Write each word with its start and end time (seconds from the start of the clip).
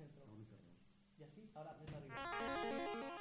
centro. 0.00 0.22
Y 1.18 1.22
así, 1.22 1.50
ahora 1.54 1.76
ves 1.78 1.94
arriba. 1.94 3.19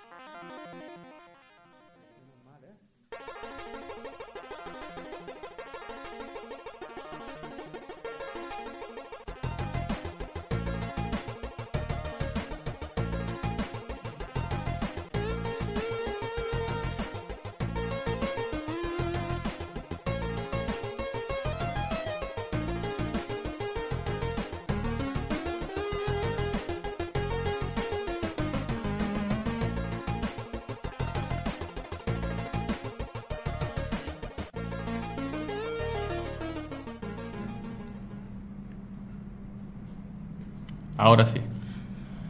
Ahora 40.99 41.25
sí. 41.27 41.39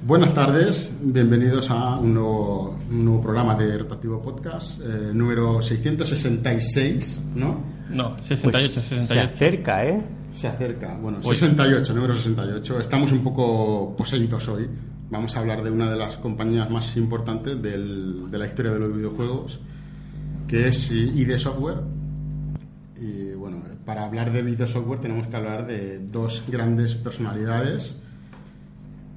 Buenas 0.05 0.31
tardes, 0.35 0.91
bienvenidos 1.01 1.71
a 1.71 1.97
un 1.97 2.13
nuevo, 2.13 2.77
un 2.87 3.03
nuevo 3.03 3.19
programa 3.21 3.55
de 3.55 3.79
Rotativo 3.79 4.21
Podcast, 4.21 4.79
eh, 4.79 5.09
número 5.11 5.59
666, 5.59 7.19
¿no? 7.33 7.63
No, 7.89 8.13
Pues 8.15 8.25
68, 8.27 8.67
se 8.69 8.81
68. 8.81 9.25
acerca, 9.33 9.85
¿eh? 9.85 10.01
Se 10.35 10.47
acerca, 10.47 10.95
bueno, 11.01 11.17
Uy. 11.23 11.35
68, 11.35 11.93
número 11.95 12.15
68. 12.15 12.79
Estamos 12.79 13.11
un 13.11 13.23
poco 13.23 13.95
poseídos 13.97 14.47
hoy. 14.49 14.69
Vamos 15.09 15.35
a 15.35 15.39
hablar 15.39 15.63
de 15.63 15.71
una 15.71 15.89
de 15.89 15.97
las 15.97 16.17
compañías 16.17 16.69
más 16.69 16.95
importantes 16.95 17.59
del- 17.59 18.29
de 18.29 18.37
la 18.37 18.45
historia 18.45 18.71
de 18.71 18.79
los 18.79 18.95
videojuegos, 18.95 19.59
que 20.47 20.67
es 20.67 20.91
ID 20.91 21.37
Software. 21.39 21.79
Y 23.01 23.33
bueno, 23.33 23.63
para 23.83 24.05
hablar 24.05 24.31
de 24.31 24.43
video 24.43 24.67
software 24.67 24.99
tenemos 24.99 25.25
que 25.27 25.35
hablar 25.35 25.65
de 25.65 25.97
dos 26.07 26.43
grandes 26.47 26.93
personalidades 26.95 27.97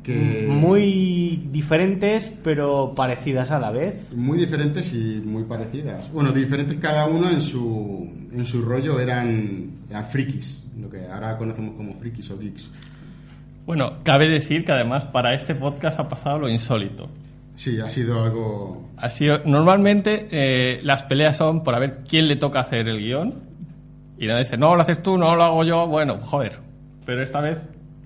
que 0.03 0.47
Muy 0.49 1.49
diferentes, 1.51 2.33
pero 2.43 2.93
parecidas 2.95 3.51
a 3.51 3.59
la 3.59 3.71
vez. 3.71 4.13
muy 4.15 4.39
diferentes 4.39 4.93
y 4.93 5.23
muy 5.25 5.45
parecidas. 5.45 6.11
Bueno, 6.13 6.33
diferentes 6.33 6.77
cada 6.79 7.07
uno 7.07 7.31
en 7.31 7.41
su, 7.41 8.13
en 8.33 8.45
su 8.45 8.63
rollo 8.63 8.99
eran, 9.01 9.71
eran 9.89 10.07
frikis, 10.07 10.65
lo 10.81 10.91
que 10.91 11.07
ahora 11.07 11.37
conocemos 11.37 11.75
como 11.75 11.95
frikis 11.95 12.31
o 12.31 12.39
geeks. 12.39 12.71
Bueno, 13.65 13.99
cabe 14.03 14.29
decir 14.29 14.65
que 14.65 14.73
además 14.73 15.05
para 15.05 15.35
este 15.35 15.55
podcast 15.55 16.01
ha 16.01 16.09
pasado 16.09 16.41
lo 16.41 16.49
insólito. 16.49 17.09
Sí, 17.55 17.79
ha 17.81 17.89
sido 17.89 18.23
algo... 18.25 18.91
Ha 18.97 19.11
sido, 19.11 19.43
normalmente 19.45 20.27
eh, 20.31 20.81
las 20.83 21.05
peleas 21.05 21.37
son 21.37 21.63
por 21.63 21.75
a 21.75 21.79
ver 21.79 22.01
quién 22.09 22.27
le 22.27 22.37
toca 22.37 22.61
hacer 22.61 22.89
el 22.89 22.99
guion. 22.99 23.35
Y 24.19 24.27
nadie 24.27 24.45
dice, 24.45 24.57
no, 24.57 24.75
lo 24.75 24.83
haces 24.83 25.03
tú, 25.03 25.17
no 25.17 25.37
lo 25.37 25.43
hago 25.43 25.65
yo. 25.65 25.87
Bueno, 25.87 26.19
joder. 26.23 26.59
Pero 27.05 27.23
esta 27.23 27.41
vez 27.41 27.59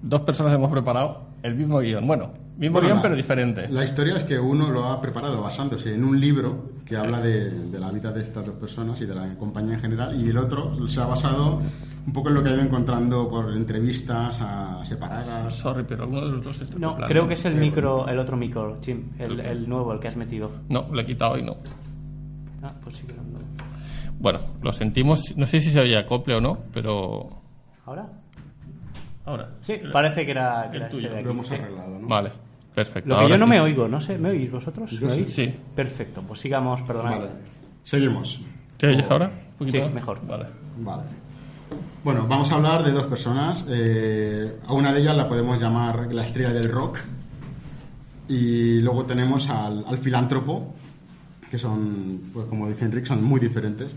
dos 0.09 0.21
personas 0.23 0.55
hemos 0.55 0.71
preparado 0.71 1.27
el 1.43 1.55
mismo 1.55 1.79
guion. 1.81 2.07
Bueno, 2.07 2.31
mismo 2.57 2.75
Bueno, 2.75 2.87
guion 2.89 2.97
la- 2.97 3.03
pero 3.03 3.17
diferente. 3.17 3.69
La 3.69 3.85
historia 3.85 4.17
es 4.17 4.25
que 4.25 4.39
uno 4.39 4.71
lo 4.71 4.85
ha 4.85 5.01
preparado 5.01 5.43
basándose 5.43 5.95
en 5.95 6.05
un 6.05 6.19
libro 6.21 6.71
que 6.85 6.97
habla 6.97 7.21
de, 7.21 7.51
de 7.51 7.79
la 7.81 7.91
vida 7.91 8.13
de 8.13 8.23
estas 8.23 8.45
dos 8.47 8.55
personas 8.55 9.01
y 9.01 9.07
de 9.07 9.15
la 9.15 9.35
compañía 9.37 9.75
en 9.75 9.81
general, 9.81 10.21
y 10.21 10.29
el 10.29 10.39
otro 10.39 10.87
se 10.89 11.01
ha 11.01 11.07
basado 11.07 11.61
un 12.07 12.13
poco 12.13 12.29
en 12.29 12.37
lo 12.37 12.43
que 12.45 12.51
ha 12.51 12.53
ido 12.53 12.63
encontrando 12.63 13.29
por 13.29 13.53
entrevistas 13.57 14.39
a- 14.41 14.85
separadas. 14.85 15.55
Sorry, 15.55 15.85
pero 15.87 16.05
alguno 16.05 16.25
de 16.27 16.33
los 16.33 16.45
dos 16.45 16.61
está 16.61 16.79
No, 16.79 16.97
creo 16.97 17.27
que 17.27 17.35
es 17.35 17.45
el 17.45 17.57
micro, 17.57 18.07
el 18.09 18.19
otro 18.21 18.37
micro, 18.37 18.79
Jim, 18.85 19.11
el, 19.19 19.41
Ok. 19.41 19.47
el 19.47 19.69
nuevo, 19.69 19.93
el 19.93 19.99
que 20.01 20.09
has 20.09 20.17
metido. 20.17 20.51
No, 20.69 20.87
lo 20.93 21.01
he 21.01 21.05
quitado 21.05 21.37
y 21.37 21.43
no. 21.43 21.57
Ah, 22.63 22.73
pues 22.83 22.97
sí 22.99 23.07
que 23.07 23.13
lo. 23.15 23.27
Bueno, 24.19 24.39
lo 24.63 24.73
sentimos. 24.73 25.35
No 25.37 25.45
sé 25.47 25.61
si 25.61 25.71
se 25.71 25.81
oye 25.81 25.97
acople 25.99 26.37
o 26.37 26.41
no, 26.41 26.59
pero... 26.73 27.29
¿Ahora? 27.85 28.09
Ahora. 29.27 29.49
Sí, 29.63 29.75
parece 29.93 30.25
que 30.25 30.31
era, 30.31 30.69
que 30.71 30.77
El 30.79 30.83
era 30.83 30.87
este 30.87 30.97
tuyo, 30.97 31.09
de 31.11 31.15
Lo 31.17 31.21
aquí. 31.21 31.31
hemos 31.31 31.47
sí. 31.49 31.55
arreglado, 31.55 31.99
¿no? 31.99 32.09
Vale, 32.09 32.33
perfecto. 32.75 33.11
Lo 33.15 33.21
que 33.27 33.29
yo 33.33 33.39
no 33.39 33.45
sí. 33.47 33.51
me 33.51 33.61
oigo, 33.61 33.89
no 33.89 34.01
sé, 34.01 34.19
¿me 34.19 34.31
oís 34.31 34.51
vosotros? 34.51 34.91
Yo 34.93 35.07
¿Me 35.09 35.15
sí. 35.15 35.21
oís? 35.21 35.35
Sí. 35.35 35.55
Perfecto, 35.75 36.23
pues 36.23 36.41
sigamos, 36.41 36.81
perdonad. 36.83 37.19
Vale, 37.19 37.31
seguimos. 37.83 38.41
¿Te 38.77 38.87
oyes 38.89 39.05
ahora? 39.11 39.27
¿Un 39.27 39.59
poquito 39.59 39.79
Sí, 39.79 39.85
más? 39.85 39.93
mejor. 39.93 40.27
Vale. 40.27 40.47
Vale. 40.79 41.03
Bueno, 42.05 42.27
vamos 42.29 42.51
a 42.53 42.55
hablar 42.55 42.85
de 42.85 42.93
dos 42.93 43.07
personas. 43.07 43.67
Eh, 43.69 44.59
a 44.67 44.73
una 44.73 44.93
de 44.93 45.01
ellas 45.01 45.17
la 45.17 45.29
podemos 45.29 45.61
llamar 45.61 46.07
la 46.15 46.23
estrella 46.23 46.53
del 46.53 46.71
rock. 46.71 46.99
Y 48.29 48.81
luego 48.81 49.05
tenemos 49.05 49.49
al, 49.51 49.85
al 49.87 49.99
filántropo, 49.99 50.75
que 51.51 51.59
son, 51.59 52.21
pues 52.33 52.47
como 52.47 52.69
dice 52.69 52.85
Enrique, 52.85 53.07
son 53.07 53.23
muy 53.25 53.41
diferentes. 53.41 53.95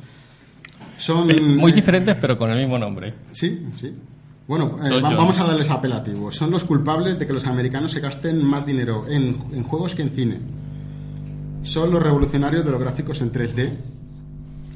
Son 0.97 1.29
Eh, 1.31 1.39
Muy 1.39 1.71
eh, 1.71 1.75
diferentes, 1.75 2.15
pero 2.19 2.37
con 2.37 2.49
el 2.51 2.57
mismo 2.57 2.77
nombre. 2.77 3.13
Sí, 3.31 3.67
sí. 3.77 3.95
Bueno, 4.49 4.79
eh, 4.83 4.99
vamos 4.99 5.37
a 5.37 5.45
darles 5.45 5.69
apelativos. 5.69 6.35
Son 6.35 6.49
los 6.49 6.63
culpables 6.63 7.19
de 7.19 7.27
que 7.27 7.33
los 7.33 7.45
americanos 7.45 7.91
se 7.91 7.99
gasten 7.99 8.43
más 8.43 8.65
dinero 8.65 9.05
en, 9.07 9.37
en 9.51 9.61
juegos 9.61 9.93
que 9.93 10.01
en 10.01 10.09
cine. 10.09 10.39
Son 11.61 11.91
los 11.91 12.01
revolucionarios 12.01 12.65
de 12.65 12.71
los 12.71 12.79
gráficos 12.79 13.21
en 13.21 13.31
3D. 13.31 13.77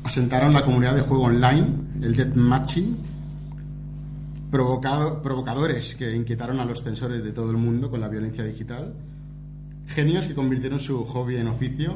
Asentaron 0.03 0.53
la 0.53 0.63
comunidad 0.63 0.93
de 0.93 1.01
juego 1.01 1.23
online, 1.23 1.65
el 2.03 2.15
deathmatching. 2.15 2.97
Provocado, 4.51 5.23
provocadores 5.23 5.95
que 5.95 6.15
inquietaron 6.15 6.59
a 6.59 6.65
los 6.65 6.83
censores 6.83 7.23
de 7.23 7.31
todo 7.31 7.49
el 7.49 7.57
mundo 7.57 7.89
con 7.89 7.99
la 7.99 8.09
violencia 8.09 8.43
digital. 8.43 8.93
Genios 9.87 10.27
que 10.27 10.35
convirtieron 10.35 10.81
su 10.81 11.03
hobby 11.03 11.37
en 11.37 11.47
oficio 11.47 11.95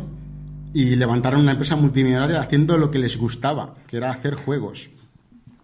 y 0.73 0.95
levantaron 0.95 1.41
una 1.41 1.51
empresa 1.51 1.75
multimillonaria 1.75 2.41
haciendo 2.41 2.75
lo 2.75 2.89
que 2.89 2.97
les 2.97 3.19
gustaba, 3.19 3.75
que 3.87 3.97
era 3.97 4.09
hacer 4.09 4.33
juegos, 4.33 4.89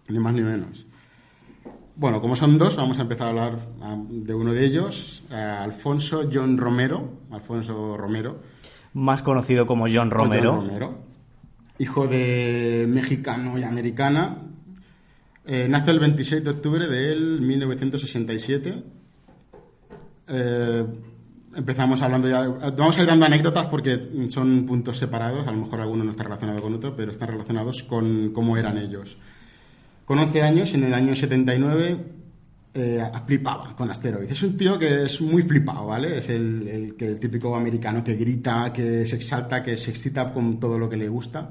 ni 0.06 0.20
más 0.20 0.32
ni 0.32 0.42
menos. 0.42 0.86
Bueno, 1.96 2.20
como 2.20 2.34
son 2.34 2.58
dos, 2.58 2.74
vamos 2.74 2.98
a 2.98 3.02
empezar 3.02 3.28
a 3.28 3.30
hablar 3.30 3.58
ah, 3.80 3.96
de 3.96 4.34
uno 4.34 4.52
de 4.52 4.64
ellos, 4.64 5.22
eh, 5.30 5.34
Alfonso 5.34 6.28
John 6.32 6.58
Romero, 6.58 7.20
Alfonso 7.30 7.96
Romero, 7.96 8.40
Más 8.94 9.22
conocido 9.22 9.64
como 9.64 9.86
John 9.88 10.10
Romero. 10.10 10.56
John 10.56 10.66
Romero, 10.66 10.98
hijo 11.78 12.08
de 12.08 12.86
mexicano 12.88 13.56
y 13.58 13.62
americana. 13.62 14.38
Eh, 15.46 15.68
nace 15.68 15.92
el 15.92 16.00
26 16.00 16.42
de 16.42 16.50
octubre 16.50 16.88
del 16.88 17.40
1967. 17.40 18.82
Eh, 20.26 20.86
empezamos 21.54 22.02
hablando 22.02 22.28
ya. 22.28 22.48
Vamos 22.76 22.98
a 22.98 23.02
ir 23.02 23.06
dando 23.06 23.26
anécdotas 23.26 23.66
porque 23.66 24.00
son 24.30 24.66
puntos 24.66 24.98
separados. 24.98 25.46
A 25.46 25.52
lo 25.52 25.58
mejor 25.58 25.80
alguno 25.80 26.02
no 26.02 26.10
está 26.10 26.24
relacionado 26.24 26.60
con 26.60 26.74
otro, 26.74 26.96
pero 26.96 27.12
están 27.12 27.28
relacionados 27.28 27.84
con 27.84 28.32
cómo 28.32 28.56
eran 28.56 28.78
ellos. 28.78 29.16
Con 30.04 30.18
11 30.18 30.42
años, 30.42 30.74
en 30.74 30.84
el 30.84 30.92
año 30.94 31.14
79, 31.14 31.96
eh, 32.74 33.02
flipaba 33.26 33.74
con 33.76 33.90
asteroides. 33.90 34.32
Es 34.32 34.42
un 34.42 34.56
tío 34.56 34.78
que 34.78 35.04
es 35.04 35.20
muy 35.20 35.42
flipado, 35.42 35.86
¿vale? 35.86 36.18
Es 36.18 36.28
el, 36.28 36.68
el 36.68 36.94
el 36.98 37.18
típico 37.20 37.54
americano 37.56 38.02
que 38.04 38.14
grita, 38.16 38.72
que 38.72 39.06
se 39.06 39.16
exalta, 39.16 39.62
que 39.62 39.76
se 39.76 39.90
excita 39.90 40.32
con 40.32 40.58
todo 40.60 40.78
lo 40.78 40.88
que 40.88 40.96
le 40.96 41.08
gusta. 41.08 41.50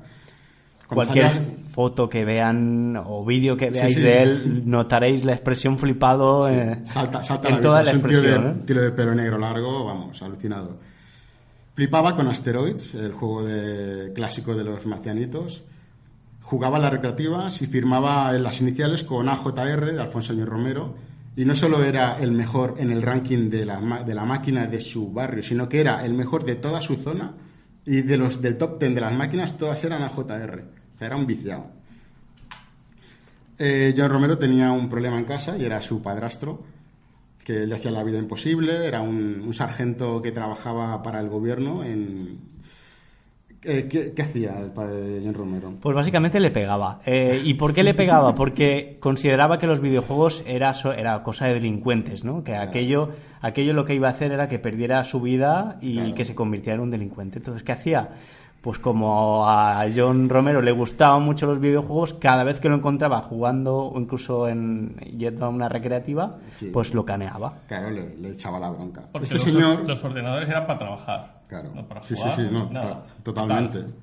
Cuando 0.88 1.14
Cualquier 1.14 1.41
foto 1.72 2.08
que 2.09 2.24
vean 2.25 2.96
o 2.97 3.25
vídeo 3.25 3.56
que 3.58 3.68
Sí, 3.72 3.80
veáis 3.80 3.96
sí. 3.96 4.02
de 4.02 4.22
él, 4.22 4.64
notaréis 4.66 5.24
la 5.24 5.31
expresión 5.34 5.80
flipado 5.80 6.47
eh, 6.50 6.81
Salta, 6.85 7.24
salta 7.24 7.47
en 7.47 7.56
la 7.56 7.62
toda 7.62 7.81
vida. 7.81 7.91
la 7.94 7.97
Es 7.97 8.03
un 8.03 8.09
tío 8.09 8.22
de, 8.22 8.28
expresión. 8.30 8.58
¿eh? 8.59 8.64
tío 8.68 8.81
de 8.81 8.91
pelo 8.91 9.16
negro 9.16 9.38
largo, 9.40 9.85
vamos, 9.85 10.22
alucinado. 10.22 10.78
Flipaba 11.74 12.16
con 12.16 12.28
Asteroids, 12.28 12.94
el 12.96 13.14
juego 13.14 13.44
de, 13.44 14.12
clásico 14.14 14.53
de 14.53 14.64
los 14.66 14.85
marcianitos. 14.85 15.64
Jugaba 16.44 16.78
las 16.78 16.92
recreativas 16.92 17.62
y 17.62 17.68
firmaba 17.68 18.36
en 18.36 18.44
las 18.44 18.62
iniciales 18.62 19.04
con 19.04 19.28
AJR 19.28 19.94
de 19.94 20.02
Alfonso 20.02 20.34
Ñor 20.34 20.50
Romero. 20.50 20.96
Y 21.36 21.46
no 21.46 21.56
solo 21.56 21.84
era 21.84 22.20
el 22.20 22.31
mejor 22.31 22.76
en 22.78 22.92
el 22.92 23.02
ranking 23.02 23.50
de 23.50 23.66
la, 23.66 24.03
de 24.03 24.14
la 24.14 24.23
máquina 24.23 24.67
de 24.67 24.79
su 24.79 25.12
barrio, 25.12 25.41
sino 25.41 25.67
que 25.67 25.79
era 25.79 26.06
el 26.06 26.14
mejor 26.14 26.46
de 26.46 26.56
toda 26.56 26.79
su 26.82 26.96
zona 26.96 27.34
y 27.85 28.02
de 28.02 28.17
los 28.17 28.41
del 28.41 28.58
top 28.58 28.79
10 28.79 28.96
de 28.96 29.02
las 29.02 29.16
máquinas, 29.16 29.58
todas 29.58 29.84
eran 29.84 30.03
AJR. 30.03 30.20
O 30.96 30.97
sea, 30.97 31.08
era 31.08 31.17
un 31.17 31.26
viciado. 31.26 31.67
Eh, 33.58 33.94
John 33.96 34.09
Romero 34.09 34.38
tenía 34.38 34.72
un 34.72 34.90
problema 34.90 35.17
en 35.17 35.26
casa 35.26 35.58
y 35.58 35.64
era 35.64 35.82
su 35.82 36.02
padrastro, 36.02 36.64
que 37.44 37.66
le 37.66 37.76
hacía 37.76 37.91
la 37.91 38.03
vida 38.03 38.20
imposible. 38.20 38.85
Era 38.85 39.02
un, 39.02 39.41
un 39.46 39.53
sargento 39.53 40.22
que 40.22 40.32
trabajaba 40.32 41.02
para 41.02 41.20
el 41.20 41.29
gobierno 41.29 41.84
en... 41.84 42.53
Eh, 43.66 43.88
¿qué, 43.90 44.14
qué 44.14 44.22
hacía 44.22 44.60
el 44.60 44.72
padre 44.72 45.00
de 45.02 45.22
John 45.24 45.34
Romero? 45.34 45.74
Pues 45.82 45.96
básicamente 45.96 46.40
le 46.40 46.52
pegaba. 46.52 47.00
Eh, 47.06 47.42
¿Y 47.44 47.54
por 47.54 47.74
qué 47.74 47.84
le 47.84 47.94
pegaba? 47.94 48.36
Porque 48.36 48.98
consideraba 49.00 49.58
que 49.58 49.68
los 49.68 49.80
videojuegos 49.80 50.44
era, 50.46 50.74
era 50.98 51.24
cosa 51.24 51.48
de 51.48 51.54
delincuentes, 51.56 52.24
¿no? 52.26 52.44
Que 52.44 52.56
aquello, 52.56 53.10
aquello 53.42 53.74
lo 53.74 53.86
que 53.86 53.96
iba 53.96 54.08
a 54.10 54.12
hacer 54.12 54.32
era 54.34 54.48
que 54.50 54.60
perdiera 54.60 55.04
su 55.04 55.22
vida 55.22 55.78
y 55.82 55.96
Claro. 55.96 56.16
que 56.16 56.26
se 56.26 56.36
convirtiera 56.36 56.76
en 56.76 56.82
un 56.82 56.92
delincuente. 56.92 57.40
Entonces, 57.40 57.64
¿qué 57.64 57.72
hacía? 57.72 58.10
Pues 58.64 58.80
como 58.80 59.46
a 59.48 59.86
John 59.94 60.30
Romero 60.30 60.62
le 60.62 60.72
gustaban 60.72 61.22
mucho 61.22 61.46
los 61.46 61.60
videojuegos, 61.60 62.14
cada 62.14 62.46
vez 62.46 62.62
que 62.62 62.70
lo 62.70 62.76
encontraba 62.76 63.22
jugando 63.22 63.76
o 63.76 64.00
incluso 64.00 64.48
en 64.48 64.96
yendo 65.18 65.46
a 65.46 65.50
una 65.50 65.68
recreativa, 65.68 66.38
Sí. 66.56 66.70
pues 66.74 66.94
lo 66.94 67.04
caneaba. 67.04 67.56
Claro, 67.68 67.92
le, 67.92 68.16
le 68.18 68.30
echaba 68.30 68.60
la 68.60 68.70
bronca. 68.70 69.04
Porque 69.12 69.26
este 69.26 69.36
los, 69.36 69.44
señor... 69.44 69.84
los 69.86 70.02
ordenadores 70.02 70.48
eran 70.48 70.66
para 70.66 70.80
trabajar. 70.80 71.42
Claro. 71.50 71.72
No 71.76 71.86
para 71.86 72.02
sí, 72.04 72.16
jugar, 72.16 72.36
sí, 72.38 72.42
sí, 72.48 72.54
no, 72.54 72.70
nada. 72.72 73.04
totalmente. 73.22 73.80
Total. 73.80 73.94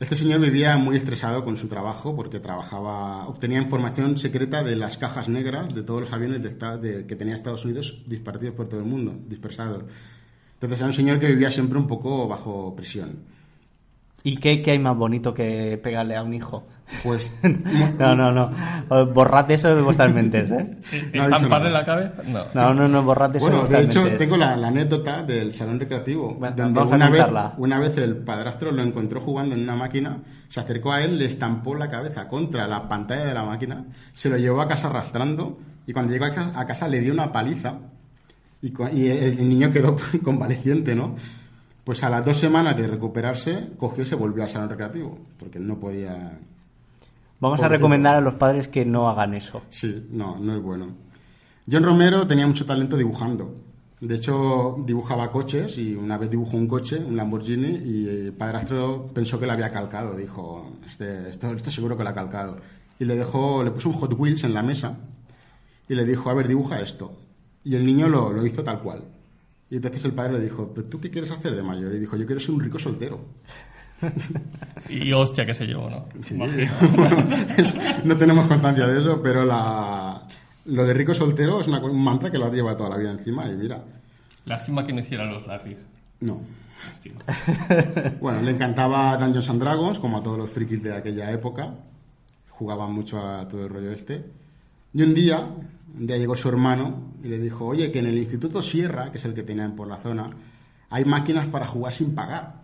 Este 0.00 0.16
señor 0.16 0.40
vivía 0.40 0.76
muy 0.76 0.96
estresado 0.96 1.44
con 1.44 1.56
su 1.56 1.68
trabajo 1.68 2.14
porque 2.16 2.40
trabajaba, 2.40 3.26
obtenía 3.28 3.62
información 3.62 4.18
secreta 4.18 4.62
de 4.64 4.74
las 4.76 4.98
cajas 4.98 5.28
negras 5.28 5.72
de 5.74 5.82
todos 5.84 6.00
los 6.02 6.12
aviones 6.12 6.42
de 6.42 6.78
de- 6.78 7.06
que 7.06 7.14
tenía 7.16 7.34
Estados 7.36 7.64
Unidos 7.64 8.02
dispartidos 8.06 8.54
por 8.56 8.68
todo 8.68 8.80
el 8.80 8.86
mundo, 8.86 9.14
dispersados. 9.28 9.84
Entonces 10.54 10.78
era 10.80 10.88
un 10.88 10.94
señor 10.94 11.18
que 11.20 11.28
vivía 11.28 11.50
siempre 11.50 11.78
un 11.78 11.86
poco 11.86 12.26
bajo 12.26 12.74
presión. 12.76 13.37
¿Y 14.28 14.36
qué, 14.36 14.62
qué 14.62 14.72
hay 14.72 14.78
más 14.78 14.96
bonito 14.96 15.32
que 15.32 15.78
pegarle 15.82 16.16
a 16.16 16.22
un 16.22 16.34
hijo? 16.34 16.66
Pues 17.02 17.30
No, 17.98 18.14
no, 18.14 18.32
no. 18.32 18.50
Borrad 19.06 19.50
eso 19.50 19.74
de 19.74 19.82
vuestras 19.82 20.12
mentes, 20.12 20.50
¿eh? 20.50 20.76
No 21.14 21.22
ha 21.22 21.26
dicho 21.26 21.34
¿Estamparle 21.36 21.68
nada. 21.68 21.80
la 21.80 21.84
cabeza? 21.84 22.22
No. 22.26 22.44
No, 22.54 22.74
no, 22.74 22.88
no, 22.88 23.02
borrad 23.02 23.34
eso 23.36 23.46
Bueno, 23.46 23.62
de 23.62 23.68
de 23.68 23.68
vuestras 23.68 23.90
hecho, 23.90 24.00
mentes. 24.02 24.18
tengo 24.18 24.36
la, 24.36 24.56
la 24.56 24.68
anécdota 24.68 25.22
del 25.22 25.52
salón 25.52 25.78
recreativo. 25.80 26.34
Bueno, 26.34 26.56
donde 26.56 26.80
una, 26.80 27.08
vez, 27.10 27.22
contarla. 27.24 27.54
una 27.58 27.78
vez 27.78 27.96
el 27.98 28.16
padrastro 28.16 28.72
lo 28.72 28.82
encontró 28.82 29.20
jugando 29.20 29.54
en 29.54 29.62
una 29.62 29.76
máquina, 29.76 30.18
se 30.48 30.60
acercó 30.60 30.92
a 30.92 31.02
él, 31.02 31.18
le 31.18 31.26
estampó 31.26 31.74
la 31.74 31.90
cabeza 31.90 32.26
contra 32.28 32.66
la 32.66 32.88
pantalla 32.88 33.24
de 33.26 33.34
la 33.34 33.44
máquina, 33.44 33.84
se 34.12 34.28
lo 34.30 34.36
llevó 34.38 34.60
a 34.62 34.68
casa 34.68 34.88
arrastrando 34.88 35.58
y 35.86 35.92
cuando 35.92 36.12
llegó 36.12 36.24
a 36.26 36.34
casa, 36.34 36.52
a 36.58 36.66
casa 36.66 36.88
le 36.88 37.00
dio 37.00 37.12
una 37.12 37.32
paliza 37.32 37.74
y, 38.62 38.70
cu- 38.72 38.88
y 38.94 39.06
el, 39.08 39.38
el 39.38 39.48
niño 39.48 39.70
quedó 39.70 39.94
convaleciente, 40.24 40.94
¿no? 40.94 41.16
Pues 41.88 42.04
a 42.04 42.10
las 42.10 42.22
dos 42.22 42.36
semanas 42.36 42.76
de 42.76 42.86
recuperarse, 42.86 43.70
cogió 43.78 44.04
y 44.04 44.06
se 44.06 44.14
volvió 44.14 44.42
al 44.42 44.50
salón 44.50 44.68
recreativo, 44.68 45.20
porque 45.38 45.58
no 45.58 45.80
podía... 45.80 46.38
Vamos 47.40 47.62
a 47.62 47.68
recomendar 47.68 48.14
a 48.14 48.20
los 48.20 48.34
padres 48.34 48.68
que 48.68 48.84
no 48.84 49.08
hagan 49.08 49.32
eso. 49.32 49.62
Sí, 49.70 50.06
no, 50.10 50.36
no 50.38 50.54
es 50.54 50.62
bueno. 50.62 50.88
John 51.66 51.82
Romero 51.82 52.26
tenía 52.26 52.46
mucho 52.46 52.66
talento 52.66 52.94
dibujando. 52.94 53.54
De 54.02 54.16
hecho, 54.16 54.76
dibujaba 54.84 55.32
coches 55.32 55.78
y 55.78 55.94
una 55.94 56.18
vez 56.18 56.28
dibujó 56.28 56.58
un 56.58 56.68
coche, 56.68 56.98
un 56.98 57.16
Lamborghini, 57.16 57.78
y 57.78 58.06
el 58.06 58.34
padrastro 58.34 59.06
pensó 59.14 59.40
que 59.40 59.46
lo 59.46 59.52
había 59.52 59.70
calcado. 59.70 60.14
Dijo, 60.14 60.70
este, 60.86 61.30
esto, 61.30 61.52
esto 61.52 61.70
seguro 61.70 61.96
que 61.96 62.04
lo 62.04 62.10
ha 62.10 62.14
calcado. 62.14 62.58
Y 62.98 63.06
le 63.06 63.16
dejó, 63.16 63.62
le 63.62 63.70
puso 63.70 63.88
un 63.88 63.94
Hot 63.94 64.12
Wheels 64.12 64.44
en 64.44 64.52
la 64.52 64.62
mesa 64.62 64.98
y 65.88 65.94
le 65.94 66.04
dijo, 66.04 66.28
a 66.28 66.34
ver, 66.34 66.48
dibuja 66.48 66.82
esto. 66.82 67.12
Y 67.64 67.76
el 67.76 67.86
niño 67.86 68.10
lo, 68.10 68.30
lo 68.30 68.44
hizo 68.44 68.62
tal 68.62 68.80
cual. 68.80 69.04
Y 69.70 69.76
entonces 69.76 70.04
el 70.04 70.12
padre 70.12 70.34
le 70.34 70.40
dijo, 70.40 70.72
¿pero 70.74 70.86
tú 70.88 71.00
qué 71.00 71.10
quieres 71.10 71.30
hacer 71.30 71.54
de 71.54 71.62
mayor? 71.62 71.92
Y 71.94 71.98
dijo, 71.98 72.16
yo 72.16 72.24
quiero 72.26 72.40
ser 72.40 72.52
un 72.54 72.60
rico 72.60 72.78
soltero. 72.78 73.20
Y 74.88 75.12
hostia 75.12 75.44
que 75.44 75.54
se 75.54 75.66
llevó, 75.66 75.90
¿no? 75.90 76.06
Imagino. 76.30 76.70
Bueno, 76.96 77.26
es- 77.56 77.74
no 78.04 78.16
tenemos 78.16 78.46
constancia 78.46 78.86
de 78.86 79.00
eso, 79.00 79.20
pero 79.22 79.44
la, 79.44 80.22
lo 80.66 80.84
de 80.84 80.94
rico 80.94 81.12
soltero 81.14 81.60
es 81.60 81.66
una- 81.68 81.80
un 81.84 82.02
mantra 82.02 82.30
que 82.30 82.38
lo 82.38 82.46
ha 82.46 82.50
llevado 82.50 82.76
toda 82.76 82.90
la 82.90 82.96
vida 82.96 83.10
encima 83.10 83.46
y 83.48 83.54
mira, 83.56 83.84
Lástima 84.46 84.86
que 84.86 84.92
no 84.94 85.00
hicieran 85.00 85.30
los 85.30 85.46
lápiz. 85.46 85.76
no. 86.20 86.40
Lástima. 86.90 87.20
Bueno, 88.20 88.40
le 88.42 88.52
encantaba 88.52 89.16
Dungeons 89.16 89.50
and 89.50 89.60
Dragons, 89.60 89.98
como 89.98 90.18
a 90.18 90.22
todos 90.22 90.38
los 90.38 90.48
frikis 90.50 90.84
de 90.84 90.94
aquella 90.94 91.30
época. 91.32 91.74
Jugaba 92.50 92.86
mucho 92.86 93.18
a 93.20 93.48
todo 93.48 93.64
el 93.64 93.68
rollo 93.68 93.90
este. 93.90 94.24
Y 94.94 95.02
un 95.02 95.12
día, 95.12 95.44
un 95.96 96.06
día 96.06 96.16
llegó 96.16 96.36
su 96.36 96.48
hermano 96.48 97.12
y 97.22 97.28
le 97.28 97.38
dijo, 97.38 97.66
oye, 97.66 97.90
que 97.90 97.98
en 97.98 98.06
el 98.06 98.18
Instituto 98.18 98.62
Sierra, 98.62 99.10
que 99.10 99.18
es 99.18 99.24
el 99.24 99.34
que 99.34 99.42
tenían 99.42 99.74
por 99.74 99.88
la 99.88 99.96
zona, 99.96 100.30
hay 100.90 101.04
máquinas 101.04 101.46
para 101.46 101.66
jugar 101.66 101.92
sin 101.92 102.14
pagar. 102.14 102.62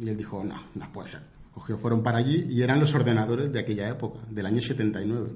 Y 0.00 0.08
él 0.08 0.16
dijo, 0.16 0.44
no, 0.44 0.56
no 0.74 0.92
puede 0.92 1.10
ser. 1.10 1.22
Cogió, 1.52 1.78
fueron 1.78 2.02
para 2.02 2.18
allí 2.18 2.46
y 2.50 2.62
eran 2.62 2.80
los 2.80 2.94
ordenadores 2.94 3.52
de 3.52 3.60
aquella 3.60 3.88
época, 3.88 4.20
del 4.28 4.46
año 4.46 4.60
79. 4.60 5.30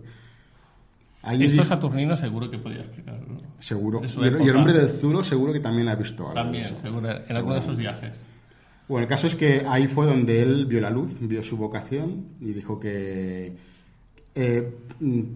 Ahí 1.22 1.44
Esto 1.44 1.64
Saturnino 1.64 2.16
seguro 2.16 2.50
que 2.50 2.58
podía 2.58 2.80
explicarlo. 2.80 3.36
Seguro. 3.58 4.00
Y 4.02 4.06
el, 4.06 4.18
y 4.18 4.26
el 4.26 4.34
época. 4.34 4.58
hombre 4.58 4.72
del 4.72 4.88
Zuro 4.88 5.22
seguro 5.22 5.52
que 5.52 5.60
también 5.60 5.88
ha 5.88 5.94
visto 5.94 6.24
algo. 6.24 6.34
También, 6.34 6.64
seguro, 6.64 7.10
en 7.10 7.36
alguno 7.36 7.54
de 7.54 7.62
sus 7.62 7.76
viajes. 7.76 8.18
Bueno, 8.88 9.04
el 9.04 9.08
caso 9.08 9.26
es 9.26 9.34
que 9.34 9.64
ahí 9.68 9.86
fue 9.86 10.06
donde 10.06 10.42
él 10.42 10.66
vio 10.66 10.80
la 10.80 10.90
luz, 10.90 11.12
vio 11.20 11.42
su 11.42 11.56
vocación 11.56 12.26
y 12.40 12.52
dijo 12.52 12.80
que 12.80 13.56
eh, 14.34 14.76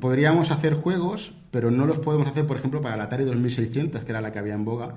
podríamos 0.01 0.51
hacer 0.51 0.75
juegos, 0.75 1.35
pero 1.55 1.71
no 1.71 1.87
los 1.87 2.01
podemos 2.01 2.27
hacer, 2.27 2.49
por 2.49 2.57
ejemplo, 2.57 2.83
para 2.83 2.97
la 2.97 3.05
Atari 3.05 3.25
2600, 3.25 4.05
que 4.05 4.11
era 4.11 4.21
la 4.21 4.33
que 4.33 4.41
había 4.41 4.55
en 4.55 4.65
boga, 4.65 4.93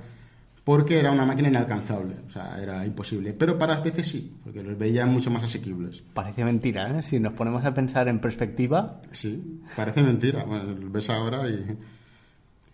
porque 0.64 0.98
era 0.98 1.12
una 1.12 1.24
máquina 1.24 1.50
inalcanzable, 1.50 2.16
o 2.28 2.32
sea, 2.32 2.58
era 2.60 2.84
imposible. 2.84 3.34
Pero 3.34 3.60
para 3.60 3.84
PC 3.84 4.04
sí, 4.04 4.34
porque 4.44 4.64
los 4.64 4.76
veía 4.76 5.06
mucho 5.06 5.30
más 5.30 5.44
asequibles. 5.44 6.02
Parece 6.16 6.44
mentira, 6.44 6.98
¿eh? 6.98 7.04
Si 7.04 7.20
nos 7.20 7.34
ponemos 7.34 7.64
a 7.64 7.76
pensar 7.76 8.08
en 8.08 8.20
perspectiva, 8.20 9.02
Sí, 9.12 9.62
parece 9.76 10.02
mentira. 10.02 10.46
Bueno, 10.46 10.64
lo 10.74 10.90
ves 10.90 11.08
ahora 11.12 11.48
y... 11.48 11.64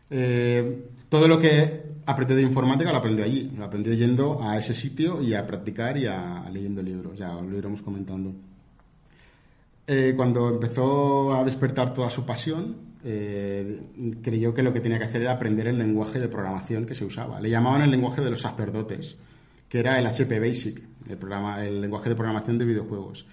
Eh, 0.10 0.86
todo 1.10 1.28
lo 1.28 1.42
que 1.42 1.84
aprendí 2.06 2.36
de 2.36 2.44
informática 2.44 2.90
lo 2.90 3.00
aprendió 3.00 3.26
allí. 3.26 3.52
Lo 3.58 3.66
aprendió 3.66 3.94
yendo 3.96 4.42
a 4.42 4.58
ese 4.58 4.74
sitio 4.74 5.22
y 5.22 5.34
a 5.34 5.46
practicar 5.46 5.98
y 5.98 6.08
a 6.08 6.50
leyendo 6.54 6.82
libros. 6.82 7.18
Ya 7.18 7.34
lo 7.34 7.58
iremos 7.58 7.82
comentando. 7.82 8.34
Eh, 9.86 10.14
cuando 10.16 10.48
empezó 10.48 11.34
a 11.34 11.44
despertar 11.44 11.94
toda 11.94 12.10
su 12.10 12.26
pasión, 12.26 12.93
eh, 13.04 13.82
creyó 14.22 14.54
que 14.54 14.64
lo 14.64 14.72
que 14.74 14.80
tenía 14.80 14.98
que 14.98 15.06
hacer 15.06 15.22
era 15.22 15.34
aprender 15.34 15.68
el 15.68 15.78
lenguaje 15.78 16.20
de 16.20 16.28
programación 16.28 16.86
que 16.86 16.96
se 16.96 17.06
usaba. 17.06 17.40
Le 17.42 17.50
llamaban 17.50 17.82
el 17.82 17.92
lenguaje 17.92 18.22
de 18.22 18.30
los 18.30 18.42
sacerdotes, 18.42 19.18
que 19.70 19.80
era 19.80 20.00
el 20.00 20.08
HP 20.08 20.40
Basic, 20.40 20.82
el, 21.10 21.18
programa, 21.18 21.64
el 21.66 21.82
lenguaje 21.82 22.10
de 22.10 22.16
programación 22.16 22.58
de 22.58 22.66
videojuegos. 22.66 23.26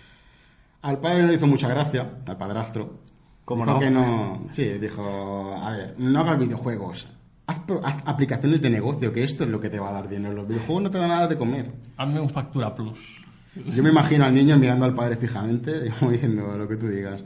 Al 0.82 0.98
padre 0.98 1.22
no 1.22 1.28
le 1.28 1.34
hizo 1.34 1.46
mucha 1.46 1.68
gracia, 1.68 2.10
al 2.26 2.36
padrastro. 2.36 3.00
¿Cómo 3.44 3.64
dijo 3.64 3.74
no? 3.74 3.80
que 3.80 3.90
no? 3.90 4.48
Sí, 4.52 4.64
dijo, 4.78 5.54
a 5.62 5.70
ver, 5.72 5.94
no 5.98 6.20
hagas 6.20 6.38
videojuegos, 6.38 7.08
haz, 7.46 7.58
pro- 7.60 7.84
haz 7.84 8.02
aplicaciones 8.06 8.62
de 8.62 8.70
negocio, 8.70 9.12
que 9.12 9.24
esto 9.24 9.44
es 9.44 9.50
lo 9.50 9.60
que 9.60 9.68
te 9.70 9.78
va 9.78 9.90
a 9.90 9.92
dar 9.92 10.08
dinero. 10.08 10.34
Los 10.34 10.48
videojuegos 10.48 10.84
no 10.84 10.90
te 10.90 10.98
dan 10.98 11.08
nada 11.08 11.28
de 11.28 11.36
comer. 11.36 11.70
Hazme 11.96 12.20
un 12.20 12.30
Factura 12.30 12.74
Plus. 12.74 13.24
Yo 13.74 13.82
me 13.82 13.90
imagino 13.90 14.24
al 14.24 14.34
niño 14.34 14.56
mirando 14.56 14.84
al 14.84 14.94
padre 14.94 15.16
fijamente 15.16 15.72
y 15.86 15.90
como 15.98 16.12
diciendo 16.12 16.56
lo 16.56 16.68
que 16.68 16.76
tú 16.76 16.86
digas, 16.88 17.22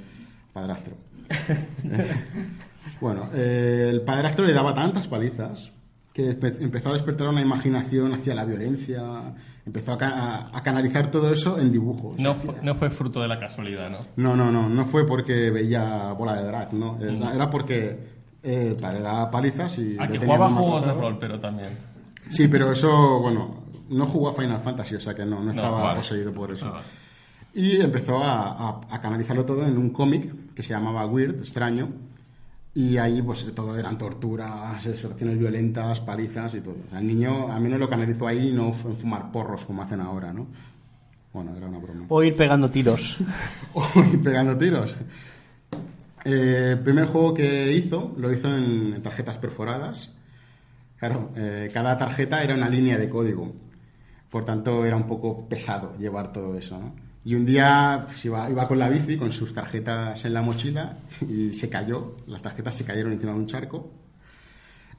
padrastro. 0.52 0.94
bueno, 3.00 3.28
eh, 3.34 3.88
el 3.90 4.00
padrastro 4.02 4.44
le 4.44 4.52
daba 4.52 4.74
tantas 4.74 5.06
palizas 5.08 5.72
que 6.12 6.30
empezó 6.30 6.90
a 6.90 6.94
despertar 6.94 7.26
una 7.28 7.40
imaginación 7.40 8.12
hacia 8.12 8.36
la 8.36 8.44
violencia, 8.44 9.34
empezó 9.66 9.94
a, 9.94 9.98
ca- 9.98 10.48
a- 10.52 10.62
canalizar 10.62 11.10
todo 11.10 11.32
eso 11.32 11.58
en 11.58 11.72
dibujos. 11.72 12.18
No, 12.20 12.34
fu- 12.36 12.54
no 12.62 12.74
fue 12.76 12.88
fruto 12.90 13.20
de 13.20 13.26
la 13.26 13.40
casualidad, 13.40 13.90
¿no? 13.90 13.98
no, 14.16 14.36
no, 14.36 14.52
no, 14.52 14.68
no 14.68 14.86
fue 14.86 15.06
porque 15.08 15.50
veía 15.50 16.12
bola 16.12 16.36
de 16.36 16.44
drag, 16.46 16.72
¿no? 16.72 16.98
Era, 17.02 17.34
era 17.34 17.50
porque 17.50 17.98
eh, 18.44 18.76
padre 18.80 19.00
daba 19.02 19.28
palizas 19.28 19.76
y... 19.78 19.96
A 19.98 20.06
lo 20.06 20.12
que 20.12 20.18
jugaba 20.20 20.48
juegos 20.50 20.86
de 20.86 20.92
rol, 20.94 21.18
pero 21.18 21.40
también. 21.40 21.70
Sí, 22.28 22.46
pero 22.46 22.70
eso, 22.70 23.19
bueno, 23.19 23.64
no 23.88 24.06
jugó 24.06 24.28
a 24.28 24.34
Final 24.34 24.60
Fantasy, 24.60 24.94
o 24.94 25.00
sea 25.00 25.14
que 25.16 25.24
no, 25.26 25.43
no 25.43 25.50
estaba 25.50 25.82
vale. 25.82 25.96
poseído 25.96 26.32
por 26.32 26.52
eso. 26.52 26.66
Ah, 26.69 26.70
vale. 26.74 26.84
Y 27.54 27.81
empezó 27.81 28.22
a, 28.22 28.52
a- 28.69 28.81
a 28.88 29.00
canalizarlo 29.00 29.44
todo 29.44 29.66
en 29.66 29.76
un 29.76 29.90
cómic 29.90 30.32
que 30.55 30.63
se 30.63 30.70
llamaba 30.70 31.06
Weird, 31.06 31.39
extraño. 31.39 31.89
Y 32.75 32.96
ahí 32.96 33.23
pues 33.23 33.46
todo 33.55 33.77
eran 33.79 33.96
torturas, 33.96 34.84
extorsiones 34.84 35.39
violentas, 35.39 36.01
palizas 36.01 36.55
y 36.55 36.61
todo. 36.61 36.77
O 36.87 36.91
sea, 36.91 36.99
el 36.99 37.06
niño 37.06 37.53
a 37.53 37.61
mí 37.61 37.69
no 37.69 37.79
lo 37.79 37.89
canalizó 37.89 38.27
ahí 38.27 38.53
no 38.53 38.73
fue 38.73 38.91
en 38.91 38.96
fumar 38.96 39.31
porros 39.31 39.65
como 39.65 39.82
hacen 39.82 40.01
ahora, 40.01 40.32
¿no? 40.32 40.49
Bueno, 41.32 41.56
era 41.56 41.67
una 41.67 41.79
broma. 41.79 42.06
o 42.08 42.23
ir 42.23 42.37
pegando 42.37 42.70
tiros. 42.70 43.17
y 44.13 44.17
pegando 44.19 44.56
tiros. 44.56 44.94
Eh, 46.25 46.70
el 46.73 46.81
primer 46.81 47.06
juego 47.06 47.34
que 47.34 47.73
hizo 47.73 48.15
lo 48.19 48.32
hizo 48.32 48.49
en, 48.49 48.94
en 48.94 49.03
tarjetas 49.03 49.39
perforadas. 49.39 50.13
Claro, 50.96 51.31
eh, 51.37 51.70
cada 51.73 51.99
tarjeta 51.99 52.43
era 52.43 52.55
una 52.55 52.69
línea 52.69 52.99
de 52.99 53.08
código. 53.08 53.53
Por 54.31 54.44
tanto, 54.44 54.84
era 54.84 54.96
un 54.96 55.06
poco 55.06 55.49
pesado 55.49 55.96
llevar 55.99 56.32
todo 56.32 56.56
eso. 56.56 56.79
¿no? 56.79 57.04
Y 57.24 57.34
un 57.34 57.46
día 57.46 58.02
pues, 58.06 58.24
iba, 58.26 58.50
iba 58.50 58.69
con 58.69 58.78
la 58.78 58.88
bici, 58.90 59.16
con 59.16 59.32
sus 59.32 59.54
tarjetas 59.54 60.24
en 60.24 60.34
la 60.34 60.43
mochila, 60.43 60.98
y 61.28 61.52
se 61.52 61.69
cayó. 61.70 62.16
Las 62.26 62.43
tarjetas 62.43 62.74
se 62.74 62.84
cayeron 62.84 63.12
encima 63.12 63.32
de 63.32 63.38
un 63.38 63.46
charco. 63.46 63.90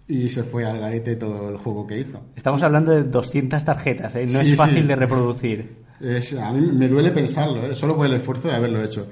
Y 0.07 0.29
se 0.29 0.43
fue 0.43 0.65
al 0.65 0.79
garete 0.79 1.15
todo 1.15 1.49
el 1.49 1.57
juego 1.57 1.87
que 1.87 1.99
hizo. 1.99 2.21
Estamos 2.35 2.61
hablando 2.63 2.91
de 2.91 3.03
200 3.03 3.63
tarjetas, 3.65 4.15
¿eh? 4.15 4.25
No 4.27 4.41
Sí, 4.43 4.51
es 4.51 4.55
fácil 4.57 4.81
sí. 4.81 4.87
de 4.87 4.95
reproducir. 4.95 5.75
Es- 5.99 6.33
a 6.33 6.51
mí 6.51 6.61
me 6.73 6.87
duele 6.87 7.11
pensarlo, 7.11 7.65
¿eh? 7.65 7.75
solo 7.75 7.95
por 7.95 8.05
el 8.05 8.13
esfuerzo 8.13 8.47
de 8.49 8.55
haberlo 8.55 8.83
hecho. 8.83 9.07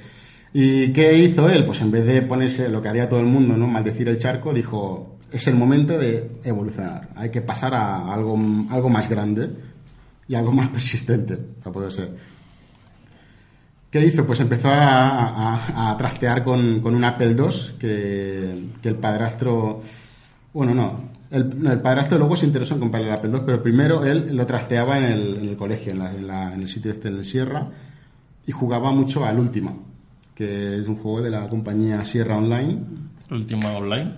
¿Y 0.53 0.93
qué 0.93 1.17
hizo 1.17 1.49
él? 1.49 1.65
Pues 1.65 1.81
en 1.81 1.89
vez 1.89 2.05
de 2.05 2.21
ponerse 2.21 2.69
lo 2.69 2.79
que 2.81 2.89
haría 2.89 3.09
todo 3.09 3.19
el 3.21 3.25
mundo, 3.25 3.57
¿no? 3.57 3.65
Maldecir 3.65 4.07
el 4.09 4.19
charco, 4.19 4.53
dijo, 4.53 5.17
es 5.31 5.47
el 5.47 5.55
momento 5.55 5.97
de 5.97 6.29
evolucionar. 6.43 7.09
Hay 7.15 7.31
que 7.31 7.41
pasar 7.41 7.73
a 7.73 8.13
algo, 8.13 8.37
algo 8.69 8.89
más 8.89 9.09
grande 9.09 9.49
y 10.27 10.35
algo 10.35 10.51
más 10.51 10.69
persistente, 10.69 11.37
para 11.37 11.73
poder 11.73 11.91
ser. 11.91 12.32
¿Qué 13.93 14.03
hizo? 14.03 14.25
Pues 14.25 14.39
empezó 14.39 14.69
a, 14.69 15.53
a- 15.55 15.91
a 15.91 15.97
trastear 15.97 16.43
con, 16.43 16.79
con 16.81 16.95
un 16.95 17.03
Apple 17.03 17.35
II 17.37 17.77
que, 17.79 18.63
que 18.81 18.89
el 18.89 18.95
padrastro... 18.95 19.81
Bueno, 20.51 20.73
no. 20.73 21.13
El, 21.29 21.61
no, 21.61 21.71
el 21.71 21.79
padrastro 21.79 22.17
luego 22.17 22.35
se 22.35 22.47
interesó 22.47 22.73
en 22.73 22.79
comprarle 22.79 23.09
el 23.09 23.13
Apple 23.13 23.29
II, 23.31 23.41
pero 23.45 23.61
primero 23.61 24.03
él 24.03 24.35
lo 24.35 24.45
trasteaba 24.47 24.97
en 24.97 25.03
el, 25.05 25.35
en 25.43 25.49
el 25.49 25.55
colegio, 25.55 25.91
en, 25.93 25.99
la- 25.99 26.11
en 26.11 26.25
la- 26.27 26.53
en 26.55 26.61
el 26.61 26.67
sitio 26.67 26.91
este 26.91 27.09
en 27.09 27.17
el 27.17 27.23
Sierra, 27.25 27.67
y 28.47 28.51
jugaba 28.51 28.91
mucho 28.91 29.25
al 29.25 29.37
Última, 29.39 29.73
que 30.33 30.77
es 30.79 30.87
un 30.87 30.97
juego 30.97 31.21
de 31.21 31.29
la 31.29 31.47
compañía 31.47 32.03
Sierra 32.03 32.37
Online. 32.37 32.79
Última 33.29 33.73
online. 33.73 34.11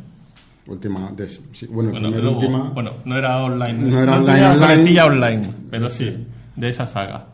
Última, 0.67 1.12
de- 1.15 1.27
sí, 1.27 1.67
bueno, 1.70 1.91
Bueno, 1.91 2.08
primero 2.10 2.24
luego- 2.24 2.39
Última. 2.39 2.70
bueno, 2.70 2.91
no 3.03 3.17
era 3.17 3.44
online. 3.44 3.74
No 3.74 4.00
era 4.00 4.13
online, 4.20 4.34
tenía 4.34 4.51
online. 4.53 4.67
coletilla 4.74 5.05
online, 5.05 5.41
pero 5.70 5.89
sí, 5.89 6.27
de 6.55 6.70
esa 6.70 6.88
saga. 6.88 7.27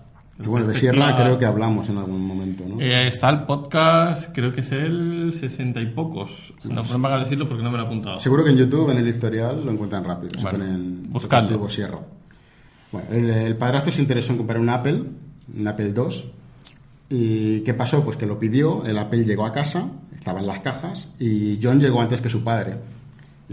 Y 0.44 0.48
bueno, 0.48 0.68
de 0.68 0.76
Sierra 0.78 1.16
creo 1.16 1.38
que 1.38 1.46
hablamos 1.46 1.88
en 1.90 1.98
algún 1.98 2.26
momento, 2.26 2.64
¿no? 2.68 2.80
Eh, 2.82 3.08
está 3.08 3.30
el 3.30 3.44
podcast, 3.44 4.34
creo 4.34 4.52
que 4.52 4.62
es 4.62 4.72
el 4.72 5.34
60 5.38 5.80
y 5.82 5.86
pocos. 5.88 6.54
No, 6.64 6.84
no 6.84 6.98
me 6.98 7.08
hagas 7.08 7.26
decirlo 7.26 7.48
porque 7.48 7.64
no 7.64 7.72
me 7.72 7.78
lo 7.78 7.84
he 7.84 7.86
apuntado. 7.88 8.20
Seguro 8.20 8.44
que 8.44 8.52
en 8.52 8.58
YouTube, 8.58 8.90
en 8.92 8.98
el 8.98 9.08
historial, 9.08 9.64
lo 9.66 9.72
encuentran 9.72 10.04
rápido. 10.04 10.32
Se 10.36 10.42
Bueno, 10.42 10.60
ponen 10.60 11.12
buscadlo. 11.12 11.50
Deportivo 11.50 11.70
Sierra. 11.70 12.00
Bueno, 12.92 13.08
el, 13.12 13.30
el 13.30 13.56
padrastro 13.56 13.92
se 13.92 14.02
interesó 14.02 14.32
en 14.32 14.38
comprar 14.38 14.60
un 14.60 14.70
Apple, 14.70 15.04
un 15.58 15.68
Apple 15.68 15.94
II. 15.96 16.32
¿Y 17.10 17.60
qué 17.62 17.74
pasó? 17.74 18.04
Pues 18.04 18.18
que 18.18 18.26
lo 18.26 18.40
pidió, 18.40 18.86
el 18.86 18.98
Apple 18.98 19.26
llegó 19.26 19.46
a 19.46 19.52
casa, 19.52 19.90
estaba 20.16 20.40
en 20.40 20.48
las 20.48 20.62
cajas, 20.62 21.14
y 21.20 21.60
John 21.62 21.80
llegó 21.80 22.02
antes 22.02 22.22
que 22.22 22.30
su 22.30 22.44
padre. 22.44 22.76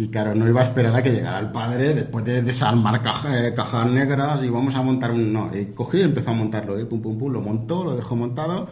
Y 0.00 0.08
claro, 0.08 0.32
no 0.34 0.48
iba 0.48 0.60
a 0.60 0.64
esperar 0.64 0.94
a 0.94 1.02
que 1.02 1.10
llegara 1.10 1.40
el 1.40 1.50
padre 1.50 1.92
después 1.92 2.24
de 2.24 2.40
desarmar 2.42 3.02
caja- 3.02 3.48
eh, 3.48 3.52
cajas 3.52 3.90
negras 3.90 4.40
y 4.44 4.48
vamos 4.48 4.74
a 4.76 4.80
montar 4.82 5.10
un... 5.10 5.32
No, 5.32 5.50
y 5.52 5.66
cogió 5.74 5.98
y 6.00 6.04
empezó 6.04 6.30
a 6.30 6.34
montarlo, 6.34 6.78
¿eh? 6.78 6.84
pum, 6.84 7.02
pum, 7.02 7.18
pum, 7.18 7.32
lo 7.32 7.40
montó, 7.40 7.82
lo 7.82 7.96
dejó 7.96 8.14
montado, 8.14 8.68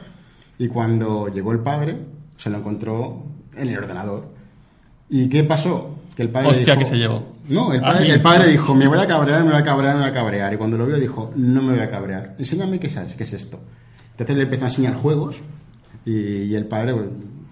y 0.57 0.69
cuando 0.69 1.27
llegó 1.27 1.51
el 1.51 1.59
padre, 1.59 1.97
se 2.37 2.49
lo 2.49 2.59
encontró 2.59 3.25
en 3.57 3.69
el 3.69 3.77
ordenador. 3.77 4.29
¿Y 5.09 5.29
qué 5.29 5.43
pasó? 5.43 5.97
Que 6.15 6.23
el 6.23 6.31
padre 6.31 6.49
Hostia, 6.51 6.75
dijo- 6.77 6.79
que 6.79 6.91
se 6.91 6.97
llevó. 6.97 7.23
No, 7.49 7.73
el 7.73 7.81
padre, 7.81 8.09
el 8.13 8.21
padre 8.21 8.49
dijo, 8.49 8.75
me 8.77 8.87
voy 8.87 8.99
a 8.99 9.07
cabrear, 9.09 9.45
me 9.45 9.51
voy 9.51 9.61
a 9.61 9.65
cabrear, 9.65 9.95
me 9.97 10.01
voy 10.03 10.11
a 10.11 10.15
cabrear. 10.15 10.55
Y 10.55 10.57
cuando 10.57 10.77
lo 10.79 10.87
vio 10.87 10.97
dijo, 10.99 11.33
no 11.35 11.61
me 11.61 11.73
voy 11.73 11.83
a 11.83 11.91
cabrear. 11.91 12.37
Enséñame 12.39 12.79
qué 12.79 12.89
sabes, 12.89 13.15
qué 13.17 13.25
es 13.25 13.33
esto. 13.33 13.59
Entonces 14.13 14.37
le 14.37 14.45
empezó 14.45 14.65
a 14.65 14.69
enseñar 14.69 14.95
juegos 14.95 15.37
y, 16.05 16.13
y 16.45 16.55
el 16.55 16.67
padre, 16.67 16.95
pues, 16.95 17.07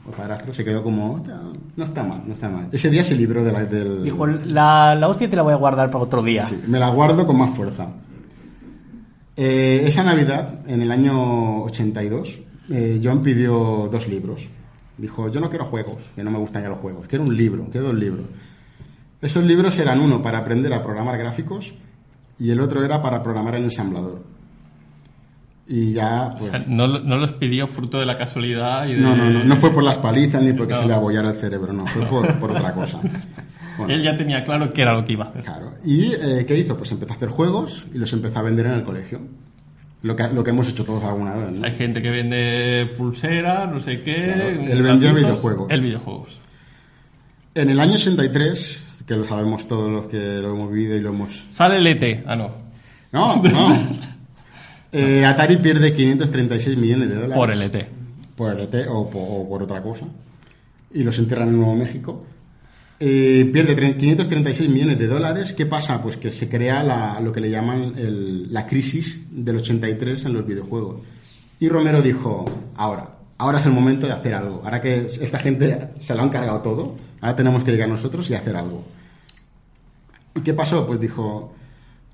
el 0.06 0.12
padrastro, 0.14 0.52
se 0.52 0.64
quedó 0.64 0.82
como, 0.82 1.14
"Hostia, 1.14 1.34
no 1.76 1.84
está 1.84 2.02
mal, 2.02 2.22
no 2.26 2.34
está 2.34 2.48
mal. 2.48 2.68
Ese 2.72 2.90
día 2.90 3.02
se 3.04 3.16
libró 3.16 3.42
de 3.42 3.52
la, 3.52 3.64
del... 3.64 4.02
Dijo, 4.04 4.26
la, 4.26 4.94
la 4.94 5.08
hostia 5.08 5.28
te 5.30 5.36
la 5.36 5.42
voy 5.42 5.52
a 5.52 5.56
guardar 5.56 5.90
para 5.90 6.04
otro 6.04 6.22
día. 6.22 6.44
Sí, 6.44 6.60
me 6.68 6.78
la 6.78 6.90
guardo 6.90 7.26
con 7.26 7.38
más 7.38 7.56
fuerza. 7.56 7.88
Eh, 9.36 9.82
esa 9.86 10.04
Navidad, 10.04 10.60
en 10.66 10.82
el 10.82 10.92
año 10.92 11.62
82, 11.64 12.38
eh, 12.70 13.00
John 13.02 13.22
pidió 13.22 13.88
dos 13.90 14.08
libros. 14.08 14.48
Dijo, 14.96 15.28
yo 15.30 15.40
no 15.40 15.50
quiero 15.50 15.64
juegos, 15.64 16.08
que 16.14 16.22
no 16.22 16.30
me 16.30 16.38
gustan 16.38 16.62
ya 16.62 16.68
los 16.68 16.78
juegos, 16.78 17.06
quiero 17.08 17.24
un 17.24 17.36
libro, 17.36 17.64
quiero 17.70 17.88
dos 17.88 17.96
libros. 17.96 18.26
Esos 19.20 19.44
libros 19.44 19.76
eran 19.78 20.00
uno 20.00 20.22
para 20.22 20.38
aprender 20.38 20.72
a 20.72 20.82
programar 20.82 21.18
gráficos 21.18 21.74
y 22.38 22.50
el 22.50 22.60
otro 22.60 22.84
era 22.84 23.02
para 23.02 23.22
programar 23.22 23.56
en 23.56 23.64
ensamblador. 23.64 24.22
Y 25.66 25.92
ya, 25.94 26.34
O 26.34 26.38
pues... 26.38 26.50
sea, 26.50 26.64
no, 26.66 26.86
no 26.86 27.16
los 27.16 27.32
pidió 27.32 27.66
fruto 27.66 27.98
de 27.98 28.04
la 28.06 28.18
casualidad 28.18 28.86
y 28.86 28.92
de... 28.94 29.00
No, 29.00 29.16
no, 29.16 29.30
no, 29.30 29.44
no 29.44 29.56
fue 29.56 29.72
por 29.72 29.82
las 29.82 29.96
palizas 29.98 30.42
ni 30.42 30.52
porque 30.52 30.74
No. 30.74 30.82
se 30.82 30.88
le 30.88 30.94
abollara 30.94 31.30
el 31.30 31.36
cerebro, 31.36 31.72
no, 31.72 31.86
fue 31.86 32.04
por, 32.06 32.38
por 32.38 32.50
otra 32.52 32.72
cosa. 32.74 33.00
Bueno. 33.76 33.92
Él 33.92 34.04
ya 34.04 34.16
tenía 34.16 34.44
claro 34.44 34.72
qué 34.72 34.82
era 34.82 34.94
lo 34.94 35.04
que 35.04 35.14
iba 35.14 35.24
a 35.24 35.28
hacer. 35.30 35.42
Claro. 35.42 35.72
¿Y 35.84 36.12
eh, 36.12 36.44
qué 36.46 36.56
hizo? 36.56 36.76
Pues 36.78 36.92
empezó 36.92 37.12
a 37.12 37.16
hacer 37.16 37.28
juegos 37.28 37.84
y 37.92 37.98
los 37.98 38.12
empezó 38.12 38.38
a 38.38 38.42
vender 38.42 38.66
en 38.66 38.72
el 38.74 38.84
colegio. 38.84 39.20
Lo 40.02 40.14
que, 40.14 40.28
lo 40.28 40.44
que 40.44 40.50
hemos 40.50 40.68
hecho 40.68 40.84
todos 40.84 41.02
alguna 41.02 41.34
vez, 41.34 41.50
¿no? 41.50 41.66
Hay 41.66 41.72
gente 41.72 42.00
que 42.00 42.08
vende 42.08 42.88
pulseras, 42.96 43.68
no 43.68 43.80
sé 43.80 44.00
qué... 44.02 44.14
Claro, 44.32 44.48
él 44.48 44.80
bracitos, 44.80 45.14
videojuegos. 45.16 45.66
Él 45.72 45.80
videojuegos. 45.80 46.40
En 47.56 47.68
el 47.68 47.80
año 47.80 47.94
83, 47.94 49.02
que 49.08 49.16
lo 49.16 49.24
sabemos 49.26 49.66
todos 49.66 49.90
los 49.90 50.06
que 50.06 50.38
lo 50.40 50.54
hemos 50.54 50.70
vivido 50.70 50.96
y 50.96 51.00
lo 51.00 51.08
hemos... 51.08 51.42
Sale 51.50 51.78
el 51.78 51.86
ET. 51.88 52.22
Ah, 52.28 52.36
no. 52.36 52.52
No, 53.10 53.42
no. 53.42 53.88
Eh, 54.94 55.24
Atari 55.26 55.56
pierde 55.58 55.92
536 55.92 56.78
millones 56.78 57.08
de 57.08 57.14
dólares. 57.16 57.36
Por 57.36 57.50
el 57.50 57.62
ET. 57.62 57.88
Por 58.36 58.52
el 58.52 58.60
ET 58.60 58.86
o 58.88 59.10
por, 59.10 59.22
o 59.28 59.48
por 59.48 59.62
otra 59.62 59.82
cosa. 59.82 60.06
Y 60.92 61.02
los 61.02 61.18
entierran 61.18 61.48
en 61.48 61.56
Nuevo 61.56 61.74
México. 61.76 62.24
Eh, 63.00 63.50
pierde 63.52 63.76
tre- 63.76 63.96
536 63.96 64.70
millones 64.70 64.98
de 64.98 65.06
dólares. 65.08 65.52
¿Qué 65.52 65.66
pasa? 65.66 66.00
Pues 66.02 66.16
que 66.16 66.30
se 66.32 66.48
crea 66.48 66.82
la- 66.84 67.20
lo 67.20 67.32
que 67.32 67.40
le 67.40 67.50
llaman 67.50 67.94
el- 67.96 68.52
la 68.52 68.66
crisis 68.66 69.20
del 69.30 69.56
83 69.56 70.24
en 70.24 70.32
los 70.32 70.46
videojuegos. 70.46 71.00
Y 71.60 71.68
Romero 71.68 72.00
dijo, 72.02 72.44
ahora, 72.76 73.16
ahora 73.38 73.58
es 73.58 73.66
el 73.66 73.72
momento 73.72 74.06
de 74.06 74.12
hacer 74.12 74.34
algo. 74.34 74.60
Ahora 74.64 74.80
que 74.80 75.06
esta 75.06 75.38
gente 75.38 75.90
se 75.98 76.14
lo 76.14 76.22
han 76.22 76.28
cargado 76.30 76.60
todo, 76.60 76.94
ahora 77.20 77.34
tenemos 77.36 77.64
que 77.64 77.72
llegar 77.72 77.88
nosotros 77.88 78.30
y 78.30 78.34
hacer 78.34 78.54
algo. 78.56 78.84
¿Y 80.36 80.40
qué 80.40 80.54
pasó? 80.54 80.86
Pues 80.86 81.00
dijo, 81.00 81.54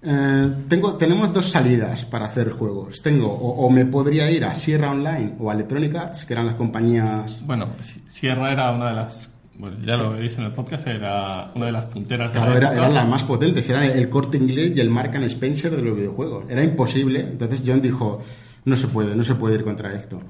eh, 0.03 0.55
tengo, 0.69 0.95
tenemos 0.95 1.33
dos 1.33 1.51
salidas 1.51 2.05
para 2.05 2.27
hacer 2.27 2.51
juegos. 2.53 3.03
Tengo, 3.03 3.29
o, 3.33 3.67
o 3.67 3.71
me 3.71 3.85
podría 3.87 4.31
ir 4.31 4.45
a 4.45 4.55
Sierra 4.55 4.91
Online 4.91 5.35
o 5.39 5.51
a 5.51 5.55
Electronic 5.55 5.95
Arts, 5.95 6.25
que 6.25 6.33
eran 6.33 6.47
las 6.47 6.55
compañías... 6.57 7.43
Bueno, 7.47 7.69
Si- 7.83 8.03
Sierra 8.09 8.53
era 8.53 8.71
una 8.73 8.91
de 8.91 8.97
las... 8.97 9.29
Bueno, 9.59 9.77
ya 9.85 9.95
lo 9.97 10.13
veréis 10.13 10.39
en 10.39 10.45
el 10.45 10.53
podcast, 10.53 10.87
era 10.87 11.51
una 11.55 11.67
de 11.67 11.73
las 11.73 11.85
punteras 11.87 12.33
de 12.33 12.39
Claro, 12.39 12.53
la 12.53 12.57
era- 12.57 12.73
eran 12.73 12.95
las 12.95 13.07
más 13.07 13.25
potentes, 13.25 13.69
eran 13.69 13.83
el, 13.85 13.91
el 13.93 14.09
corte 14.09 14.39
inglés 14.39 14.73
y 14.75 14.81
el 14.81 14.89
Mark 14.89 15.15
and 15.15 15.25
Spencer 15.27 15.75
de 15.77 15.83
los 15.83 15.95
videojuegos. 15.95 16.45
Era 16.49 16.65
imposible. 16.65 17.21
Entonces 17.21 17.63
John 17.67 17.83
dijo, 17.83 18.23
no 18.65 18.77
se 18.79 18.87
puede, 18.89 19.15
no 19.15 19.23
se 19.23 19.35
puede 19.35 19.57
ir 19.57 19.65
contra 19.65 19.93
esto. 19.93 20.23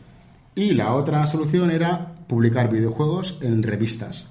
Y 0.56 0.72
la 0.72 0.94
otra 0.94 1.24
solución 1.28 1.70
era 1.70 2.12
publicar 2.26 2.68
videojuegos 2.72 3.38
en 3.40 3.62
revistas. 3.62 4.26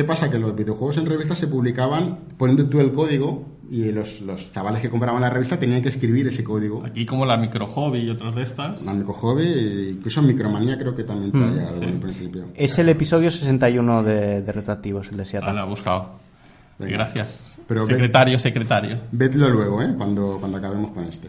¿Qué 0.00 0.04
pasa? 0.04 0.30
Que 0.30 0.38
los 0.38 0.56
videojuegos 0.56 0.96
en 0.96 1.04
revistas 1.04 1.36
se 1.38 1.46
publicaban 1.46 2.20
poniendo 2.38 2.64
tú 2.70 2.80
el 2.80 2.90
código 2.90 3.44
y 3.70 3.92
los, 3.92 4.22
los 4.22 4.50
chavales 4.50 4.80
que 4.80 4.88
compraban 4.88 5.20
la 5.20 5.28
revista 5.28 5.58
tenían 5.60 5.82
que 5.82 5.90
escribir 5.90 6.26
ese 6.26 6.42
código. 6.42 6.82
Aquí 6.86 7.04
como 7.04 7.26
la 7.26 7.36
Micro 7.36 7.66
Hobby 7.66 7.98
y 7.98 8.08
otras 8.08 8.34
de 8.34 8.42
estas. 8.44 8.82
La 8.86 8.94
Micro 8.94 9.12
Hobby, 9.12 9.90
incluso 9.96 10.22
Micromanía 10.22 10.78
creo 10.78 10.96
que 10.96 11.04
también 11.04 11.32
traía 11.32 11.68
algo 11.68 11.82
en 11.82 12.00
principio. 12.00 12.46
Es 12.54 12.78
el 12.78 12.88
episodio 12.88 13.30
61 13.30 14.02
de, 14.02 14.40
de 14.40 14.52
Retractivos, 14.52 15.08
el 15.10 15.18
de 15.18 15.26
Sierra. 15.26 15.50
Ah, 15.50 15.52
lo 15.52 15.64
he 15.64 15.68
buscado. 15.68 16.12
Venga. 16.78 16.92
Gracias. 16.96 17.44
Pero 17.68 17.82
ve- 17.86 17.92
secretario, 17.92 18.38
secretario. 18.38 19.00
Vedlo 19.12 19.50
luego, 19.50 19.82
¿eh? 19.82 19.92
cuando, 19.98 20.38
cuando 20.40 20.56
acabemos 20.56 20.92
con 20.92 21.04
este. 21.04 21.28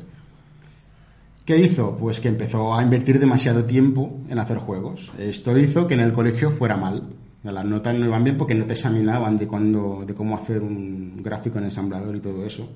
¿Qué 1.44 1.58
hizo? 1.58 1.98
Pues 2.00 2.22
que 2.22 2.30
empezó 2.30 2.74
a 2.74 2.82
invertir 2.84 3.20
demasiado 3.20 3.66
tiempo 3.66 4.18
en 4.30 4.40
hacer 4.40 4.60
juegos. 4.60 5.12
Esto 5.20 5.58
hizo 5.58 5.88
que 5.88 5.96
en 5.96 6.00
el 6.00 6.14
colegio 6.14 6.52
fuera 6.52 6.78
mal. 6.78 7.04
Las 7.44 7.66
notas 7.66 7.96
no 7.96 8.06
iban 8.06 8.24
bien 8.24 8.38
porque 8.38 8.54
no 8.54 8.66
te 8.66 8.74
examinaban 8.74 9.38
de, 9.38 9.48
cuándo, 9.48 10.04
de 10.06 10.14
cómo 10.14 10.36
hacer 10.38 10.62
un 10.62 11.22
gráfico 11.24 11.58
en 11.58 11.66
ensamblador 11.66 12.16
y 12.16 12.20
todo 12.20 12.46
eso. 12.46 12.70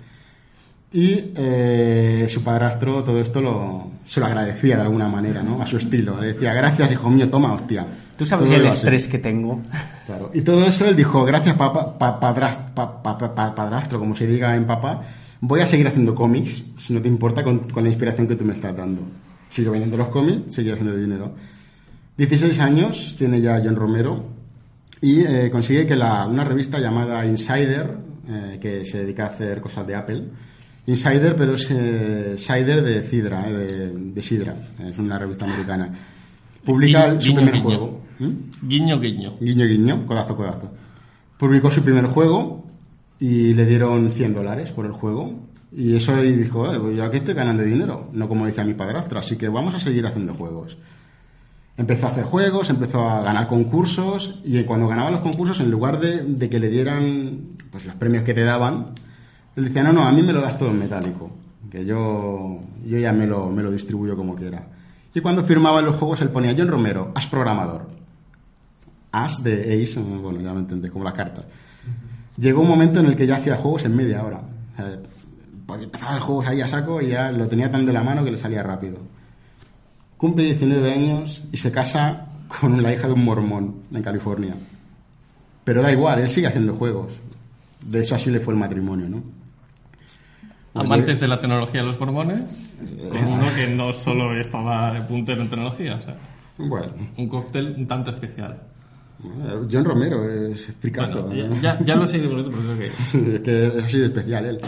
Y 0.91 1.31
eh, 1.35 2.25
su 2.29 2.41
padrastro 2.43 3.03
todo 3.03 3.19
esto 3.19 3.41
lo, 3.41 3.91
se 4.05 4.19
lo 4.21 4.25
agradecía 4.27 4.77
de 4.77 4.83
alguna 4.83 5.07
manera, 5.09 5.43
¿no? 5.43 5.61
A 5.61 5.67
su 5.67 5.77
estilo. 5.77 6.19
Le 6.21 6.33
decía, 6.33 6.53
gracias, 6.53 6.91
hijo 6.91 7.09
mío, 7.09 7.29
toma, 7.29 7.53
hostia. 7.53 7.85
¿Tú 8.17 8.25
sabes 8.25 8.45
Todo 8.47 8.55
el 8.55 8.65
estrés 8.67 9.07
que 9.07 9.19
tengo? 9.19 9.61
Claro. 10.05 10.31
Y 10.33 10.41
todo 10.41 10.65
eso 10.65 10.85
él 10.87 10.95
dijo, 10.95 11.25
gracias 11.25 11.55
papá, 11.55 11.97
pa- 11.97 12.19
padrast- 12.19 12.73
pa- 12.73 13.03
pa- 13.03 13.17
pa- 13.17 13.35
pa- 13.35 13.53
padrastro, 13.53 13.99
como 13.99 14.15
se 14.15 14.25
diga 14.25 14.55
en 14.55 14.65
papá, 14.65 15.01
voy 15.41 15.59
a 15.59 15.67
seguir 15.67 15.87
haciendo 15.87 16.15
cómics, 16.15 16.63
si 16.79 16.93
no 16.93 17.01
te 17.01 17.07
importa, 17.09 17.43
con, 17.43 17.59
con 17.69 17.83
la 17.83 17.89
inspiración 17.89 18.27
que 18.27 18.35
tú 18.35 18.45
me 18.45 18.53
estás 18.53 18.75
dando. 18.75 19.01
Sigo 19.49 19.71
vendiendo 19.71 19.97
los 19.97 20.07
cómics, 20.07 20.53
sigue 20.55 20.71
haciendo 20.71 20.95
dinero. 20.95 21.33
16 22.17 22.57
años 22.59 23.15
tiene 23.17 23.41
ya 23.41 23.61
John 23.63 23.75
Romero 23.75 24.23
y 25.05 25.21
eh, 25.21 25.49
consigue 25.51 25.85
que 25.85 25.95
la, 25.95 26.25
una 26.25 26.43
revista 26.43 26.79
llamada 26.79 27.25
Insider, 27.25 27.97
eh, 28.27 28.57
que 28.59 28.83
se 28.85 28.99
dedica 29.03 29.25
a 29.25 29.27
hacer 29.27 29.61
cosas 29.61 29.85
de 29.85 29.95
Apple, 29.95 30.23
Insider, 30.87 31.35
pero 31.35 31.53
es 31.53 31.67
eh, 31.69 32.35
Cider 32.37 32.81
de 32.81 33.07
Sidra, 33.07 33.47
eh, 33.49 33.53
de, 33.53 33.91
de 34.13 34.21
Sidra, 34.21 34.55
es 34.79 34.97
una 34.97 35.17
revista 35.19 35.45
americana. 35.45 35.89
Publica 36.63 37.07
Guiño, 37.13 37.21
su 37.21 37.27
guiño, 37.27 37.35
primer 37.37 37.53
guiño. 37.53 37.63
juego. 37.63 38.01
¿Mm? 38.19 38.67
Guiño, 38.67 38.99
guiño. 38.99 39.37
Guiño, 39.39 39.65
guiño, 39.67 40.05
codazo, 40.07 40.35
codazo. 40.35 40.71
Publicó 41.37 41.69
su 41.69 41.83
primer 41.83 42.05
juego 42.05 42.65
y 43.19 43.53
le 43.53 43.65
dieron 43.65 44.11
100 44.11 44.33
dólares 44.33 44.71
por 44.71 44.85
el 44.85 44.91
juego. 44.91 45.39
Y 45.71 45.95
eso 45.95 46.23
y 46.23 46.31
dijo, 46.31 46.73
"Eh, 46.73 46.79
pues 46.79 46.95
yo 46.95 47.03
aquí 47.03 47.17
estoy 47.17 47.33
ganando 47.33 47.61
dinero, 47.61 48.09
no 48.13 48.27
como 48.29 48.45
decía 48.45 48.63
mi 48.63 48.73
padrastro, 48.73 49.19
así 49.19 49.35
que 49.35 49.49
vamos 49.49 49.73
a 49.75 49.79
seguir 49.79 50.05
haciendo 50.05 50.33
juegos. 50.33 50.77
Empezó 51.77 52.07
a 52.07 52.09
hacer 52.11 52.23
juegos, 52.23 52.69
empezó 52.69 53.09
a 53.09 53.21
ganar 53.21 53.47
concursos 53.47 54.39
y 54.45 54.63
cuando 54.63 54.87
ganaba 54.87 55.11
los 55.11 55.19
concursos, 55.19 55.59
en 55.59 55.69
lugar 55.69 55.99
de, 55.99 56.23
de 56.23 56.49
que 56.49 56.59
le 56.59 56.69
dieran 56.69 57.49
pues, 57.69 57.85
los 57.85 57.95
premios 57.95 58.23
que 58.23 58.33
te 58.33 58.43
daban, 58.43 58.93
él 59.55 59.65
decía, 59.65 59.83
no, 59.83 59.93
no, 59.93 60.03
a 60.03 60.11
mí 60.11 60.21
me 60.21 60.33
lo 60.33 60.41
das 60.41 60.57
todo 60.57 60.69
en 60.69 60.79
metálico, 60.79 61.31
que 61.69 61.85
yo, 61.85 62.59
yo 62.85 62.97
ya 62.97 63.11
me 63.11 63.25
lo, 63.27 63.49
me 63.49 63.63
lo 63.63 63.71
distribuyo 63.71 64.15
como 64.15 64.35
quiera. 64.35 64.67
Y 65.13 65.21
cuando 65.21 65.43
firmaba 65.45 65.81
los 65.81 65.95
juegos, 65.95 66.21
él 66.21 66.29
ponía, 66.29 66.53
John 66.57 66.67
Romero, 66.67 67.11
as 67.15 67.25
programador. 67.27 67.87
As 69.13 69.41
de 69.41 69.81
Ace, 69.81 69.97
bueno, 69.97 70.41
ya 70.41 70.51
me 70.51 70.59
entendéis, 70.59 70.91
como 70.91 71.05
las 71.05 71.13
cartas. 71.13 71.45
Llegó 72.37 72.61
un 72.61 72.67
momento 72.67 72.99
en 72.99 73.05
el 73.05 73.15
que 73.15 73.25
ya 73.25 73.37
hacía 73.37 73.55
juegos 73.55 73.85
en 73.85 73.95
media 73.95 74.23
hora. 74.23 74.41
O 74.73 74.75
sea, 74.75 74.99
podía 75.65 75.85
empezar 75.85 76.19
juegos 76.19 76.47
ahí 76.47 76.59
a 76.59 76.67
saco 76.67 77.01
y 77.01 77.09
ya 77.09 77.31
lo 77.31 77.47
tenía 77.47 77.71
tan 77.71 77.85
de 77.85 77.93
la 77.93 78.03
mano 78.03 78.25
que 78.25 78.31
le 78.31 78.37
salía 78.37 78.61
rápido. 78.61 78.97
Cumple 80.17 80.45
19 80.45 80.91
años 80.91 81.43
y 81.51 81.57
se 81.57 81.71
casa 81.71 82.27
con 82.59 82.81
la 82.81 82.93
hija 82.93 83.07
de 83.07 83.13
un 83.13 83.25
mormón 83.25 83.75
en 83.93 84.01
California. 84.01 84.55
Pero 85.63 85.81
da 85.81 85.91
igual, 85.91 86.19
él 86.19 86.29
sigue 86.29 86.47
haciendo 86.47 86.75
juegos. 86.75 87.13
De 87.81 88.01
eso 88.01 88.15
así 88.15 88.31
le 88.31 88.39
fue 88.39 88.53
el 88.53 88.59
matrimonio, 88.59 89.09
¿no? 89.09 89.23
Amantes 90.73 91.19
de 91.21 91.27
la 91.27 91.39
tecnología 91.39 91.81
de 91.81 91.87
los 91.87 91.99
mormones, 91.99 92.77
con 93.09 93.27
uno 93.27 93.45
que 93.55 93.67
no 93.67 93.93
solo 93.93 94.35
estaba 94.35 95.07
puntero 95.07 95.41
en 95.41 95.49
tecnología, 95.49 95.95
o 95.95 96.03
sea, 96.03 96.17
Bueno, 96.57 96.87
un 97.17 97.29
cóctel 97.29 97.75
un 97.77 97.87
tanto 97.87 98.11
especial. 98.11 98.61
eh, 99.23 99.67
John 99.71 99.85
Romero 99.85 100.29
es 100.29 100.67
fricazo. 100.81 101.23
Bueno, 101.23 101.55
¿no? 101.55 101.61
ya, 101.61 101.79
ya 101.81 101.95
lo 101.95 102.05
viendo, 102.05 102.51
pero 102.51 102.73
es 103.35 103.39
que 103.39 103.67
es 103.67 103.83
así 103.83 103.99
de 103.99 104.05
especial 104.07 104.45
él. 104.45 104.59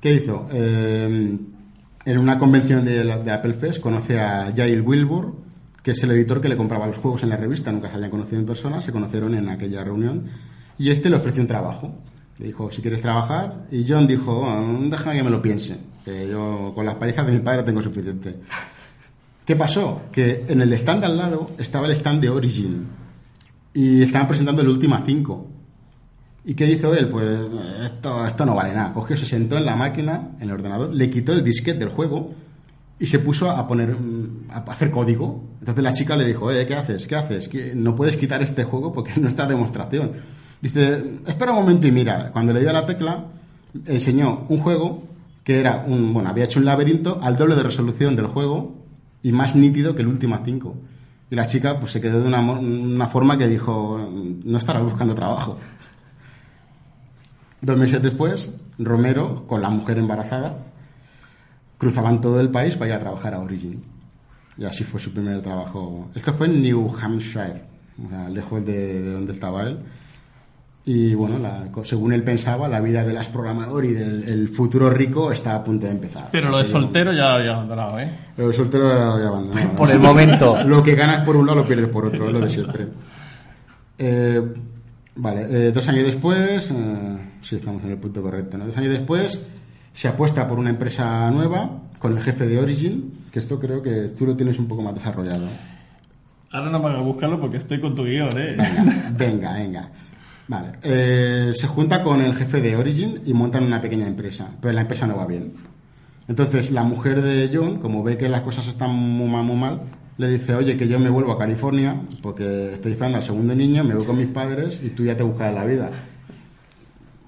¿Qué 0.00 0.12
hizo? 0.14 0.46
Eh, 0.52 1.38
en 2.06 2.18
una 2.18 2.38
convención 2.38 2.84
de, 2.84 3.32
Apple 3.32 3.54
Fest 3.54 3.80
conoce 3.80 4.20
a 4.20 4.52
Jail 4.56 4.80
Wilbur, 4.80 5.34
que 5.82 5.90
es 5.90 6.02
el 6.04 6.12
editor 6.12 6.40
que 6.40 6.48
le 6.48 6.56
compraba 6.56 6.86
los 6.86 6.98
juegos 6.98 7.24
en 7.24 7.30
la 7.30 7.36
revista, 7.36 7.72
nunca 7.72 7.88
se 7.88 7.96
habían 7.96 8.12
conocido 8.12 8.38
en 8.38 8.46
persona, 8.46 8.80
se 8.80 8.92
conocieron 8.92 9.34
en 9.34 9.48
aquella 9.48 9.82
reunión, 9.82 10.24
y 10.78 10.90
este 10.90 11.10
le 11.10 11.16
ofreció 11.16 11.42
un 11.42 11.48
trabajo. 11.48 11.92
Le 12.38 12.46
dijo, 12.46 12.70
si 12.70 12.80
quieres 12.80 13.02
trabajar, 13.02 13.66
y 13.72 13.84
John 13.88 14.06
dijo, 14.06 14.38
"Oh, 14.38 14.78
deja 14.88 15.12
que 15.12 15.22
me 15.22 15.30
lo 15.30 15.42
piense, 15.42 15.78
que 16.04 16.28
yo 16.28 16.72
con 16.76 16.86
las 16.86 16.94
palizas 16.94 17.26
de 17.26 17.32
mi 17.32 17.40
padre 17.40 17.64
tengo 17.64 17.82
suficiente. 17.82 18.36
¿Qué 19.44 19.56
pasó? 19.56 20.02
Que 20.12 20.44
en 20.46 20.60
el 20.60 20.72
stand 20.74 21.04
al 21.04 21.16
lado 21.16 21.50
estaba 21.58 21.86
el 21.86 21.92
stand 21.92 22.20
de 22.20 22.30
Origin, 22.30 22.86
y 23.74 24.02
estaban 24.02 24.28
presentando 24.28 24.62
el 24.62 24.68
Ultima 24.68 25.02
5. 25.04 25.55
¿Y 26.48 26.54
qué 26.54 26.64
hizo 26.66 26.94
él? 26.94 27.08
Pues 27.08 27.26
eh, 27.26 27.48
esto, 27.86 28.24
esto 28.24 28.46
no 28.46 28.54
vale 28.54 28.72
nada. 28.72 28.92
Cogió, 28.94 29.16
se 29.16 29.26
sentó 29.26 29.56
en 29.56 29.66
la 29.66 29.74
máquina, 29.74 30.30
en 30.40 30.44
el 30.48 30.52
ordenador, 30.52 30.94
le 30.94 31.10
quitó 31.10 31.32
el 31.32 31.42
disquete 31.42 31.80
del 31.80 31.88
juego 31.88 32.34
y 33.00 33.06
se 33.06 33.18
puso 33.18 33.50
a 33.50 33.66
poner 33.66 33.90
mm, 33.90 34.50
a 34.50 34.58
hacer 34.58 34.92
código. 34.92 35.42
Entonces 35.58 35.82
la 35.82 35.92
chica 35.92 36.16
le 36.16 36.24
dijo, 36.24 36.52
eh, 36.52 36.64
¿qué 36.64 36.76
haces? 36.76 37.08
¿Qué 37.08 37.16
haces? 37.16 37.48
Que 37.48 37.74
no 37.74 37.96
puedes 37.96 38.16
quitar 38.16 38.44
este 38.44 38.62
juego 38.62 38.92
porque 38.92 39.10
no 39.20 39.28
está 39.28 39.44
demostración. 39.48 40.12
Dice, 40.62 41.02
espera 41.26 41.50
un 41.50 41.58
momento 41.58 41.88
y 41.88 41.90
mira. 41.90 42.30
Cuando 42.30 42.52
le 42.52 42.60
dio 42.60 42.72
la 42.72 42.86
tecla, 42.86 43.24
enseñó 43.84 44.46
un 44.48 44.60
juego 44.60 45.02
que 45.42 45.58
era 45.58 45.84
un, 45.84 46.14
bueno, 46.14 46.28
había 46.28 46.44
hecho 46.44 46.60
un 46.60 46.64
laberinto 46.64 47.18
al 47.22 47.36
doble 47.36 47.56
de 47.56 47.64
resolución 47.64 48.14
del 48.14 48.26
juego 48.28 48.76
y 49.20 49.32
más 49.32 49.56
nítido 49.56 49.96
que 49.96 50.02
el 50.02 50.08
Última 50.08 50.42
5. 50.44 50.76
Y 51.28 51.34
la 51.34 51.48
chica 51.48 51.80
pues 51.80 51.90
se 51.90 52.00
quedó 52.00 52.20
de 52.20 52.28
una, 52.28 52.40
una 52.40 53.08
forma 53.08 53.36
que 53.36 53.48
dijo, 53.48 53.98
no 54.44 54.58
estará 54.58 54.80
buscando 54.80 55.12
trabajo. 55.12 55.58
Dos 57.60 57.76
meses 57.78 58.02
después, 58.02 58.56
Romero, 58.78 59.46
con 59.46 59.62
la 59.62 59.70
mujer 59.70 59.98
embarazada, 59.98 60.58
cruzaban 61.78 62.20
todo 62.20 62.40
el 62.40 62.50
país 62.50 62.74
para 62.76 62.88
ir 62.90 62.94
a 62.94 63.00
trabajar 63.00 63.34
a 63.34 63.40
Origin. 63.40 63.82
Y 64.58 64.64
así 64.64 64.84
fue 64.84 65.00
su 65.00 65.12
primer 65.12 65.42
trabajo. 65.42 66.08
Esto 66.14 66.32
fue 66.34 66.46
en 66.46 66.62
New 66.62 66.90
Hampshire, 67.00 67.62
o 68.04 68.08
sea, 68.08 68.28
lejos 68.28 68.64
de, 68.64 69.02
de 69.02 69.12
donde 69.12 69.32
estaba 69.32 69.62
él. 69.64 69.78
Y 70.88 71.14
bueno, 71.14 71.38
la- 71.38 71.68
según 71.82 72.12
él 72.12 72.22
pensaba, 72.22 72.68
la 72.68 72.80
vida 72.80 73.04
del 73.04 73.16
as 73.18 73.28
programador 73.28 73.84
y 73.84 73.92
del 73.92 74.22
el 74.28 74.48
futuro 74.50 74.88
rico 74.88 75.32
está 75.32 75.56
a 75.56 75.64
punto 75.64 75.84
de 75.86 75.92
empezar. 75.92 76.28
Pero 76.30 76.48
lo 76.48 76.58
de 76.58 76.64
soltero 76.64 77.12
ya 77.12 77.24
lo 77.24 77.34
había 77.34 77.54
abandonado, 77.54 77.98
¿eh? 77.98 78.10
Pero 78.36 78.48
el 78.50 78.54
soltero 78.54 78.88
ya 78.88 79.04
lo 79.06 79.12
había 79.14 79.26
abandonado. 79.28 79.70
Por 79.76 79.90
el 79.90 79.98
momento. 79.98 80.62
Lo 80.64 80.82
que 80.84 80.94
ganas 80.94 81.24
por 81.24 81.34
un 81.36 81.46
lado 81.46 81.58
lo 81.60 81.66
pierdes 81.66 81.88
por 81.88 82.06
otro, 82.06 82.26
es 82.28 82.32
lo 82.32 82.40
de 82.40 82.48
siempre. 82.48 82.86
Eh, 83.98 84.40
vale, 85.16 85.46
eh, 85.68 85.72
dos 85.72 85.88
años 85.88 86.04
después, 86.04 86.70
eh, 86.70 87.16
sí, 87.46 87.56
estamos 87.56 87.82
en 87.84 87.90
el 87.90 87.98
punto 87.98 88.22
correcto, 88.22 88.58
¿no? 88.58 88.66
Dos 88.66 88.76
años 88.76 88.90
después 88.90 89.46
se 89.92 90.08
apuesta 90.08 90.48
por 90.48 90.58
una 90.58 90.70
empresa 90.70 91.30
nueva 91.30 91.82
con 92.00 92.16
el 92.16 92.22
jefe 92.22 92.46
de 92.46 92.58
Origin, 92.58 93.26
que 93.30 93.38
esto 93.38 93.60
creo 93.60 93.82
que 93.82 94.08
tú 94.08 94.26
lo 94.26 94.36
tienes 94.36 94.58
un 94.58 94.66
poco 94.66 94.82
más 94.82 94.94
desarrollado. 94.94 95.46
Ahora 96.50 96.70
no 96.70 96.80
me 96.80 96.88
hagas 96.88 97.04
buscarlo 97.04 97.40
porque 97.40 97.58
estoy 97.58 97.80
con 97.80 97.94
tu 97.94 98.04
guion, 98.04 98.36
¿eh? 98.36 98.56
Venga, 98.56 99.12
venga, 99.16 99.52
venga. 99.52 99.90
Vale, 100.48 100.72
eh, 100.82 101.50
se 101.52 101.66
junta 101.66 102.02
con 102.02 102.20
el 102.20 102.34
jefe 102.34 102.60
de 102.60 102.76
Origin 102.76 103.20
y 103.24 103.32
montan 103.32 103.64
una 103.64 103.80
pequeña 103.80 104.06
empresa, 104.06 104.48
pero 104.60 104.74
la 104.74 104.82
empresa 104.82 105.06
no 105.06 105.16
va 105.16 105.26
bien. 105.26 105.54
Entonces 106.28 106.72
la 106.72 106.82
mujer 106.82 107.22
de 107.22 107.50
John, 107.52 107.78
como 107.78 108.02
ve 108.02 108.16
que 108.16 108.28
las 108.28 108.40
cosas 108.40 108.66
están 108.66 108.94
muy 108.94 109.28
mal, 109.28 109.44
muy 109.44 109.56
mal, 109.56 109.82
le 110.18 110.30
dice, 110.30 110.54
oye, 110.54 110.76
que 110.76 110.88
yo 110.88 110.98
me 110.98 111.10
vuelvo 111.10 111.32
a 111.32 111.38
California 111.38 112.00
porque 112.22 112.72
estoy 112.72 112.92
esperando 112.92 113.18
al 113.18 113.24
segundo 113.24 113.54
niño, 113.54 113.84
me 113.84 113.94
voy 113.94 114.04
con 114.04 114.16
mis 114.16 114.28
padres 114.28 114.80
y 114.82 114.90
tú 114.90 115.04
ya 115.04 115.16
te 115.16 115.22
buscas 115.22 115.54
la 115.54 115.64
vida. 115.64 115.90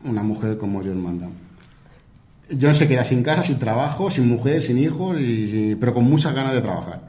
Una 0.09 0.23
mujer 0.23 0.57
como 0.57 0.83
Dios 0.83 0.97
manda. 0.97 1.29
John 2.61 2.75
se 2.75 2.89
queda 2.89 3.05
sin 3.05 3.23
casa, 3.23 3.45
sin 3.45 3.59
trabajo, 3.59 4.11
sin 4.11 4.27
mujer, 4.27 4.63
sin 4.63 4.79
hijos, 4.79 5.17
pero 5.79 5.93
con 5.93 6.05
muchas 6.05 6.35
ganas 6.35 6.55
de 6.55 6.63
trabajar. 6.63 7.09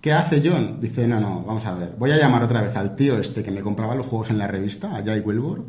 ¿Qué 0.00 0.12
hace 0.12 0.42
John? 0.44 0.80
Dice, 0.80 1.06
no, 1.06 1.20
no, 1.20 1.42
vamos 1.44 1.64
a 1.64 1.74
ver, 1.74 1.94
voy 1.98 2.10
a 2.10 2.18
llamar 2.18 2.42
otra 2.42 2.60
vez 2.60 2.76
al 2.76 2.94
tío 2.94 3.18
este 3.18 3.42
que 3.42 3.50
me 3.50 3.62
compraba 3.62 3.94
los 3.94 4.06
juegos 4.06 4.30
en 4.30 4.38
la 4.38 4.46
revista, 4.46 4.94
a 4.94 5.02
Jay 5.02 5.20
Wilbur, 5.20 5.64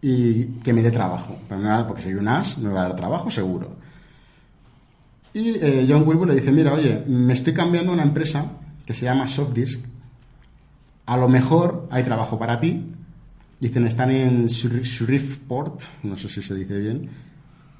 y 0.00 0.44
que 0.64 0.72
me 0.72 0.82
dé 0.82 0.90
trabajo. 0.90 1.36
Pero 1.48 1.60
me 1.60 1.84
porque 1.84 2.02
soy 2.02 2.14
un 2.14 2.26
as, 2.26 2.58
me 2.58 2.70
va 2.70 2.80
a 2.80 2.82
dar 2.84 2.96
trabajo 2.96 3.30
seguro. 3.30 3.76
Y 5.32 5.58
eh, 5.60 5.86
John 5.88 6.02
Wilbur 6.06 6.28
le 6.28 6.34
dice, 6.34 6.50
mira, 6.50 6.72
oye, 6.72 7.04
me 7.06 7.34
estoy 7.34 7.52
cambiando 7.52 7.92
a 7.92 7.94
una 7.94 8.02
empresa 8.02 8.46
que 8.86 8.94
se 8.94 9.04
llama 9.04 9.28
Softdisk. 9.28 9.84
A 11.04 11.16
lo 11.16 11.28
mejor 11.28 11.86
hay 11.90 12.02
trabajo 12.04 12.38
para 12.38 12.58
ti. 12.58 12.92
Dicen, 13.58 13.86
están 13.86 14.10
en 14.10 14.46
Shreveport, 14.46 15.82
no 16.02 16.16
sé 16.16 16.28
si 16.28 16.42
se 16.42 16.54
dice 16.54 16.78
bien. 16.78 17.08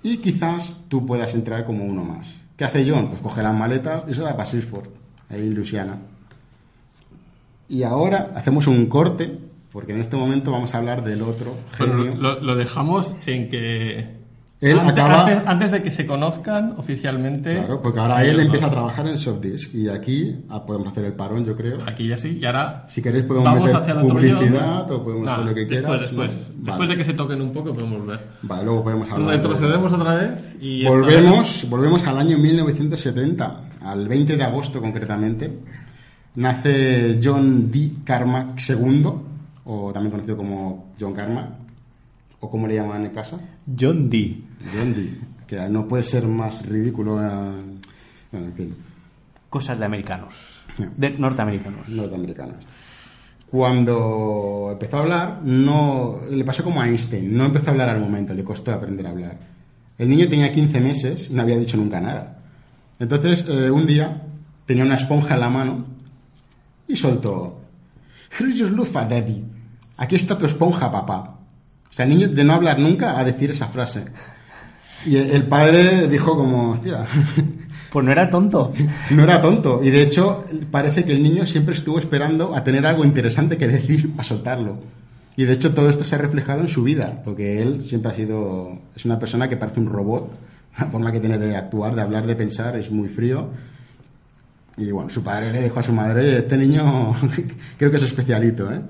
Y 0.03 0.19
quizás 0.19 0.77
tú 0.89 1.05
puedas 1.05 1.35
entrar 1.35 1.65
como 1.65 1.85
uno 1.85 2.05
más. 2.05 2.41
¿Qué 2.57 2.65
hace 2.65 2.89
John? 2.89 3.09
Pues 3.09 3.21
coge 3.21 3.43
las 3.43 3.55
maletas 3.55 4.05
y 4.09 4.15
se 4.15 4.23
va 4.23 4.37
para 4.37 4.49
Shreveport, 4.49 4.91
ahí 5.29 5.43
en 5.43 5.55
Luisiana. 5.55 5.99
Y 7.69 7.83
ahora 7.83 8.33
hacemos 8.35 8.67
un 8.67 8.87
corte, 8.87 9.39
porque 9.73 9.93
en 9.93 10.01
este 10.01 10.17
momento 10.17 10.53
vamos 10.53 10.75
a 10.75 10.79
hablar 10.79 11.05
del 11.05 11.23
otro 11.23 11.57
genio. 11.73 12.15
lo, 12.15 12.41
lo 12.41 12.57
dejamos 12.57 13.12
en 13.27 13.49
que... 13.49 14.15
Él 14.59 14.79
antes, 14.79 14.92
acaba- 14.92 15.27
antes- 15.27 15.42
antes 15.47 15.73
de 15.73 15.83
que 15.83 15.90
se 15.90 16.07
conozcan 16.07 16.75
oficialmente... 16.79 17.57
Claro, 17.59 17.83
porque 17.83 18.01
ahora 18.01 18.25
él 18.25 18.40
empieza 18.40 18.66
a 18.66 18.71
trabajar 18.71 19.07
en 19.07 19.19
Softdisk. 19.19 19.75
Y 19.75 19.88
aquí 19.90 20.35
ah, 20.49 20.64
podemos 20.64 20.88
hacer 20.88 21.05
el 21.05 21.12
parón, 21.12 21.45
yo 21.45 21.55
creo. 21.55 21.79
Aquí 21.87 22.09
ya 22.09 22.16
sí, 22.16 22.38
y 22.40 22.45
ahora... 22.47 22.87
Si 22.88 23.03
queréis 23.03 23.25
podemos 23.27 23.55
meter 23.61 23.77
hacia 23.77 23.99
publicidad 24.01 24.90
o 24.90 25.05
podemos 25.05 25.27
No, 25.27 25.33
hacer 25.33 25.45
lo 25.45 25.55
que 25.55 25.61
después, 25.66 25.81
quieras. 25.83 26.01
Después, 26.01 26.31
¿no? 26.31 26.37
después 26.57 26.79
Vale. 26.79 26.88
de 26.90 26.97
que 26.97 27.05
se 27.05 27.12
toquen 27.12 27.40
un 27.42 27.53
poco 27.53 27.75
podemos 27.75 28.07
ver. 28.07 28.21
Vale, 28.42 28.64
luego 28.64 28.83
podemos 28.85 29.11
hablar. 29.11 29.29
de- 29.31 29.37
Retrocedemos 29.37 29.92
otra 29.92 30.14
vez 30.14 30.55
y... 30.61 30.85
Volvemos, 30.87 31.66
volvemos 31.69 32.07
al 32.07 32.19
año 32.19 32.38
1970, 32.38 33.61
al 33.85 34.09
20 34.09 34.37
de 34.38 34.42
agosto 34.45 34.81
concretamente. 34.81 35.53
Nace 36.35 37.19
John 37.23 37.71
D. 37.71 37.90
Carmack 38.05 38.59
II, 38.69 39.07
o 39.64 39.92
también 39.92 40.11
conocido 40.11 40.37
como 40.37 40.92
John 41.01 41.12
Carmack, 41.14 41.47
o 42.40 42.51
como 42.51 42.66
le 42.66 42.75
llaman 42.77 43.05
en 43.07 43.11
casa, 43.12 43.40
John 43.79 44.09
D. 44.11 44.42
John 44.75 44.94
D. 44.94 45.18
Que 45.46 45.68
no 45.68 45.87
puede 45.87 46.03
ser 46.03 46.27
más 46.27 46.66
ridículo. 46.66 47.20
eh, 47.22 47.27
Bueno, 48.33 48.46
en 48.49 48.53
fin, 48.55 48.75
Cosas 49.49 49.79
de 49.79 49.85
americanos. 49.85 50.35
De 50.96 51.11
norteamericanos. 51.11 51.88
norteamericanos. 51.88 52.57
Cuando 53.51 54.68
empezó 54.72 54.96
a 54.96 55.01
hablar, 55.01 55.40
no 55.44 56.18
le 56.31 56.44
pasó 56.44 56.64
como 56.64 56.81
a 56.81 56.87
Einstein, 56.88 57.37
no 57.37 57.44
empezó 57.46 57.68
a 57.68 57.70
hablar 57.70 57.88
al 57.88 58.01
momento, 58.01 58.35
le 58.35 58.44
costó 58.44 58.72
aprender 58.72 59.07
a 59.07 59.11
hablar. 59.11 59.38
El 59.96 60.09
niño 60.11 60.29
tenía 60.29 60.53
15 60.53 60.81
meses 60.81 61.31
y 61.31 61.35
no 61.35 61.42
había 61.42 61.57
dicho 61.57 61.77
nunca 61.77 62.01
nada. 62.01 62.42
Entonces, 62.99 63.46
eh, 63.49 63.70
un 63.70 63.87
día 63.87 64.22
tenía 64.66 64.85
una 64.85 64.96
esponja 64.96 65.35
en 65.35 65.40
la 65.40 65.49
mano 65.49 65.85
y 66.88 66.96
soltó: 66.96 67.61
Here's 68.38 68.59
your 68.59 68.70
lufa, 68.72 69.07
daddy. 69.07 69.42
Aquí 69.96 70.16
está 70.16 70.37
tu 70.37 70.44
esponja, 70.44 70.90
papá. 70.92 71.36
Sea, 71.97 72.05
el 72.05 72.11
niño 72.11 72.29
de 72.29 72.45
no 72.45 72.53
hablar 72.53 72.79
nunca 72.79 73.19
a 73.19 73.25
decir 73.25 73.51
esa 73.51 73.69
frase. 73.69 74.05
Y 75.07 75.17
el, 75.17 75.45
padre 75.45 76.09
dijo 76.09 76.37
como, 76.37 76.73
hostia, 76.73 77.07
Pues 77.91 78.05
no 78.05 78.13
era 78.13 78.29
tonto. 78.29 78.75
no 79.11 79.23
era 79.23 79.41
tonto. 79.41 79.81
Y 79.83 79.89
de 79.89 80.03
hecho, 80.03 80.45
parece 80.71 81.07
que 81.07 81.13
el 81.13 81.23
niño 81.23 81.47
siempre 81.47 81.75
estuvo 81.75 81.99
esperando 81.99 82.55
a 82.55 82.63
tener 82.63 82.87
algo 82.87 83.03
interesante 83.03 83.57
que 83.57 83.67
decir 83.67 84.15
para 84.15 84.25
soltarlo. 84.25 84.77
Y 85.37 85.47
de 85.47 85.55
hecho, 85.55 85.73
todo 85.73 85.89
esto 85.89 86.05
se 86.05 86.17
ha 86.17 86.19
reflejado 86.19 86.61
en 86.61 86.69
su 86.69 86.83
vida, 86.83 87.23
porque 87.25 87.63
él 87.63 87.81
siempre 87.81 88.13
ha 88.13 88.15
sido. 88.15 88.79
Es 88.95 89.07
una 89.07 89.19
persona 89.19 89.49
que 89.49 89.57
parece 89.57 89.81
un 89.81 89.87
robot. 89.87 90.39
La 90.79 90.87
forma 90.89 91.11
que 91.11 91.21
tiene 91.21 91.39
de 91.39 91.57
actuar, 91.57 91.95
de 91.95 92.03
hablar, 92.03 92.27
de 92.27 92.37
pensar, 92.37 92.77
es 92.77 92.91
muy 92.91 93.09
frío. 93.09 93.49
Y 94.77 94.91
bueno, 94.91 95.09
su 95.09 95.23
padre 95.23 95.51
le 95.51 95.63
dijo 95.63 95.81
a 95.81 95.83
su 95.83 95.93
madre: 95.93 96.21
"Oye, 96.21 96.37
Este 96.37 96.59
niño 96.59 97.15
creo 97.79 97.91
que 97.91 97.97
es 97.97 98.03
especialito, 98.03 98.71
¿eh? 98.71 98.81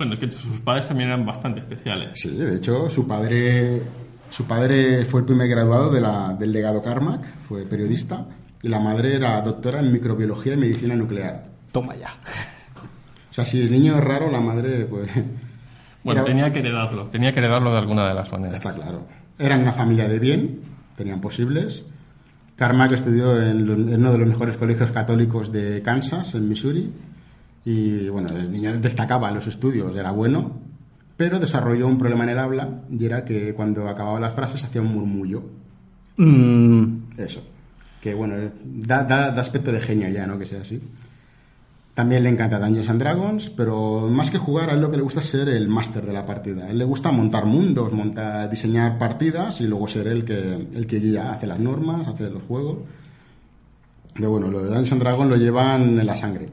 Bueno, 0.00 0.16
que 0.18 0.32
sus 0.32 0.60
padres 0.60 0.88
también 0.88 1.10
eran 1.10 1.26
bastante 1.26 1.60
especiales. 1.60 2.12
Sí, 2.14 2.34
de 2.34 2.56
hecho, 2.56 2.88
su 2.88 3.06
padre, 3.06 3.82
su 4.30 4.46
padre 4.46 5.04
fue 5.04 5.20
el 5.20 5.26
primer 5.26 5.46
graduado 5.46 5.90
de 5.92 6.00
la- 6.00 6.32
del 6.32 6.52
legado 6.52 6.82
Carmack, 6.82 7.22
fue 7.46 7.64
periodista, 7.66 8.24
y 8.62 8.68
la 8.70 8.78
madre 8.78 9.14
era 9.16 9.38
doctora 9.42 9.80
en 9.80 9.92
microbiología 9.92 10.54
y 10.54 10.56
medicina 10.56 10.94
nuclear. 10.96 11.44
Toma 11.70 11.94
ya. 11.96 12.14
O 13.30 13.34
sea, 13.34 13.44
si 13.44 13.60
el 13.60 13.70
niño 13.70 13.94
es 13.96 14.00
raro, 14.02 14.30
la 14.30 14.40
madre, 14.40 14.86
pues. 14.86 15.10
Bueno, 16.02 16.22
Era- 16.22 16.30
tenía 16.30 16.50
que 16.50 16.60
heredarlo, 16.60 17.04
tenía 17.08 17.30
que 17.30 17.40
heredarlo 17.40 17.70
de 17.70 17.78
alguna 17.80 18.08
de 18.08 18.14
las 18.14 18.32
maneras. 18.32 18.54
Está 18.54 18.72
claro. 18.74 19.06
Eran 19.38 19.60
una 19.60 19.72
familia 19.74 20.08
de 20.08 20.18
bien, 20.18 20.60
tenían 20.96 21.20
posibles. 21.20 21.84
Carmack 22.56 22.92
estudió 22.92 23.38
en, 23.38 23.66
lo- 23.66 23.74
en 23.74 23.96
uno 24.00 24.12
de 24.12 24.18
los 24.18 24.28
mejores 24.28 24.56
colegios 24.56 24.90
católicos 24.92 25.52
de 25.52 25.82
Kansas, 25.82 26.34
en 26.34 26.48
Missouri. 26.48 26.90
Y 27.64 28.08
bueno, 28.08 28.30
el 28.30 28.50
niño 28.50 28.78
destacaba 28.80 29.28
en 29.28 29.34
los 29.34 29.46
estudios, 29.46 29.94
era 29.96 30.10
bueno, 30.12 30.52
pero 31.16 31.38
desarrolló 31.38 31.86
un 31.86 31.98
problema 31.98 32.24
en 32.24 32.30
el 32.30 32.38
habla 32.38 32.68
y 32.90 33.04
era 33.04 33.24
que 33.24 33.52
cuando 33.54 33.86
acababa 33.88 34.18
las 34.18 34.34
frases 34.34 34.64
hacía 34.64 34.80
un 34.80 34.94
murmullo. 34.94 35.42
Mm, 36.16 37.18
Eso. 37.18 37.42
Que 38.00 38.14
bueno, 38.14 38.34
eh, 38.36 38.50
da, 38.64 39.02
da- 39.04 39.30
da 39.30 39.40
aspecto 39.42 39.70
de 39.72 39.80
genio 39.80 40.08
ya, 40.08 40.26
¿no? 40.26 40.38
Que 40.38 40.46
sea 40.46 40.62
así. 40.62 40.80
También 41.92 42.22
le 42.22 42.30
encanta 42.30 42.58
Dungeons 42.58 42.88
and 42.88 43.00
Dragons, 43.00 43.50
pero 43.50 44.08
más 44.08 44.30
que 44.30 44.38
jugar, 44.38 44.70
a 44.70 44.72
él 44.72 44.80
lo 44.80 44.90
que 44.90 44.96
le 44.96 45.02
gusta 45.02 45.20
es 45.20 45.26
ser 45.26 45.48
el 45.50 45.68
máster 45.68 46.06
de 46.06 46.12
la 46.14 46.24
partida. 46.24 46.64
A 46.64 46.70
él 46.70 46.78
le 46.78 46.84
gusta 46.84 47.10
montar 47.12 47.44
mundos, 47.44 47.92
montar, 47.92 48.48
diseñar 48.48 48.96
partidas 48.96 49.60
y 49.60 49.66
luego 49.66 49.86
ser 49.86 50.06
el 50.06 50.24
que, 50.24 50.52
el 50.74 50.86
que 50.86 50.98
guía, 50.98 51.30
hace 51.30 51.46
las 51.46 51.60
normas, 51.60 52.08
hace 52.08 52.30
los 52.30 52.42
juegos. 52.44 52.78
Pero 54.14 54.30
bueno, 54.30 54.48
lo 54.50 54.60
de 54.60 54.66
Dungeons 54.66 54.92
and 54.92 55.02
Dragons 55.02 55.28
lo 55.30 55.36
llevan 55.36 55.98
en 55.98 56.06
la 56.06 56.16
sangre. 56.16 56.48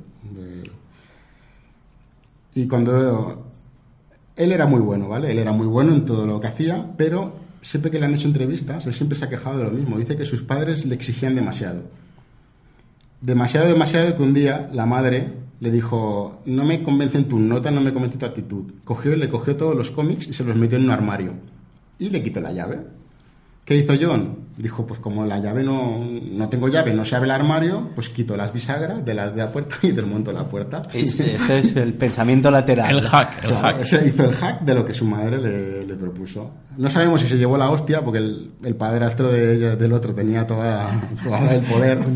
Y 2.58 2.68
cuando 2.68 3.52
él 4.36 4.52
era 4.52 4.66
muy 4.66 4.80
bueno, 4.80 5.08
¿vale? 5.08 5.32
Él 5.32 5.38
era 5.38 5.52
muy 5.52 5.68
bueno 5.68 5.94
en 5.94 6.06
todo 6.06 6.26
lo 6.26 6.40
que 6.40 6.48
hacía, 6.48 6.92
pero 6.98 7.36
siempre 7.62 7.92
que 7.92 8.00
le 8.00 8.08
han 8.08 8.16
hecho 8.16 8.28
entrevistas, 8.28 8.84
él 8.88 8.94
siempre 8.96 9.16
se 9.16 9.26
ha 9.26 9.30
quejado 9.30 9.60
de 9.60 9.66
lo 9.66 9.70
mismo. 9.70 9.96
Dice 9.96 10.16
que 10.16 10.26
sus 10.26 10.42
padres 10.42 10.84
le 10.84 10.96
exigían 10.96 11.36
demasiado. 11.36 11.84
Demasiado, 13.22 13.68
demasiado 13.68 14.18
que 14.18 14.24
un 14.24 14.34
día 14.34 14.72
la 14.74 14.88
madre 14.88 15.34
le 15.60 15.70
dijo, 15.70 16.42
no 16.48 16.66
me 16.66 16.82
convencen 16.82 17.26
tus 17.26 17.40
notas, 17.40 17.72
no 17.72 17.80
me 17.80 17.94
convence 17.94 18.18
tu 18.18 18.26
actitud. 18.26 18.64
Cogió 18.84 19.16
le 19.16 19.30
cogió 19.30 19.56
todos 19.56 19.76
los 19.76 19.92
cómics 19.92 20.28
y 20.28 20.34
se 20.34 20.44
los 20.44 20.56
metió 20.56 20.80
en 20.80 20.86
un 20.86 20.92
armario. 20.92 21.34
Y 22.00 22.10
le 22.10 22.24
quitó 22.24 22.42
la 22.42 22.54
llave. 22.54 22.80
¿Qué 23.68 23.76
hizo 23.76 23.94
John? 24.00 24.48
Dijo, 24.56 24.88
pues 24.88 25.00
como 25.02 25.26
la 25.26 25.40
llave 25.40 25.62
no, 25.62 26.00
no 26.32 26.48
tengo 26.50 26.70
llave, 26.70 26.94
no 26.94 27.04
se 27.04 27.16
abre 27.18 27.26
el 27.28 27.32
armario, 27.32 27.90
pues 27.94 28.08
quito 28.10 28.38
las 28.38 28.54
bisagras 28.54 29.04
de 29.06 29.14
la, 29.14 29.30
de 29.30 29.38
la 29.38 29.52
puerta 29.52 29.76
y 29.84 29.92
desmonto 29.92 30.32
la 30.32 30.48
puerta. 30.48 30.82
es, 30.94 31.20
ese 31.20 31.60
es 31.60 31.76
el 31.76 31.94
pensamiento 31.94 32.50
lateral. 32.50 32.90
El 32.92 33.02
hack, 33.02 33.44
el 33.44 33.50
Claro, 33.50 33.68
hack. 33.68 33.82
ese 33.82 34.08
hizo 34.08 34.24
el 34.24 34.34
hack 34.34 34.62
de 34.62 34.74
lo 34.74 34.86
que 34.86 34.94
su 34.94 35.04
madre 35.04 35.38
le, 35.38 35.86
le 35.86 35.96
propuso. 35.96 36.50
No 36.78 36.90
sabemos 36.90 37.20
si 37.22 37.28
se 37.28 37.38
llevó 37.38 37.58
la 37.58 37.70
hostia, 37.70 38.02
porque 38.02 38.20
el, 38.20 38.52
el 38.64 38.76
padrastro 38.76 39.30
de 39.32 39.76
del 39.76 39.92
otro 39.94 40.16
tenía 40.16 40.48
toda, 40.48 40.90
toda 41.24 41.54
el 41.54 41.62
poder. 41.66 42.00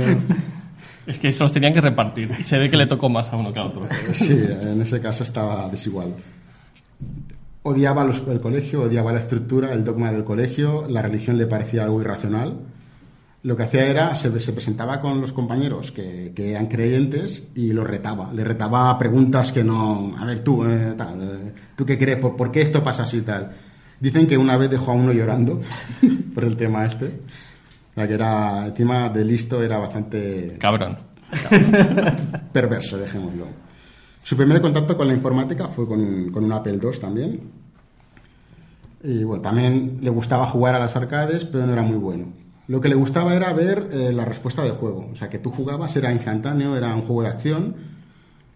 Es 1.05 1.17
que 1.17 1.33
se 1.33 1.43
los 1.43 1.51
tenían 1.51 1.73
que 1.73 1.81
repartir. 1.81 2.31
Se 2.45 2.57
ve 2.59 2.69
que 2.69 2.77
le 2.77 2.85
tocó 2.85 3.09
más 3.09 3.33
a 3.33 3.35
uno 3.35 3.51
que 3.51 3.59
a 3.59 3.63
otro. 3.65 3.89
Sí, 4.13 4.33
en 4.33 4.79
ese 4.81 5.01
caso 5.01 5.23
estaba 5.23 5.67
desigual. 5.67 6.13
Odiaba 7.63 8.03
los- 8.03 8.27
el 8.27 8.41
colegio, 8.41 8.83
odiaba 8.83 9.11
la 9.13 9.19
estructura, 9.19 9.71
el 9.73 9.83
dogma 9.83 10.11
del 10.11 10.23
colegio, 10.23 10.85
la 10.89 11.01
religión 11.01 11.37
le 11.37 11.45
parecía 11.45 11.83
algo 11.83 12.01
irracional. 12.01 12.55
Lo 13.43 13.55
que 13.55 13.63
hacía 13.63 13.85
era, 13.87 14.15
se, 14.15 14.39
se 14.39 14.53
presentaba 14.53 14.99
con 15.01 15.19
los 15.21 15.33
compañeros 15.33 15.91
que, 15.91 16.31
que 16.35 16.51
eran 16.51 16.67
creyentes 16.67 17.49
y 17.55 17.73
los 17.73 17.85
retaba. 17.87 18.31
Le 18.33 18.43
retaba 18.43 18.95
preguntas 18.99 19.51
que 19.51 19.63
no... 19.63 20.13
A 20.17 20.25
ver, 20.25 20.39
tú, 20.43 20.63
eh, 20.65 20.93
tal, 20.97 21.21
eh, 21.21 21.53
¿tú 21.75 21.85
qué 21.85 21.97
crees? 21.97 22.17
¿Por, 22.19 22.35
por 22.35 22.51
qué 22.51 22.61
esto 22.61 22.83
pasa 22.83 23.03
así 23.03 23.21
tal? 23.21 23.51
Dicen 23.99 24.27
que 24.27 24.37
una 24.37 24.57
vez 24.57 24.69
dejó 24.69 24.91
a 24.91 24.95
uno 24.95 25.11
llorando 25.11 25.59
por 26.35 26.43
el 26.45 26.55
tema 26.55 26.85
este. 26.85 27.19
La 27.95 28.07
que 28.07 28.13
era, 28.13 28.67
encima 28.67 29.09
de 29.09 29.25
listo, 29.25 29.61
era 29.63 29.77
bastante 29.77 30.55
Cabrón. 30.59 30.97
perverso, 32.53 32.97
dejémoslo. 32.97 33.45
Su 34.23 34.37
primer 34.37 34.61
contacto 34.61 34.95
con 34.95 35.07
la 35.07 35.13
informática 35.13 35.67
fue 35.67 35.87
con, 35.87 36.31
con 36.31 36.43
un 36.43 36.51
Apple 36.51 36.79
II 36.81 36.99
también. 36.99 37.39
Y 39.03 39.23
bueno, 39.23 39.41
también 39.41 39.99
le 40.01 40.09
gustaba 40.09 40.45
jugar 40.45 40.75
a 40.75 40.79
las 40.79 40.95
arcades, 40.95 41.45
pero 41.45 41.65
no 41.65 41.73
era 41.73 41.81
muy 41.81 41.97
bueno. 41.97 42.25
Lo 42.67 42.79
que 42.79 42.89
le 42.89 42.95
gustaba 42.95 43.35
era 43.35 43.51
ver 43.53 43.89
eh, 43.91 44.13
la 44.13 44.25
respuesta 44.25 44.63
del 44.63 44.73
juego. 44.73 45.09
O 45.11 45.15
sea, 45.15 45.29
que 45.29 45.39
tú 45.39 45.51
jugabas, 45.51 45.95
era 45.95 46.13
instantáneo, 46.13 46.77
era 46.77 46.95
un 46.95 47.01
juego 47.01 47.23
de 47.23 47.29
acción. 47.29 47.75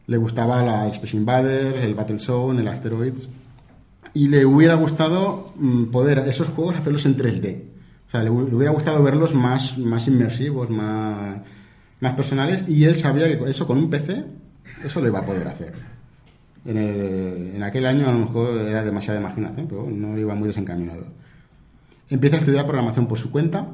Le 0.07 0.17
gustaba 0.17 0.61
la 0.63 0.87
Space 0.87 1.17
Invaders, 1.17 1.83
el 1.83 1.95
Battlezone, 1.95 2.61
el 2.61 2.67
Asteroids. 2.67 3.27
Y 4.13 4.29
le 4.29 4.45
hubiera 4.45 4.75
gustado 4.75 5.51
mm, 5.57 5.85
poder 5.85 6.19
esos 6.19 6.47
juegos 6.49 6.75
hacerlos 6.75 7.05
en 7.05 7.17
3D. 7.17 7.63
O 8.07 8.11
sea, 8.11 8.23
le 8.23 8.29
hubiera 8.29 8.71
gustado 8.71 9.03
verlos 9.03 9.33
más, 9.33 9.77
más 9.79 10.07
inmersivos, 10.07 10.69
más, 10.69 11.41
más 11.99 12.13
personales. 12.13 12.63
Y 12.69 12.85
él 12.85 12.95
sabía 12.95 13.25
que 13.25 13.49
eso 13.49 13.65
con 13.65 13.79
un 13.79 13.89
PC, 13.89 14.23
eso 14.85 15.01
lo 15.01 15.07
iba 15.07 15.19
a 15.19 15.25
poder 15.25 15.47
hacer. 15.47 15.73
En, 16.65 16.77
el- 16.77 17.51
en 17.55 17.63
aquel 17.63 17.85
año 17.85 18.07
a 18.07 18.11
lo 18.11 18.19
mejor 18.19 18.57
era 18.57 18.83
demasiada 18.83 19.19
imaginación, 19.19 19.67
pero 19.67 19.87
no 19.89 20.17
iba 20.17 20.33
muy 20.35 20.47
desencaminado. 20.47 21.05
Empieza 22.09 22.37
a 22.37 22.39
estudiar 22.39 22.65
programación 22.65 23.07
por 23.07 23.17
su 23.17 23.31
cuenta, 23.31 23.67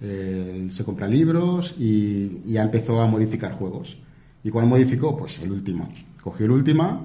eh, 0.00 0.66
se 0.70 0.84
compra 0.84 1.06
libros 1.08 1.74
y, 1.78 2.42
ya 2.52 2.62
empezó 2.62 3.00
a 3.00 3.06
modificar 3.06 3.52
juegos. 3.52 3.96
¿Y 4.44 4.50
cuál 4.50 4.66
modificó? 4.66 5.16
Pues 5.16 5.38
el 5.40 5.50
Ultima. 5.50 5.88
Cogió 6.22 6.46
el 6.46 6.52
Ultima 6.52 7.00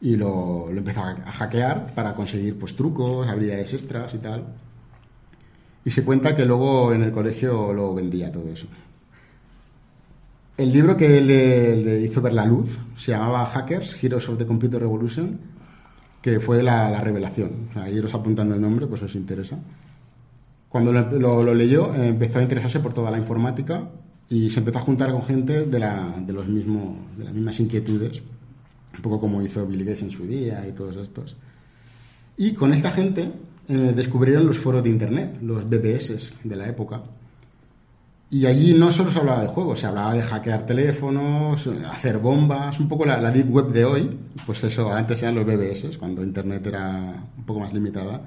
y 0.00 0.16
lo, 0.16 0.70
lo 0.72 0.78
empezó 0.78 1.00
a, 1.00 1.10
a 1.10 1.32
hackear 1.32 1.94
para 1.94 2.14
conseguir 2.14 2.58
pues 2.58 2.74
trucos, 2.74 3.28
habilidades 3.28 3.72
extras 3.74 4.12
y 4.14 4.18
tal. 4.18 4.44
Y 5.84 5.90
se 5.90 6.04
cuenta 6.04 6.34
que 6.36 6.44
luego 6.44 6.92
en 6.92 7.02
el 7.02 7.12
colegio 7.12 7.72
lo 7.72 7.94
vendía 7.94 8.30
todo 8.32 8.48
eso. 8.48 8.66
El 10.56 10.72
libro 10.72 10.96
que 10.96 11.20
le, 11.20 11.76
le 11.76 12.00
hizo 12.00 12.20
ver 12.20 12.34
la 12.34 12.44
luz 12.46 12.78
se 12.96 13.12
llamaba 13.12 13.46
Hackers, 13.46 14.02
Heroes 14.02 14.28
of 14.28 14.38
the 14.38 14.46
Computer 14.46 14.80
Revolution, 14.80 15.38
que 16.20 16.40
fue 16.40 16.62
la, 16.62 16.90
la 16.90 17.00
revelación. 17.00 17.68
O 17.70 17.72
sea, 17.72 17.90
iros 17.90 18.14
apuntando 18.14 18.54
el 18.54 18.60
nombre, 18.60 18.86
pues 18.86 19.02
os 19.02 19.14
interesa. 19.14 19.58
Cuando 20.68 20.92
lo, 20.92 21.10
lo- 21.18 21.42
lo 21.42 21.54
leyó, 21.54 21.94
empezó 21.94 22.38
a 22.38 22.42
interesarse 22.42 22.80
por 22.80 22.94
toda 22.94 23.10
la 23.10 23.18
informática 23.18 23.88
y 24.30 24.50
se 24.50 24.60
empezó 24.60 24.78
a 24.78 24.82
juntar 24.82 25.10
con 25.10 25.22
gente 25.24 25.64
de, 25.66 25.78
la- 25.78 26.14
de 26.24 26.32
los 26.32 26.46
mismos, 26.46 26.96
de 27.16 27.24
las 27.24 27.32
mismas 27.34 27.58
inquietudes, 27.60 28.22
un 28.94 29.02
poco 29.02 29.20
como 29.20 29.42
hizo 29.42 29.66
Bill 29.66 29.80
Gates 29.84 30.02
en 30.02 30.10
su 30.10 30.24
día 30.26 30.66
y 30.68 30.72
todos 30.72 30.96
estos. 30.96 31.34
Y 32.36 32.52
con 32.52 32.72
esta 32.72 32.90
gente 32.92 33.32
eh, 33.68 33.92
descubrieron 33.96 34.46
los 34.46 34.58
foros 34.58 34.82
de 34.84 34.90
Internet, 34.90 35.38
los 35.42 35.68
BBS 35.68 36.32
de 36.44 36.56
la 36.56 36.68
época. 36.68 37.02
Y 38.32 38.46
allí 38.46 38.72
no 38.72 38.90
solo 38.90 39.10
se 39.12 39.18
hablaba 39.18 39.42
de 39.42 39.48
juegos, 39.48 39.78
se 39.80 39.86
hablaba 39.86 40.14
de 40.14 40.22
hackear 40.22 40.64
teléfonos, 40.64 41.68
hacer 41.92 42.16
bombas, 42.18 42.80
un 42.80 42.88
poco 42.88 43.04
la, 43.04 43.20
la 43.20 43.30
deep 43.30 43.50
web 43.52 43.66
de 43.72 43.84
hoy. 43.84 44.18
Pues 44.46 44.64
eso, 44.64 44.90
antes 44.90 45.20
eran 45.22 45.34
los 45.34 45.44
BBS, 45.44 45.98
cuando 45.98 46.24
Internet 46.24 46.66
era 46.66 47.14
un 47.36 47.44
poco 47.44 47.60
más 47.60 47.74
limitada. 47.74 48.22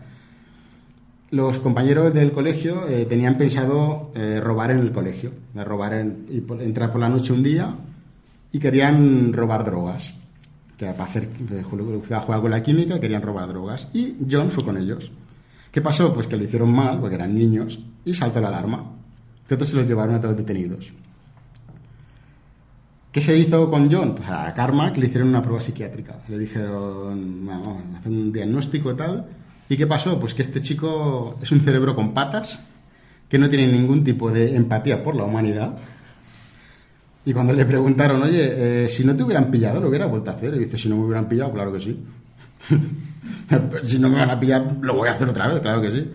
Los 1.31 1.57
compañeros 1.57 2.13
del 2.13 2.31
colegio 2.31 2.87
eh, 2.87 3.05
tenían 3.05 3.35
pensado 3.35 4.11
eh, 4.13 4.39
robar 4.39 4.69
en 4.71 4.79
el 4.79 4.91
colegio, 4.91 5.31
robar 5.55 5.93
en- 5.95 6.27
y 6.29 6.39
por- 6.41 6.61
entrar 6.61 6.91
por 6.91 7.01
la 7.01 7.09
noche 7.09 7.33
un 7.33 7.41
día 7.41 7.73
y 8.51 8.59
querían 8.59 9.33
robar 9.33 9.65
drogas. 9.65 10.13
Que 10.77 10.85
para 10.87 11.05
hacer, 11.05 11.23
eh, 11.51 11.63
ju- 11.63 12.01
jugar 12.05 12.41
con 12.41 12.51
la 12.51 12.61
química, 12.61 12.99
querían 12.99 13.23
robar 13.23 13.47
drogas. 13.47 13.89
Y 13.93 14.17
John 14.29 14.51
fue 14.51 14.63
con 14.63 14.77
ellos. 14.77 15.09
¿Qué 15.71 15.81
pasó? 15.81 16.13
Pues 16.13 16.27
que 16.27 16.37
lo 16.37 16.43
hicieron 16.43 16.71
mal, 16.71 16.99
porque 16.99 17.15
eran 17.15 17.33
niños, 17.33 17.79
y 18.05 18.13
saltó 18.13 18.39
la 18.39 18.49
alarma. 18.49 18.91
Entonces 19.49 19.69
se 19.69 19.77
los 19.77 19.88
llevaron 19.88 20.15
a 20.15 20.21
todos 20.21 20.38
detenidos. 20.38 20.91
¿Qué 23.12 23.21
se 23.21 23.38
hizo 23.38 23.69
con 23.69 23.89
John? 23.89 24.15
Pues 24.15 24.29
a 24.29 24.53
Carmack 24.53 24.97
le 24.97 25.05
hicieron 25.05 25.29
una 25.29 25.41
prueba 25.41 25.62
psiquiátrica. 25.62 26.17
Le 26.27 26.38
dijeron, 26.38 27.45
vamos 27.45 27.84
a 27.93 27.99
hacer 27.99 28.12
un 28.12 28.34
diagnóstico 28.34 28.91
y 28.91 28.95
tal. 28.95 29.25
¿Y 29.69 29.77
qué 29.77 29.88
pasó? 29.88 30.19
Pues 30.19 30.34
que 30.34 30.41
este 30.41 30.62
chico 30.62 31.38
es 31.41 31.51
un 31.51 31.62
cerebro 31.62 31.95
con 31.95 32.13
patas, 32.13 32.65
que 33.29 33.38
no 33.38 33.49
tiene 33.49 33.71
ningún 33.71 34.03
tipo 34.03 34.29
de 34.31 34.55
empatía 34.55 35.01
por 35.01 35.15
la 35.15 35.23
humanidad. 35.23 35.77
Y 37.23 37.34
cuando 37.34 37.53
le 37.53 37.65
preguntaron, 37.65 38.21
oye, 38.21 38.84
eh, 38.84 38.89
si 38.89 39.05
no 39.05 39.15
te 39.15 39.23
hubieran 39.23 39.49
pillado, 39.49 39.79
lo 39.79 39.88
hubiera 39.88 40.08
vuelto 40.08 40.31
a 40.31 40.34
hacer. 40.34 40.53
Y 40.55 40.60
dice, 40.60 40.77
si 40.77 40.89
no 40.89 40.97
me 40.97 41.05
hubieran 41.05 41.29
pillado, 41.29 41.53
claro 41.53 41.71
que 41.71 41.79
sí. 41.79 41.97
si 43.84 43.99
no 43.99 44.10
me 44.10 44.17
van 44.17 44.29
a 44.29 44.39
pillar, 44.39 44.75
lo 44.81 44.95
voy 44.95 45.08
a 45.08 45.13
hacer 45.13 45.29
otra 45.29 45.47
vez, 45.47 45.62
claro 45.62 45.81
que 45.81 45.91
sí. 45.91 46.12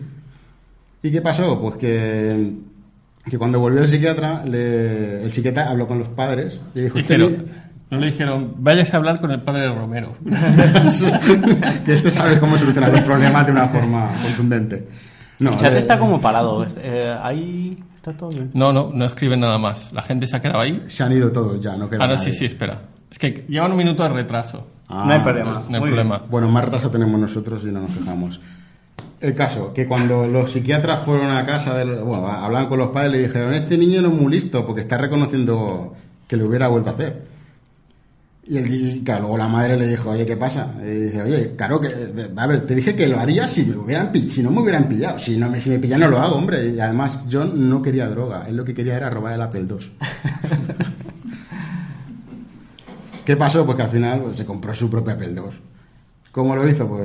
¿Y 1.03 1.11
qué 1.11 1.21
pasó? 1.21 1.59
Pues 1.59 1.77
que, 1.77 2.53
que 3.29 3.37
cuando 3.37 3.59
volvió 3.59 3.81
el 3.81 3.87
psiquiatra, 3.87 4.43
le- 4.45 5.23
el 5.23 5.31
psiquiatra 5.31 5.69
habló 5.69 5.87
con 5.87 5.99
los 5.99 6.07
padres 6.09 6.61
y 6.75 6.81
dijo, 6.81 6.97
"Este 6.97 7.17
Dijeron, 7.17 7.45
no 7.91 7.97
le 7.99 8.05
dijeron, 8.07 8.53
váyase 8.57 8.93
a 8.93 8.97
hablar 8.97 9.19
con 9.21 9.31
el 9.31 9.41
padre 9.41 9.63
de 9.63 9.73
Romero. 9.75 10.15
que 11.85 11.93
este 11.93 12.09
sabe 12.11 12.39
cómo 12.39 12.57
solucionar 12.57 12.91
los 12.91 13.01
problemas 13.01 13.45
de 13.45 13.51
una 13.51 13.67
forma 13.67 14.11
contundente. 14.23 14.87
No, 15.39 15.51
El 15.51 15.55
chat 15.57 15.73
eh, 15.73 15.77
está 15.79 15.97
como 15.97 16.21
parado. 16.21 16.65
Eh, 16.81 17.15
ahí 17.21 17.77
está 17.95 18.13
todo 18.13 18.29
bien. 18.29 18.51
No, 18.53 18.71
no, 18.71 18.91
no 18.93 19.05
escriben 19.05 19.39
nada 19.39 19.57
más. 19.57 19.91
La 19.91 20.01
gente 20.03 20.27
se 20.27 20.35
ha 20.35 20.39
quedado 20.39 20.59
ahí. 20.59 20.81
Se 20.87 21.03
han 21.03 21.11
ido 21.11 21.31
todos 21.31 21.59
ya, 21.59 21.75
no 21.77 21.89
queda 21.89 22.03
Ah, 22.03 22.07
no, 22.07 22.15
nadie. 22.15 22.31
sí, 22.31 22.37
sí, 22.37 22.45
espera. 22.45 22.81
Es 23.09 23.17
que 23.17 23.45
llevan 23.49 23.71
un 23.71 23.77
minuto 23.77 24.03
de 24.03 24.09
retraso. 24.09 24.67
Ah, 24.87 25.03
no 25.07 25.13
hay 25.13 25.19
problema. 25.21 25.51
No 25.51 25.57
hay 25.57 25.67
Muy 25.67 25.89
bien. 25.91 26.07
problema. 26.07 26.21
Bueno, 26.29 26.47
más 26.49 26.63
retraso 26.65 26.91
tenemos 26.91 27.19
nosotros 27.19 27.63
y 27.63 27.71
no 27.71 27.81
nos 27.81 27.91
quejamos. 27.91 28.39
El 29.21 29.35
caso, 29.35 29.71
que 29.71 29.87
cuando 29.87 30.25
los 30.25 30.51
psiquiatras 30.51 31.05
fueron 31.05 31.29
a 31.29 31.45
casa, 31.45 31.77
de 31.77 32.01
bueno, 32.01 32.27
hablaban 32.27 32.67
con 32.67 32.79
los 32.79 32.89
padres, 32.89 33.11
le 33.11 33.19
dijeron, 33.19 33.53
este 33.53 33.77
niño 33.77 34.01
no 34.01 34.09
es 34.09 34.15
muy 34.15 34.31
listo 34.31 34.65
porque 34.65 34.81
está 34.81 34.97
reconociendo 34.97 35.93
que 36.27 36.37
lo 36.37 36.47
hubiera 36.47 36.67
vuelto 36.69 36.89
a 36.89 36.93
hacer. 36.93 37.21
Y, 38.47 38.57
el, 38.57 38.73
y 38.73 39.03
claro, 39.03 39.21
luego 39.21 39.37
la 39.37 39.47
madre 39.47 39.77
le 39.77 39.85
dijo, 39.85 40.09
oye, 40.09 40.25
¿qué 40.25 40.35
pasa? 40.35 40.73
Y 40.81 40.87
dice, 40.87 41.21
oye, 41.21 41.55
claro 41.55 41.79
que, 41.79 41.89
a 42.35 42.47
ver, 42.47 42.65
te 42.65 42.73
dije 42.73 42.95
que 42.95 43.07
lo 43.07 43.19
haría 43.19 43.47
si 43.47 43.63
me 43.65 43.77
hubieran 43.77 44.11
si 44.11 44.41
no 44.41 44.49
me 44.49 44.61
hubieran 44.61 44.85
pillado. 44.85 45.19
Si, 45.19 45.37
no 45.37 45.47
me, 45.47 45.61
si 45.61 45.69
me 45.69 45.77
pillan 45.77 45.99
no 45.99 46.07
lo 46.07 46.19
hago, 46.19 46.37
hombre. 46.37 46.69
Y 46.69 46.79
además, 46.79 47.19
John 47.31 47.69
no 47.69 47.83
quería 47.83 48.09
droga, 48.09 48.45
él 48.47 48.57
lo 48.57 48.65
que 48.65 48.73
quería 48.73 48.97
era 48.97 49.11
robar 49.11 49.33
el 49.33 49.41
Apple 49.41 49.67
II. 49.69 49.91
¿Qué 53.25 53.37
pasó? 53.37 53.63
Pues 53.65 53.77
que 53.77 53.83
al 53.83 53.89
final 53.89 54.21
pues, 54.21 54.37
se 54.37 54.45
compró 54.45 54.73
su 54.73 54.89
propio 54.89 55.13
Apple 55.13 55.33
II. 55.35 55.43
¿Cómo 56.31 56.55
lo 56.55 56.67
hizo? 56.67 56.87
Pues 56.87 57.03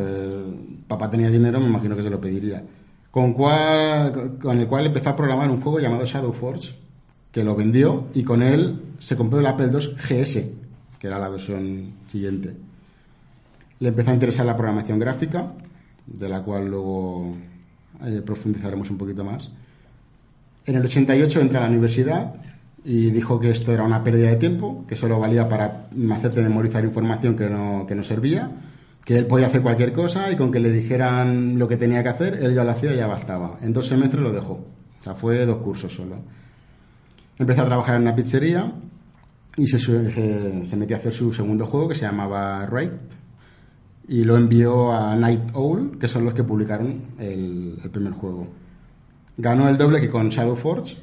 papá 0.87 1.11
tenía 1.11 1.31
dinero, 1.31 1.61
me 1.61 1.67
imagino 1.67 1.97
que 1.97 2.03
se 2.03 2.11
lo 2.11 2.21
pediría. 2.21 2.63
Con, 3.11 3.31
el 3.31 4.67
cual 4.67 4.87
empezó 4.87 5.11
a 5.11 5.17
programar 5.17 5.51
un 5.51 5.61
juego 5.61 5.81
llamado 5.81 6.05
Shadow 6.05 6.33
Forge, 6.33 6.75
que 7.33 7.45
lo 7.45 7.57
vendió 7.57 8.09
y 8.15 8.23
con 8.23 8.43
él 8.43 8.83
se 8.99 9.17
compró 9.17 9.41
el 9.41 9.47
Apple 9.47 9.71
II 9.73 9.97
GS, 9.97 10.45
que 10.99 11.07
era 11.07 11.19
la 11.19 11.29
versión 11.29 11.95
siguiente. 12.07 12.55
Le 13.79 13.89
empezó 13.89 14.11
a 14.11 14.15
interesar 14.15 14.45
la 14.47 14.57
programación 14.57 14.99
gráfica, 14.99 15.53
de 16.07 16.29
la 16.29 16.43
cual 16.43 16.69
luego 16.69 17.35
eh, 18.05 18.23
profundizaremos 18.25 18.91
un 18.91 18.99
poquito 18.99 19.25
más. 19.25 19.51
En 20.67 20.77
el 20.77 20.85
88 20.85 21.41
entra 21.41 21.61
a 21.61 21.63
la 21.65 21.69
universidad 21.71 22.35
y 22.85 23.11
dijo 23.11 23.41
que 23.41 23.51
esto 23.51 23.73
era 23.73 23.85
una 23.85 24.05
pérdida 24.05 24.31
de 24.31 24.37
tiempo, 24.37 24.85
que 24.87 24.95
solo 24.95 25.19
valía 25.19 25.49
para 25.49 25.89
hacerte 26.13 26.41
memorizar 26.43 26.85
información 26.85 27.35
que 27.35 27.49
no, 27.49 27.87
que 27.87 27.95
no 27.95 28.05
servía, 28.05 28.51
que 29.07 29.17
él 29.17 29.27
podía 29.27 29.47
hacer 29.47 29.63
cualquier 29.63 29.93
cosa 29.93 30.33
y 30.33 30.37
con 30.37 30.51
que 30.51 30.59
le 30.59 30.73
dijeran 30.73 31.61
lo 31.61 31.69
que 31.69 31.77
tenía 31.77 32.03
que 32.03 32.09
hacer, 32.09 32.35
él 32.43 32.57
ya 32.57 32.65
lo 32.65 32.73
hacía 32.73 32.93
y 32.93 32.97
ya 32.97 33.07
bastaba. 33.07 33.57
En 33.63 33.73
dos 33.73 33.87
semestres 33.87 34.21
lo 34.21 34.33
dejó. 34.33 34.55
O 34.55 35.05
sea, 35.05 35.15
fue 35.15 35.47
dos 35.47 35.59
cursos 35.59 35.95
solo. 35.95 36.17
Empezó 37.39 37.63
a 37.63 37.67
trabajar 37.67 37.95
en 37.95 38.03
una 38.03 38.17
pizzería 38.17 38.73
y 39.57 39.69
se, 39.69 39.79
se, 39.79 40.77
metió 40.77 40.97
a 40.97 40.99
hacer 40.99 41.13
su 41.13 41.33
segundo 41.33 41.67
juego 41.67 41.89
que 41.89 41.95
se 41.95 42.01
llamaba 42.01 42.67
Raid 42.67 42.91
y 44.09 44.25
lo 44.25 44.37
envió 44.37 44.93
a 44.93 45.15
Night 45.15 45.55
Owl, 45.55 45.99
que 46.01 46.09
son 46.09 46.25
los 46.25 46.35
que 46.35 46.43
publicaron 46.43 47.01
el, 47.21 47.79
primer 47.93 48.13
juego. 48.13 48.49
Ganó 49.37 49.69
el 49.69 49.79
doble 49.79 50.01
que 50.01 50.11
con 50.11 50.31
Shadow 50.31 50.57
Forge 50.57 50.97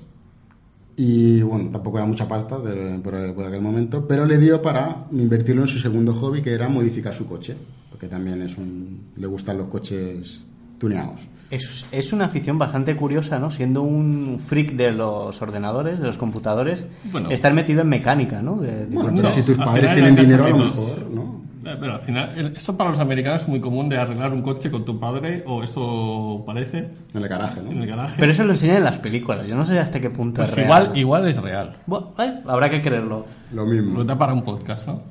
y 0.97 1.41
bueno, 1.41 1.69
tampoco 1.69 1.99
era 1.99 2.05
mucha 2.05 2.27
pasta 2.27 2.57
por, 2.57 3.33
por 3.33 3.45
aquel 3.45 3.61
momento, 3.61 4.05
pero 4.05 4.25
le 4.25 4.37
dio 4.39 4.61
para 4.61 5.05
invertirlo 5.11 5.61
en 5.61 5.69
su 5.69 5.79
segundo 5.79 6.13
hobby 6.15 6.41
que 6.41 6.51
era 6.51 6.67
modificar 6.67 7.13
su 7.13 7.25
coche, 7.25 7.55
porque 7.93 8.07
también 8.07 8.41
es 8.41 8.57
un, 8.57 9.11
le 9.15 9.27
gustan 9.27 9.55
los 9.59 9.67
coches 9.67 10.41
tuneados. 10.79 11.27
Es, 11.51 11.85
es 11.91 12.11
una 12.11 12.25
afición 12.25 12.57
bastante 12.57 12.95
curiosa, 12.95 13.37
¿no? 13.37 13.51
Siendo 13.51 13.83
un 13.83 14.41
freak 14.43 14.71
de 14.71 14.91
los 14.91 15.39
ordenadores, 15.43 15.99
de 15.99 16.07
los 16.07 16.17
computadores, 16.17 16.83
Bueno. 17.11 17.29
estar 17.29 17.53
metido 17.53 17.81
en 17.81 17.89
mecánica, 17.89 18.41
¿no? 18.41 18.55
De- 18.55 18.87
de- 18.87 18.95
Bueno, 18.95 19.11
No, 19.11 19.17
pero 19.17 19.29
si 19.29 19.43
tus 19.43 19.57
padres 19.57 19.91
final 19.91 19.95
tienen 19.95 20.15
dinero, 20.15 20.45
a 20.45 20.49
lo 20.49 20.57
mejor, 20.57 21.11
¿no? 21.13 21.43
Eh, 21.65 21.77
Pero 21.79 21.93
al 21.93 22.01
final, 22.01 22.53
esto 22.57 22.75
para 22.75 22.89
los 22.89 22.99
americanos 22.99 23.43
es 23.43 23.47
muy 23.47 23.59
común 23.61 23.87
de 23.87 23.97
arreglar 23.97 24.33
un 24.33 24.41
coche 24.41 24.71
con 24.71 24.83
tu 24.83 24.99
padre, 24.99 25.43
o 25.45 25.63
eso 25.63 26.43
parece, 26.45 26.79
En 27.13 27.21
el 27.21 27.27
garaje, 27.29 27.59
en 27.59 27.67
el 27.67 27.79
¿no? 27.81 27.85
garaje. 27.85 28.15
Pero 28.19 28.31
eso 28.31 28.43
lo 28.43 28.51
enseñan 28.51 28.77
en 28.77 28.83
las 28.85 28.97
películas. 28.97 29.45
Yo 29.47 29.55
no 29.55 29.63
sé 29.63 29.77
hasta 29.77 30.01
qué 30.01 30.09
punto 30.09 30.37
Pues 30.41 30.49
es 30.49 30.55
real. 30.55 30.65
igual, 30.67 30.97
igual 30.97 31.27
es 31.29 31.39
real. 31.41 31.77
Bueno, 31.85 32.15
eh, 32.17 32.39
habrá 32.47 32.69
que 32.71 32.81
creerlo. 32.81 33.25
Lo 33.53 33.65
mismo. 33.67 33.99
Lo 33.99 34.03
da 34.03 34.17
para 34.17 34.33
un 34.33 34.41
podcast, 34.43 34.87
¿no? 34.87 35.03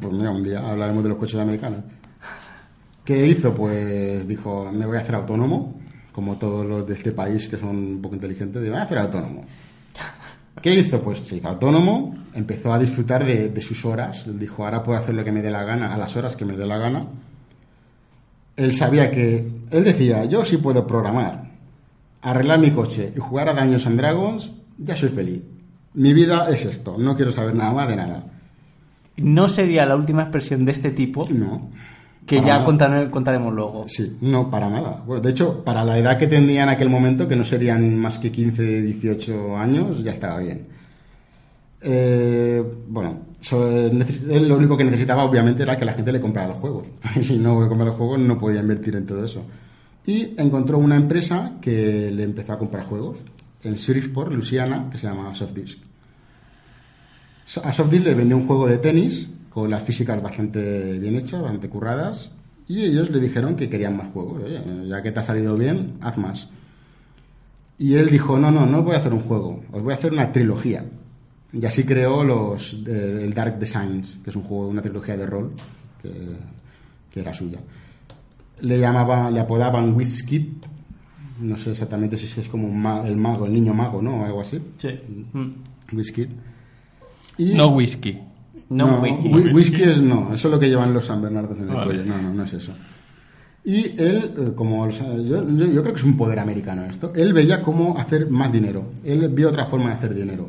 Pues 0.00 0.12
mira, 0.12 0.30
un 0.30 0.44
día 0.44 0.60
hablaremos 0.70 1.02
de 1.02 1.08
los 1.08 1.18
coches 1.18 1.40
americanos. 1.40 1.80
¿Qué 3.04 3.26
hizo? 3.26 3.52
Pues 3.52 4.26
dijo, 4.28 4.70
me 4.72 4.86
voy 4.86 4.96
a 4.96 5.00
hacer 5.00 5.16
autónomo, 5.16 5.74
como 6.12 6.38
todos 6.38 6.64
los 6.64 6.86
de 6.86 6.94
este 6.94 7.10
país 7.10 7.48
que 7.48 7.56
son 7.56 7.70
un 7.70 8.02
poco 8.02 8.14
inteligentes, 8.14 8.62
digo, 8.62 8.74
voy 8.74 8.80
a 8.80 8.84
hacer 8.84 8.98
autónomo. 8.98 9.42
¿Qué 10.60 10.74
hizo? 10.74 11.02
Pues 11.02 11.20
se 11.20 11.36
hizo 11.36 11.48
autónomo, 11.48 12.14
empezó 12.34 12.72
a 12.72 12.78
disfrutar 12.78 13.24
de, 13.24 13.48
de 13.48 13.62
sus 13.62 13.84
horas, 13.84 14.24
dijo, 14.38 14.64
ahora 14.64 14.84
puedo 14.84 15.00
hacer 15.00 15.16
lo 15.16 15.24
que 15.24 15.32
me 15.32 15.42
dé 15.42 15.50
la 15.50 15.64
gana, 15.64 15.92
a 15.92 15.98
las 15.98 16.14
horas 16.16 16.36
que 16.36 16.44
me 16.44 16.56
dé 16.56 16.64
la 16.64 16.78
gana. 16.78 17.06
Él 18.54 18.72
sabía 18.76 19.10
que, 19.10 19.50
él 19.70 19.82
decía, 19.82 20.24
yo 20.26 20.44
sí 20.44 20.58
puedo 20.58 20.86
programar, 20.86 21.50
arreglar 22.20 22.60
mi 22.60 22.70
coche 22.70 23.12
y 23.16 23.18
jugar 23.18 23.48
a 23.48 23.54
Dungeons 23.54 23.86
and 23.86 23.98
Dragons, 23.98 24.52
ya 24.78 24.94
soy 24.94 25.08
feliz. 25.08 25.42
Mi 25.94 26.12
vida 26.12 26.48
es 26.50 26.64
esto, 26.64 26.96
no 26.98 27.16
quiero 27.16 27.32
saber 27.32 27.56
nada 27.56 27.72
más 27.72 27.88
de 27.88 27.96
nada. 27.96 28.31
No 29.16 29.48
sería 29.48 29.84
la 29.86 29.96
última 29.96 30.22
expresión 30.22 30.64
de 30.64 30.72
este 30.72 30.90
tipo, 30.90 31.26
No. 31.30 31.68
que 32.26 32.40
ya 32.40 32.64
contar- 32.64 33.10
contaremos 33.10 33.52
luego. 33.52 33.84
Sí, 33.88 34.16
no, 34.22 34.50
para 34.50 34.70
nada. 34.70 35.02
Bueno, 35.06 35.20
de 35.22 35.30
hecho, 35.30 35.62
para 35.64 35.84
la 35.84 35.98
edad 35.98 36.18
que 36.18 36.28
tenía 36.28 36.62
en 36.62 36.68
aquel 36.70 36.88
momento, 36.88 37.28
que 37.28 37.36
no 37.36 37.44
serían 37.44 37.96
más 37.98 38.18
que 38.18 38.30
15, 38.32 38.82
18 38.82 39.56
años, 39.56 40.02
ya 40.02 40.12
estaba 40.12 40.38
bien. 40.38 40.66
Eh, 41.84 42.62
bueno, 42.88 43.18
él 43.50 44.48
lo 44.48 44.56
único 44.56 44.76
que 44.76 44.84
necesitaba, 44.84 45.24
obviamente, 45.24 45.62
era 45.64 45.76
que 45.76 45.84
la 45.84 45.92
gente 45.94 46.12
le 46.12 46.20
comprara 46.20 46.48
los 46.48 46.58
juegos. 46.58 46.86
si 47.20 47.38
no 47.38 47.60
le 47.60 47.68
compraba 47.68 47.90
los 47.90 47.98
juegos, 47.98 48.20
no 48.20 48.38
podía 48.38 48.60
invertir 48.60 48.94
en 48.96 49.06
todo 49.06 49.24
eso. 49.24 49.44
Y 50.06 50.34
encontró 50.38 50.78
una 50.78 50.96
empresa 50.96 51.54
que 51.60 52.10
le 52.10 52.22
empezó 52.24 52.52
a 52.54 52.58
comprar 52.58 52.84
juegos 52.84 53.18
en 53.64 53.74
Shreveport, 53.74 54.32
Luisiana, 54.32 54.88
que 54.90 54.98
se 54.98 55.06
llama 55.06 55.34
Softdisk. 55.34 55.78
A 57.64 57.72
Softdisk 57.72 58.04
le 58.04 58.14
vendió 58.14 58.36
un 58.36 58.46
juego 58.46 58.66
de 58.66 58.78
tenis 58.78 59.28
con 59.50 59.70
las 59.70 59.82
físicas 59.82 60.22
bastante 60.22 60.98
bien 60.98 61.16
hechas, 61.16 61.42
bastante 61.42 61.68
curradas, 61.68 62.32
y 62.68 62.84
ellos 62.84 63.10
le 63.10 63.20
dijeron 63.20 63.56
que 63.56 63.68
querían 63.68 63.96
más 63.96 64.08
juegos. 64.12 64.42
Oye, 64.44 64.60
ya 64.88 65.02
que 65.02 65.12
te 65.12 65.20
ha 65.20 65.22
salido 65.22 65.56
bien, 65.56 65.94
haz 66.00 66.16
más. 66.16 66.48
Y 67.78 67.94
él 67.94 68.08
dijo, 68.10 68.38
no, 68.38 68.50
no, 68.50 68.64
no 68.64 68.82
voy 68.82 68.94
a 68.94 68.98
hacer 68.98 69.12
un 69.12 69.20
juego, 69.20 69.62
os 69.72 69.82
voy 69.82 69.92
a 69.92 69.96
hacer 69.96 70.12
una 70.12 70.32
trilogía. 70.32 70.84
Y 71.52 71.66
así 71.66 71.84
creó 71.84 72.24
los, 72.24 72.82
eh, 72.86 73.20
el 73.24 73.34
Dark 73.34 73.58
Designs, 73.58 74.18
que 74.24 74.30
es 74.30 74.36
un 74.36 74.42
juego, 74.44 74.68
una 74.68 74.80
trilogía 74.80 75.16
de 75.16 75.26
rol 75.26 75.52
que, 76.00 76.10
que 77.10 77.20
era 77.20 77.34
suya. 77.34 77.58
Le 78.60 78.78
llamaba, 78.78 79.30
le 79.30 79.40
apodaban 79.40 79.92
Wizkid, 79.94 80.46
no 81.40 81.56
sé 81.58 81.72
exactamente 81.72 82.16
si 82.16 82.40
es 82.40 82.48
como 82.48 82.68
un 82.68 82.80
ma- 82.80 83.06
el 83.06 83.16
mago, 83.16 83.44
el 83.46 83.52
niño 83.52 83.74
mago, 83.74 84.00
¿no? 84.00 84.22
O 84.22 84.24
algo 84.24 84.40
así. 84.40 84.58
Sí. 84.78 84.88
Mm. 85.32 85.48
Y, 87.38 87.54
No 87.54 87.68
whisky. 87.68 88.18
No, 88.68 89.00
wiki. 89.00 89.28
whi- 89.28 89.52
whisky 89.54 89.82
es 89.82 90.00
no, 90.00 90.32
eso 90.32 90.48
es 90.48 90.52
lo 90.52 90.58
que 90.58 90.68
llevan 90.68 90.94
los 90.94 91.04
San 91.06 91.20
Bernardos 91.20 91.56
en 91.58 91.64
el 91.68 91.74
Vale. 91.74 91.84
cuello. 91.86 92.04
No, 92.06 92.20
no, 92.22 92.32
no 92.34 92.44
es 92.44 92.52
eso. 92.54 92.72
Y 93.64 94.00
él, 94.00 94.34
eh, 94.38 94.52
como 94.56 94.84
los- 94.86 94.98
yo, 94.98 95.16
yo- 95.22 95.66
yo 95.66 95.82
creo 95.82 95.94
que 95.94 96.00
es 96.00 96.04
un 96.06 96.16
poder 96.16 96.38
americano 96.40 96.84
esto, 96.84 97.12
él 97.14 97.32
veía 97.32 97.62
cómo 97.62 97.96
hacer 97.98 98.28
más 98.30 98.50
dinero. 98.50 98.84
Él 99.04 99.28
vio 99.28 99.50
otra 99.50 99.66
forma 99.66 99.88
de 99.88 99.94
hacer 99.94 100.14
dinero. 100.14 100.48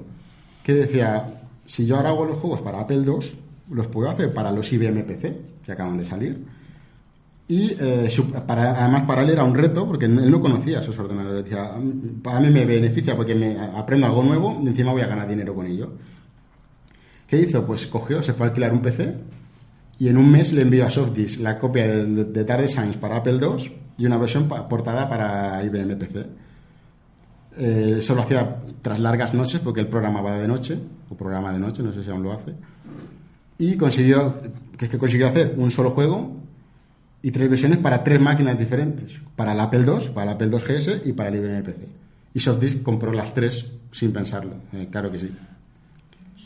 Que 0.63 0.74
decía, 0.74 1.41
si 1.65 1.86
yo 1.86 1.98
ahora 1.98 2.10
hago 2.10 2.26
los 2.26 2.38
juegos 2.39 2.62
para 2.62 2.80
Apple 2.82 3.04
II, 3.06 3.19
los 3.72 3.88
puedo 3.88 4.10
hacer 4.10 4.34
para 4.34 4.52
los 4.52 4.72
IBM 4.72 5.04
PC, 5.04 5.41
que 5.65 5.72
acaban 5.72 5.98
de 5.98 6.06
salir. 6.06 6.43
Y 7.48 7.74
eh, 7.80 8.10
su- 8.10 8.32
para, 8.32 8.82
además 8.84 9.02
para 9.04 9.22
él 9.22 9.30
era 9.30 9.43
un 9.43 9.54
reto, 9.54 9.86
porque 9.86 10.06
él 10.06 10.32
no 10.32 10.39
conocía 10.39 10.80
esos 10.80 10.98
ordenadores. 10.98 11.43
Decía, 11.43 11.72
para 12.24 12.39
mí 12.39 12.50
me 12.50 12.65
beneficia 12.65 13.15
porque 13.17 13.36
me 13.36 13.58
aprendo 13.60 14.08
algo 14.08 14.24
nuevo 14.24 14.60
y 14.63 14.67
encima 14.67 14.91
voy 14.93 15.02
a 15.02 15.08
ganar 15.08 15.28
dinero 15.28 15.54
con 15.54 15.67
ello. 15.67 15.91
¿Qué 17.34 17.39
hizo? 17.39 17.65
Pues 17.65 17.88
cogió, 17.88 18.22
se 18.22 18.34
fue 18.34 18.46
a 18.46 18.50
alquilar 18.50 18.72
un 18.72 18.80
PC 18.84 19.12
y 19.98 20.08
en 20.08 20.17
un 20.17 20.30
mes 20.30 20.54
le 20.54 20.62
envió 20.62 20.86
a 20.86 20.91
Softdisk 20.91 21.39
la 21.39 21.58
copia 21.58 21.88
de, 21.88 22.26
de 22.26 22.43
Dark 22.43 22.62
Designs 22.62 22.96
para 22.96 23.17
Apple 23.17 23.39
II 23.41 23.74
y 23.98 24.06
una 24.06 24.19
versión 24.19 24.48
portada 24.48 25.10
para 25.10 25.63
IBM 25.63 25.96
PC. 25.96 26.28
Eh, 27.58 27.96
eso 27.98 28.13
lo 28.13 28.22
hacía 28.22 28.58
tras 28.84 29.00
largas 29.00 29.34
noches 29.34 29.62
porque 29.62 29.80
él 29.80 29.88
programaba 29.88 30.38
de 30.38 30.48
noche, 30.48 30.78
o 31.10 31.15
programa 31.15 31.52
de 31.52 31.58
noche, 31.58 31.82
no 31.82 31.91
sé 31.91 32.04
si 32.04 32.12
aún 32.12 32.22
lo 32.22 32.34
hace. 32.34 32.54
Y 33.58 33.78
consiguió, 33.78 34.36
que 34.78 34.86
es 34.86 34.91
que 34.91 35.00
consiguió 35.00 35.26
hacer 35.26 35.56
un 35.58 35.72
solo 35.72 35.89
juego 35.89 36.38
y 37.24 37.32
tres 37.32 37.50
versiones 37.50 37.80
para 37.80 38.04
tres 38.04 38.22
máquinas 38.22 38.60
diferentes. 38.60 39.19
Para 39.36 39.54
el 39.54 39.60
Apple 39.60 39.86
II, 39.88 40.10
para 40.13 40.30
el 40.30 40.36
Apple 40.36 40.50
II 40.52 40.76
GS 40.78 41.02
y 41.04 41.13
para 41.13 41.30
el 41.30 41.38
IBM 41.38 41.63
PC. 41.63 41.88
Y 42.36 42.39
Softdisk 42.39 42.84
compró 42.84 43.12
las 43.12 43.34
tres 43.34 43.72
sin 43.91 44.13
pensarlo. 44.13 44.54
Eh, 44.74 44.88
claro 44.91 45.10
que 45.10 45.17
sí. 45.17 45.32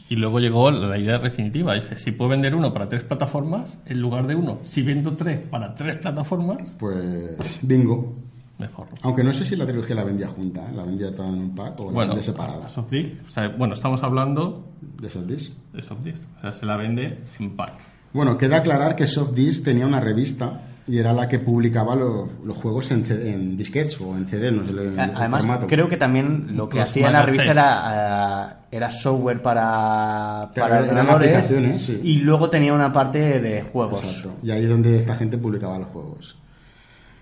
Y 0.10 0.15
luego 0.15 0.39
llegó 0.39 0.72
la 0.72 0.98
idea 0.98 1.20
definitiva. 1.20 1.76
Dice, 1.76 1.98
si 1.98 2.12
puedo 2.12 2.30
vender 2.30 2.56
uno 2.56 2.74
para 2.74 2.88
tres 2.88 3.04
plataformas, 3.04 3.80
en 3.86 4.00
lugar 4.02 4.26
de 4.28 4.36
uno, 4.36 4.60
si 4.63 4.82
vendo 4.82 5.15
tres 5.15 5.39
para 5.46 5.76
tres 5.76 5.98
plataformas, 5.98 6.60
Pues 6.80 7.60
bingo. 7.62 8.15
me 8.58 8.70
forro. 8.70 8.96
Aunque 9.04 9.24
no 9.24 9.34
sé 9.34 9.43
si 9.46 9.56
la 9.56 9.65
trilogía 9.67 9.96
la 9.96 10.04
vendía 10.06 10.28
junta, 10.30 10.62
¿eh? 10.62 10.74
la 10.76 10.84
vendía 10.84 11.13
toda 11.13 11.28
en 11.30 11.36
un 11.39 11.56
pack 11.56 11.80
o 11.82 11.86
la 11.88 11.91
Bueno, 11.91 12.13
vendía 12.15 12.24
separada 12.32 12.70
Softdisk, 12.70 13.28
o 13.28 13.30
sea, 13.30 13.50
bueno, 13.50 13.74
estamos 13.74 14.02
hablando 14.02 14.65
de 14.82 15.10
Softdisk. 15.10 15.54
de 15.74 15.84
Softdisk. 15.84 16.24
O 16.38 16.41
sea, 16.41 16.54
se 16.54 16.65
la 16.65 16.78
vende 16.78 17.20
en 17.39 17.56
pack. 17.56 17.74
Bueno, 18.13 18.38
queda 18.38 18.58
aclarar 18.58 18.96
que 18.96 19.08
Softdisk 19.08 19.65
tenía 19.65 19.86
una 19.86 20.00
revista 20.00 20.62
y 20.88 20.97
era 21.00 21.12
la 21.13 21.28
que 21.28 21.39
publicaba 21.39 21.95
los, 21.95 22.30
los 22.45 22.56
juegos 22.58 22.89
en, 22.91 23.04
C- 23.04 23.34
en 23.34 23.58
disquetes 23.58 24.00
o 24.00 24.15
en 24.15 24.26
CD, 24.28 24.52
no 24.52 24.63
sé 24.63 24.69
el, 24.71 24.80
el 24.80 25.00
Además, 25.00 25.41
formato. 25.43 25.67
creo 25.67 25.89
que 25.89 25.97
también 25.97 26.56
lo 26.56 26.69
que 26.69 26.80
Los 26.80 26.89
hacía 26.89 27.08
en 27.08 27.13
la 27.13 27.23
revista 27.23 27.52
era, 27.52 28.54
eh, 28.71 28.76
era 28.78 28.89
software 28.91 29.41
para, 29.41 30.50
ordenadores 30.56 31.82
sí. 31.82 32.00
y 32.04 32.17
luego 32.17 32.50
tenía 32.50 32.73
una 32.73 32.91
parte 32.93 33.19
de 33.41 33.62
juegos. 33.63 34.02
Exacto. 34.04 34.32
Y 34.43 34.52
ahí 34.52 34.63
es 34.63 34.69
donde 34.69 34.97
esta 34.97 35.15
gente 35.15 35.38
publicaba 35.38 35.78
los 35.78 35.88
juegos. 35.89 36.38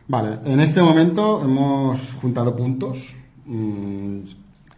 Vale, 0.08 0.38
en 0.46 0.60
este 0.60 0.82
momento 0.82 1.42
hemos 1.44 2.14
juntado 2.22 2.56
puntos. 2.56 3.16
Mm, 3.46 4.20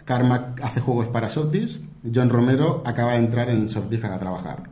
Carmack 0.05 0.61
hace 0.63 0.79
juegos 0.79 1.07
para 1.07 1.29
Softdisk. 1.29 1.81
John 2.15 2.29
Romero 2.29 2.81
acaba 2.85 3.11
de 3.13 3.17
entrar 3.17 3.49
en 3.49 3.69
Softdisk 3.69 4.05
a 4.05 4.17
trabajar. 4.17 4.63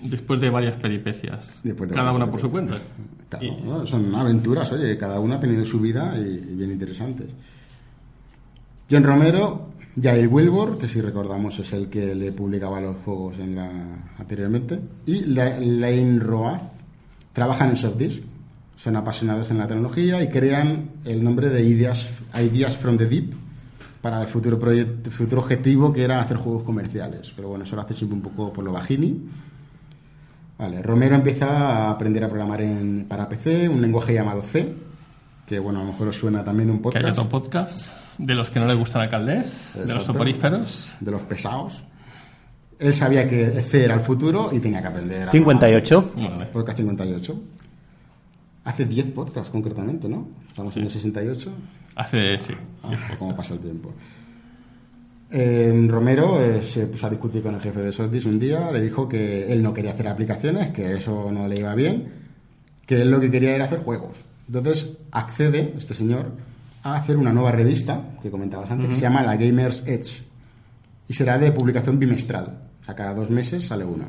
Después 0.00 0.40
de 0.40 0.50
varias 0.50 0.76
peripecias. 0.76 1.60
De 1.62 1.74
cada 1.74 2.12
una 2.12 2.30
por 2.30 2.40
su 2.40 2.50
cuenta. 2.50 2.80
Claro, 3.28 3.44
Y- 3.44 3.62
¿no? 3.62 3.86
Son 3.86 4.14
aventuras, 4.14 4.70
oye, 4.72 4.96
cada 4.98 5.18
una 5.20 5.36
ha 5.36 5.40
tenido 5.40 5.64
su 5.64 5.80
vida 5.80 6.14
y, 6.18 6.50
y 6.52 6.54
bien 6.54 6.70
interesantes. 6.72 7.28
John 8.90 9.02
Romero, 9.02 9.70
Jair 10.00 10.28
Wilbur, 10.28 10.78
que 10.78 10.86
si 10.86 11.00
recordamos 11.00 11.58
es 11.58 11.72
el 11.72 11.88
que 11.88 12.14
le 12.14 12.30
publicaba 12.32 12.80
los 12.80 12.96
juegos 13.04 13.38
en 13.38 13.54
la, 13.56 13.70
anteriormente, 14.18 14.78
y 15.06 15.24
La- 15.26 15.58
Lane 15.58 16.18
Roaz, 16.20 16.62
Trabajan 17.32 17.70
en 17.70 17.76
Softdisk, 17.76 18.22
son 18.76 18.96
apasionados 18.96 19.50
en 19.50 19.58
la 19.58 19.66
tecnología 19.66 20.22
y 20.22 20.28
crean 20.28 20.90
el 21.04 21.22
nombre 21.22 21.50
de 21.50 21.62
Ideas, 21.62 22.08
Ideas 22.34 22.76
from 22.76 22.96
the 22.96 23.04
Deep 23.06 23.34
para 24.00 24.22
el 24.22 24.28
futuro, 24.28 24.58
proyecto, 24.58 25.10
futuro 25.10 25.42
objetivo 25.42 25.92
que 25.92 26.02
era 26.02 26.20
hacer 26.20 26.38
juegos 26.38 26.62
comerciales. 26.62 27.32
Pero 27.36 27.48
bueno, 27.50 27.64
eso 27.64 27.76
lo 27.76 27.82
hace 27.82 27.92
siempre 27.92 28.16
un 28.16 28.22
poco 28.22 28.52
por 28.54 28.64
lo 28.64 28.72
bajini. 28.72 29.20
Vale, 30.58 30.82
Romero 30.82 31.14
empieza 31.14 31.48
a 31.48 31.90
aprender 31.90 32.24
a 32.24 32.28
programar 32.28 32.62
en, 32.62 33.04
para 33.08 33.28
PC, 33.28 33.68
un 33.68 33.80
lenguaje 33.82 34.14
llamado 34.14 34.42
C, 34.42 34.74
que 35.46 35.58
bueno, 35.58 35.80
a 35.80 35.84
lo 35.84 35.92
mejor 35.92 36.08
os 36.08 36.16
suena 36.16 36.42
también 36.44 36.70
un 36.70 36.78
Que 36.80 36.88
hay 36.88 36.92
podcast. 37.04 37.18
otro 37.18 37.28
podcast 37.28 37.88
de 38.18 38.34
los 38.34 38.48
que 38.48 38.58
no 38.58 38.66
le 38.66 38.74
gustan 38.74 39.02
a 39.02 39.10
Caldés, 39.10 39.72
de 39.74 39.92
los 39.94 40.04
soporíferos. 40.04 40.94
de 41.00 41.10
los 41.10 41.20
pesados. 41.22 41.82
Él 42.78 42.92
sabía 42.94 43.28
que 43.28 43.46
C 43.62 43.84
era 43.84 43.94
el 43.94 44.00
futuro 44.00 44.50
y 44.52 44.58
tenía 44.58 44.80
que 44.80 44.88
aprender. 44.88 45.28
a 45.28 45.32
58. 45.32 46.12
Vale. 46.16 46.46
Podcast 46.46 46.78
58. 46.78 47.42
Hace 48.64 48.84
10 48.84 49.06
podcasts 49.12 49.50
concretamente, 49.50 50.08
¿no? 50.08 50.28
Estamos 50.46 50.76
en 50.76 50.84
el 50.84 50.90
68. 50.90 51.52
Hace, 51.94 52.38
sí. 52.38 52.52
Ah, 52.82 52.96
cómo 53.18 53.34
pasa 53.36 53.54
el 53.54 53.60
tiempo. 53.60 53.92
Eh, 55.30 55.86
Romero 55.88 56.40
eh, 56.40 56.62
se 56.62 56.86
puso 56.86 57.06
a 57.06 57.10
discutir 57.10 57.42
con 57.42 57.54
el 57.54 57.60
jefe 57.60 57.80
de 57.80 57.92
Sordis 57.92 58.24
un 58.26 58.38
día, 58.38 58.70
le 58.70 58.80
dijo 58.80 59.08
que 59.08 59.52
él 59.52 59.62
no 59.62 59.74
quería 59.74 59.90
hacer 59.92 60.06
aplicaciones, 60.08 60.70
que 60.72 60.96
eso 60.96 61.30
no 61.32 61.48
le 61.48 61.58
iba 61.58 61.74
bien, 61.74 62.08
que 62.86 63.02
él 63.02 63.10
lo 63.10 63.18
que 63.20 63.30
quería 63.30 63.54
era 63.54 63.64
hacer 63.64 63.80
juegos. 63.80 64.16
Entonces 64.46 64.98
accede 65.10 65.74
este 65.76 65.94
señor 65.94 66.30
a 66.84 66.94
hacer 66.94 67.16
una 67.16 67.32
nueva 67.32 67.50
revista, 67.50 68.00
que 68.22 68.30
comentabas 68.30 68.70
antes, 68.70 68.88
que 68.88 68.94
se 68.94 69.00
llama 69.02 69.22
la 69.22 69.36
Gamers 69.36 69.86
Edge, 69.88 70.22
y 71.08 71.12
será 71.14 71.38
de 71.38 71.50
publicación 71.50 71.98
bimestral, 71.98 72.58
o 72.80 72.84
sea, 72.84 72.94
cada 72.94 73.12
dos 73.14 73.28
meses 73.28 73.66
sale 73.66 73.84
una. 73.84 74.06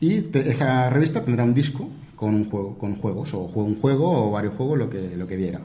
Y 0.00 0.20
te- 0.22 0.50
esa 0.50 0.90
revista 0.90 1.24
tendrá 1.24 1.44
un 1.44 1.54
disco 1.54 1.88
con 2.16 2.34
un 2.34 2.50
juego, 2.50 2.76
con 2.76 2.96
juegos, 2.96 3.32
o 3.32 3.40
un 3.44 3.80
juego 3.80 4.28
o 4.28 4.30
varios 4.30 4.54
juegos, 4.54 4.78
lo 4.78 4.90
que, 4.90 5.16
lo 5.16 5.26
que 5.26 5.36
diera. 5.38 5.60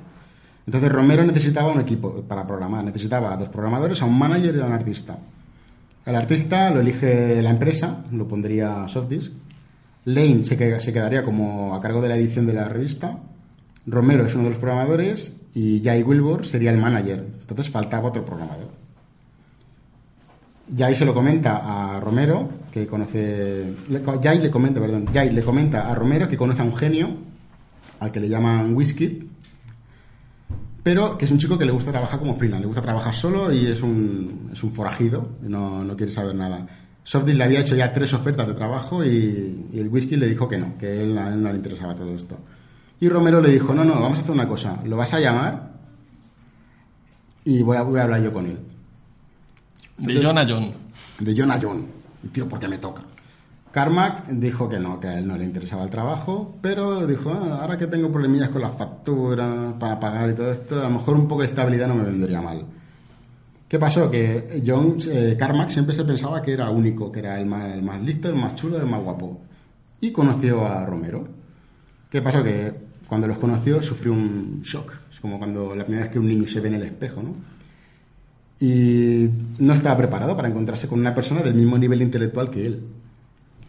Entonces 0.66 0.92
Romero 0.92 1.24
necesitaba 1.24 1.72
un 1.72 1.82
equipo 1.82 2.24
para 2.24 2.46
programar, 2.48 2.84
necesitaba 2.84 3.34
a 3.34 3.38
dos 3.38 3.50
programadores, 3.50 4.02
a 4.02 4.06
un 4.06 4.18
manager 4.18 4.56
y 4.56 4.60
a 4.62 4.66
un 4.66 4.72
artista. 4.72 5.18
El 6.06 6.16
artista 6.16 6.72
lo 6.72 6.82
elige 6.82 7.42
la 7.42 7.52
empresa, 7.52 8.04
lo 8.12 8.28
pondría 8.28 8.88
Softdisk. 8.88 9.32
Lane 10.06 10.46
se, 10.46 10.80
se 10.80 10.94
quedaría 10.94 11.24
como 11.24 11.74
a 11.74 11.82
cargo 11.82 12.02
de 12.02 12.10
la 12.10 12.16
edición 12.16 12.46
de 12.46 12.54
la 12.54 12.68
revista. 12.68 13.18
Romero 13.88 14.26
es 14.26 14.34
uno 14.36 14.46
de 14.46 14.50
los 14.52 14.60
programadores 14.60 15.36
y 15.54 15.82
Jay 15.84 16.04
Wilbur 16.04 16.46
sería 16.46 16.72
el 16.72 16.78
manager. 16.78 17.26
Entonces 17.42 17.70
faltaba 17.70 18.10
otro 18.10 18.26
programador. 18.26 18.70
Jay 20.76 20.96
se 20.96 21.06
lo 21.06 21.14
comenta 21.14 21.96
a 21.96 22.00
Romero, 22.00 22.50
que 22.72 22.88
conoce. 22.88 23.74
Jay 24.22 24.40
le 24.40 24.50
comenta, 24.50 24.80
perdón. 24.80 25.06
Jay 25.14 25.30
le 25.30 25.44
comenta 25.44 25.92
a 25.92 25.96
Romero 25.96 26.28
que 26.28 26.38
conoce 26.38 26.62
a 26.62 26.66
un 26.66 26.76
genio, 26.76 27.10
al 28.00 28.12
que 28.12 28.20
le 28.20 28.30
llaman 28.30 28.74
Whisky, 28.74 29.30
pero 30.86 31.18
que 31.18 31.26
es 31.26 31.32
un 31.32 31.40
chico 31.40 31.58
que 31.58 31.66
le 31.66 31.72
gusta 31.72 31.90
trabajar 31.90 32.20
como 32.20 32.36
freelance, 32.36 32.62
le 32.62 32.68
gusta 32.68 32.84
trabajar 32.84 33.16
solo 33.16 33.52
y 33.52 33.66
es 33.66 33.82
un, 33.82 34.52
es 34.54 34.62
un 34.62 34.72
forajido, 34.72 35.30
no, 35.42 35.84
no 35.84 35.98
quiere 35.98 36.12
saber 36.12 36.36
nada. 36.36 36.64
Softdisk 37.04 37.40
le 37.40 37.44
había 37.44 37.62
hecho 37.62 37.76
ya 37.76 37.92
tres 37.92 38.14
ofertas 38.14 38.48
de 38.48 38.54
trabajo 38.54 39.04
y, 39.04 39.68
y 39.74 39.80
el 39.80 39.88
whisky 39.88 40.16
le 40.16 40.28
dijo 40.28 40.48
que 40.48 40.60
no, 40.60 40.78
que 40.78 40.86
a 40.86 40.94
él, 40.94 41.18
a 41.18 41.34
él 41.34 41.42
no 41.42 41.50
le 41.50 41.56
interesaba 41.56 41.96
todo 41.96 42.14
esto. 42.14 42.38
Y 43.00 43.10
Romero 43.10 43.42
le 43.42 43.50
dijo, 43.50 43.74
no, 43.74 43.84
no, 43.84 43.94
vamos 43.94 44.20
a 44.20 44.22
hacer 44.22 44.30
una 44.30 44.48
cosa, 44.48 44.80
lo 44.86 44.96
vas 44.96 45.12
a 45.16 45.20
llamar 45.20 45.72
y 47.46 47.64
voy 47.64 47.78
a, 47.78 47.82
voy 47.82 48.00
a 48.00 48.04
hablar 48.04 48.22
yo 48.22 48.32
con 48.32 48.46
él. 48.46 48.60
De 49.98 50.24
John 50.24 50.38
a 50.38 50.46
John. 50.48 50.72
De 51.20 51.36
John 51.36 51.50
a 51.50 51.60
John, 51.60 51.84
y 52.24 52.28
tío, 52.28 52.48
porque 52.48 52.68
me 52.68 52.78
toca. 52.78 53.02
Carmack 53.76 54.30
dijo 54.30 54.70
que 54.70 54.80
no, 54.80 55.02
que 55.02 55.08
a 55.10 55.20
él 55.20 55.28
no 55.28 55.36
le 55.36 55.44
interesaba 55.44 55.84
el 55.84 55.90
trabajo, 55.90 56.56
pero 56.62 57.06
dijo, 57.06 57.30
"Ah, 57.34 57.60
ahora 57.60 57.78
que 57.78 57.88
tengo 57.88 58.10
problemillas 58.10 58.48
con 58.48 58.62
las 58.62 58.74
facturas 58.78 59.74
para 59.74 60.00
pagar 60.00 60.30
y 60.30 60.34
todo 60.34 60.50
esto, 60.50 60.80
a 60.80 60.84
lo 60.84 60.92
mejor 60.92 61.16
un 61.16 61.28
poco 61.28 61.42
de 61.42 61.48
estabilidad 61.48 61.90
no 61.90 61.96
me 61.96 62.06
vendría 62.06 62.42
mal. 62.42 62.64
¿Qué 63.68 63.78
pasó? 63.78 64.10
Que 64.10 64.64
John, 64.66 64.96
eh, 65.12 65.36
Carmack 65.38 65.72
siempre 65.72 65.94
se 65.94 66.06
pensaba 66.06 66.42
que 66.42 66.54
era 66.54 66.70
único, 66.70 67.12
que 67.12 67.20
era 67.20 67.38
el 67.38 67.48
más, 67.48 67.66
el 67.74 67.84
más 67.84 68.02
listo, 68.02 68.30
el 68.30 68.36
más 68.36 68.56
chulo, 68.56 68.80
el 68.80 68.86
más 68.86 69.04
guapo. 69.04 69.42
Y 70.00 70.12
conoció 70.12 70.66
a 70.66 70.86
Romero. 70.86 71.28
¿Qué 72.10 72.22
pasó? 72.22 72.42
Que 72.46 72.72
cuando 73.10 73.28
los 73.28 73.40
conoció 73.40 73.82
sufrió 73.82 74.14
un 74.14 74.62
shock. 74.64 74.90
Es 75.12 75.20
como 75.20 75.38
cuando 75.38 75.76
la 75.76 75.84
primera 75.84 76.06
vez 76.06 76.14
que 76.14 76.20
un 76.20 76.30
niño 76.30 76.48
se 76.48 76.62
ve 76.62 76.70
en 76.70 76.76
el 76.76 76.84
espejo, 76.84 77.22
¿no? 77.22 77.36
Y 78.58 79.30
no 79.60 79.74
estaba 79.74 79.98
preparado 79.98 80.34
para 80.38 80.48
encontrarse 80.48 80.88
con 80.88 81.02
una 81.02 81.14
persona 81.14 81.42
del 81.42 81.56
mismo 81.56 81.78
nivel 81.78 82.02
intelectual 82.02 82.50
que 82.50 82.68
él. 82.68 82.80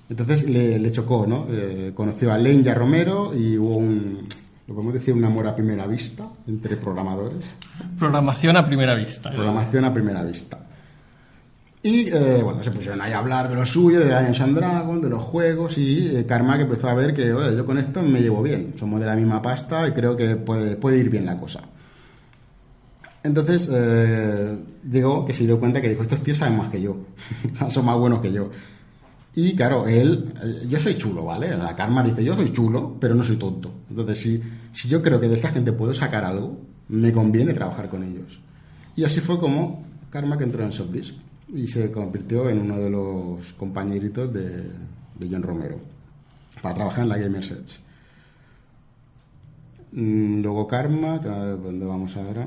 Entonces 0.09 0.49
le, 0.49 0.79
le 0.79 0.93
chocó, 0.93 1.27
¿no? 1.27 1.47
Eh, 1.51 1.93
conoció 1.95 2.33
a 2.33 2.39
Lane 2.39 2.63
y 2.65 2.69
a 2.69 2.75
Romero 2.75 3.35
y 3.35 3.59
hubo 3.59 3.77
un, 3.77 4.27
lo 4.67 4.75
podemos 4.75 4.95
decir, 4.95 5.15
un 5.15 5.25
amor 5.25 5.47
a 5.47 5.55
primera 5.55 5.87
vista 5.87 6.29
entre 6.47 6.77
programadores. 6.77 7.47
Programación 7.99 8.57
a 8.57 8.65
primera 8.65 8.95
vista. 8.95 9.31
Programación 9.31 9.85
a 9.85 9.93
primera 9.93 10.25
vista. 10.25 10.59
Y 11.83 12.09
eh, 12.09 12.41
bueno, 12.43 12.65
se 12.65 12.73
pusieron 12.73 13.01
ahí 13.01 13.13
a 13.13 13.19
hablar 13.19 13.49
de 13.49 13.55
lo 13.55 13.65
suyo, 13.65 14.01
de 14.01 14.07
Dungeons 14.13 14.41
and 14.41 14.57
Dragons, 14.57 15.03
de 15.03 15.09
los 15.09 15.23
juegos 15.23 15.79
y 15.79 16.17
eh, 16.17 16.27
Carmack 16.27 16.63
empezó 16.63 16.89
a 16.89 16.95
ver 16.95 17.15
que, 17.15 17.33
oye, 17.33 17.57
yo 17.57 17.65
con 17.65 17.79
esto 17.79 18.03
me 18.03 18.21
llevo 18.21 18.43
bien, 18.43 18.75
somos 18.77 18.99
de 18.99 19.07
la 19.07 19.15
misma 19.15 19.41
pasta 19.41 19.87
y 19.87 19.93
creo 19.93 20.17
que 20.17 20.35
puede, 20.35 20.75
puede 20.77 20.99
ir 20.99 21.11
bien 21.11 21.27
la 21.27 21.39
cosa. 21.39 21.61
Entonces 23.23 23.69
eh, 23.73 24.57
llegó 24.91 25.25
que 25.25 25.33
se 25.33 25.45
dio 25.45 25.61
cuenta 25.61 25.81
que 25.81 25.91
dijo, 25.91 26.03
estos 26.03 26.25
tíos 26.25 26.39
saben 26.39 26.57
más 26.57 26.71
que 26.71 26.81
yo, 26.81 26.97
son 27.69 27.85
más 27.85 27.97
buenos 27.97 28.21
que 28.21 28.33
yo. 28.33 28.51
Y 29.37 29.55
claro, 29.55 29.87
él, 29.87 30.33
eh, 30.43 30.67
yo 30.69 30.81
soy 30.81 30.97
chulo, 30.97 31.25
¿vale? 31.27 31.55
La 31.57 31.77
Karma 31.77 32.03
dice, 32.03 32.25
yo 32.25 32.35
soy 32.35 32.53
chulo, 32.53 32.97
pero 32.99 33.15
no 33.15 33.23
soy 33.23 33.37
tonto. 33.37 33.71
Entonces, 33.91 34.19
si, 34.19 34.43
si 34.73 34.89
yo 34.89 35.03
creo 35.03 35.21
que 35.21 35.29
de 35.29 35.35
esta 35.37 35.51
gente 35.51 35.73
puedo 35.73 35.95
sacar 35.95 36.25
algo, 36.25 36.59
me 36.89 37.13
conviene 37.13 37.53
trabajar 37.53 37.89
con 37.91 38.03
ellos. 38.03 38.39
Y 38.97 39.05
así 39.05 39.21
fue 39.21 39.39
como 39.39 39.85
Karma 40.11 40.39
que 40.39 40.45
entró 40.45 40.65
en 40.65 40.73
Softdisk 40.73 41.17
y 41.53 41.69
se 41.69 41.93
convirtió 41.93 42.49
en 42.49 42.63
uno 42.63 42.79
de 42.79 42.89
los 42.91 43.53
compañeritos 43.53 44.33
de, 44.33 44.63
de 45.19 45.29
John 45.31 45.43
Romero 45.43 45.77
para 46.63 46.75
trabajar 46.75 47.03
en 47.03 47.09
la 47.11 47.19
Gamers 47.19 47.51
Edge. 47.51 47.79
Mm, 49.93 50.41
Luego 50.43 50.67
Karma, 50.67 51.21
que 51.21 51.29
a 51.29 51.39
ver, 51.39 51.63
¿dónde 51.63 51.85
vamos 51.87 52.17
ahora? 52.17 52.47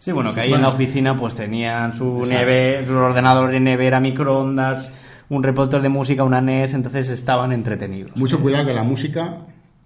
Sí, 0.00 0.10
bueno, 0.12 0.32
que 0.34 0.40
ahí 0.40 0.48
Bueno. 0.50 0.66
en 0.66 0.70
la 0.70 0.74
oficina 0.76 1.16
pues 1.18 1.34
tenían 1.34 1.92
su, 1.92 2.20
Exacto. 2.24 2.34
neve, 2.34 2.86
su 2.86 2.94
ordenador 2.94 3.50
de 3.50 3.60
nevera, 3.60 4.00
microondas, 4.00 4.90
un 5.34 5.42
reproductor 5.42 5.80
de 5.82 5.88
música, 5.88 6.24
una 6.24 6.40
NES, 6.40 6.74
entonces 6.74 7.08
estaban 7.08 7.52
entretenidos. 7.52 8.14
Mucho 8.16 8.40
cuidado 8.40 8.66
que 8.66 8.74
la 8.74 8.82
música 8.82 9.38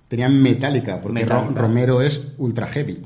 tenían 0.09 0.41
metálica, 0.43 1.01
porque. 1.01 1.25
Romero 1.25 2.01
es 2.03 2.33
ultra 2.39 2.67
heavy. 2.67 2.99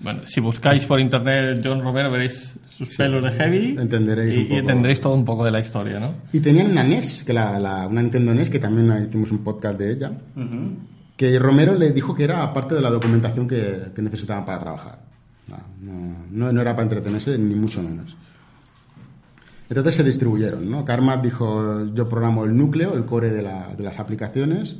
Bueno, 0.00 0.22
si 0.26 0.40
buscáis 0.40 0.84
por 0.86 0.98
internet 1.00 1.60
John 1.64 1.82
Romero 1.82 2.10
veréis 2.10 2.54
sus 2.68 2.96
pelos 2.96 3.22
de 3.22 3.30
heavy 3.30 3.76
Entenderéis 3.78 4.34
y, 4.34 4.38
un 4.38 4.42
poco. 4.44 4.54
y 4.54 4.58
entenderéis 4.58 5.00
todo 5.00 5.14
un 5.14 5.24
poco 5.24 5.44
de 5.44 5.52
la 5.52 5.60
historia, 5.60 6.00
¿no? 6.00 6.14
Y 6.32 6.40
tenían 6.40 6.70
una 6.72 6.82
NES, 6.82 7.22
que 7.24 7.32
la, 7.32 7.58
la- 7.60 7.86
una 7.86 8.02
Nintendo 8.02 8.34
NES, 8.34 8.50
que 8.50 8.58
también 8.58 9.06
hicimos 9.08 9.30
un 9.30 9.38
podcast 9.38 9.78
de 9.78 9.92
ella, 9.92 10.12
que 11.16 11.38
Romero 11.38 11.74
le 11.74 11.90
dijo 11.92 12.14
que 12.14 12.24
era 12.24 12.52
parte 12.52 12.74
de 12.74 12.80
la 12.80 12.90
documentación 12.90 13.46
que, 13.46 13.92
que 13.94 14.02
necesitaban 14.02 14.44
para 14.44 14.58
trabajar. 14.58 14.98
No- 15.80 16.16
no, 16.30 16.52
no 16.52 16.60
era 16.60 16.72
para 16.74 16.84
entretenerse, 16.84 17.36
ni 17.38 17.54
mucho 17.54 17.82
menos. 17.82 18.16
Entonces 19.78 19.94
se 19.94 20.04
distribuyeron, 20.04 20.70
¿no? 20.70 20.84
Karmat 20.84 21.22
dijo, 21.22 21.86
yo 21.94 22.06
programo 22.06 22.44
el 22.44 22.54
núcleo, 22.54 22.92
el 22.94 23.06
core 23.06 23.30
de, 23.30 23.40
la- 23.40 23.74
de 23.74 23.82
las 23.82 23.98
aplicaciones. 23.98 24.76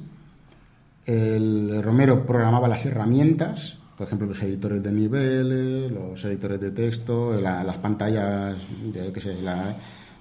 El 1.07 1.83
Romero 1.83 2.27
programaba 2.27 2.69
las 2.69 2.85
herramientas, 2.85 3.79
por 3.97 4.07
ejemplo, 4.07 4.27
los 4.29 4.43
editores 4.43 4.83
de 4.83 4.93
niveles, 4.93 5.91
los 5.91 6.23
editores 6.27 6.61
de 6.61 6.73
texto, 6.73 7.41
la- 7.41 7.65
las 7.65 7.79
pantallas, 7.79 8.59
yo 8.95 9.13
qué 9.15 9.21
sé, 9.21 9.41
la- 9.41 9.75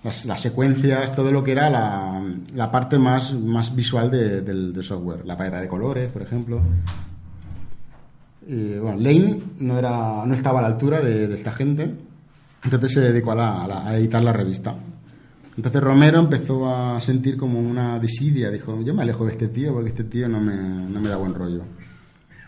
las, 0.06 0.26
secuencias, 0.42 1.14
todo 1.16 1.34
lo 1.34 1.44
que 1.44 1.52
era 1.52 1.70
la, 1.70 2.24
parte 2.72 2.98
más, 2.98 3.34
más 3.34 3.76
visual 3.76 4.10
de- 4.10 4.40
del, 4.42 4.74
software. 4.84 5.26
La 5.26 5.36
paleta 5.38 5.60
de 5.60 5.68
colores, 5.68 6.10
por 6.12 6.22
ejemplo. 6.22 6.62
Lane 8.48 9.42
no, 9.60 9.78
era, 9.78 10.26
no 10.26 10.34
estaba 10.34 10.60
a 10.60 10.62
la 10.64 10.70
altura 10.70 11.02
de 11.02 11.34
esta 11.36 11.52
gente, 11.52 11.94
entonces 12.64 12.92
se 12.94 13.00
dedicó 13.02 13.32
a, 13.32 13.36
la- 13.36 13.88
a 13.88 13.98
editar 13.98 14.24
la 14.24 14.34
revista. 14.34 14.76
Entonces 15.58 15.82
Romero 15.82 16.20
empezó 16.20 16.74
a 16.74 17.00
sentir 17.02 17.36
como 17.38 17.60
una 17.60 18.00
desidia, 18.00 18.50
dijo, 18.50 18.82
yo 18.82 18.94
me 18.94 19.02
alejo 19.04 19.26
de 19.26 19.32
este 19.34 19.48
tío 19.50 19.74
porque 19.74 19.90
este 19.90 20.06
tío 20.06 20.28
no 20.30 20.40
me, 20.40 20.56
no 20.56 21.00
me 21.02 21.10
da 21.10 21.18
buen 21.18 21.34
rollo. 21.34 21.64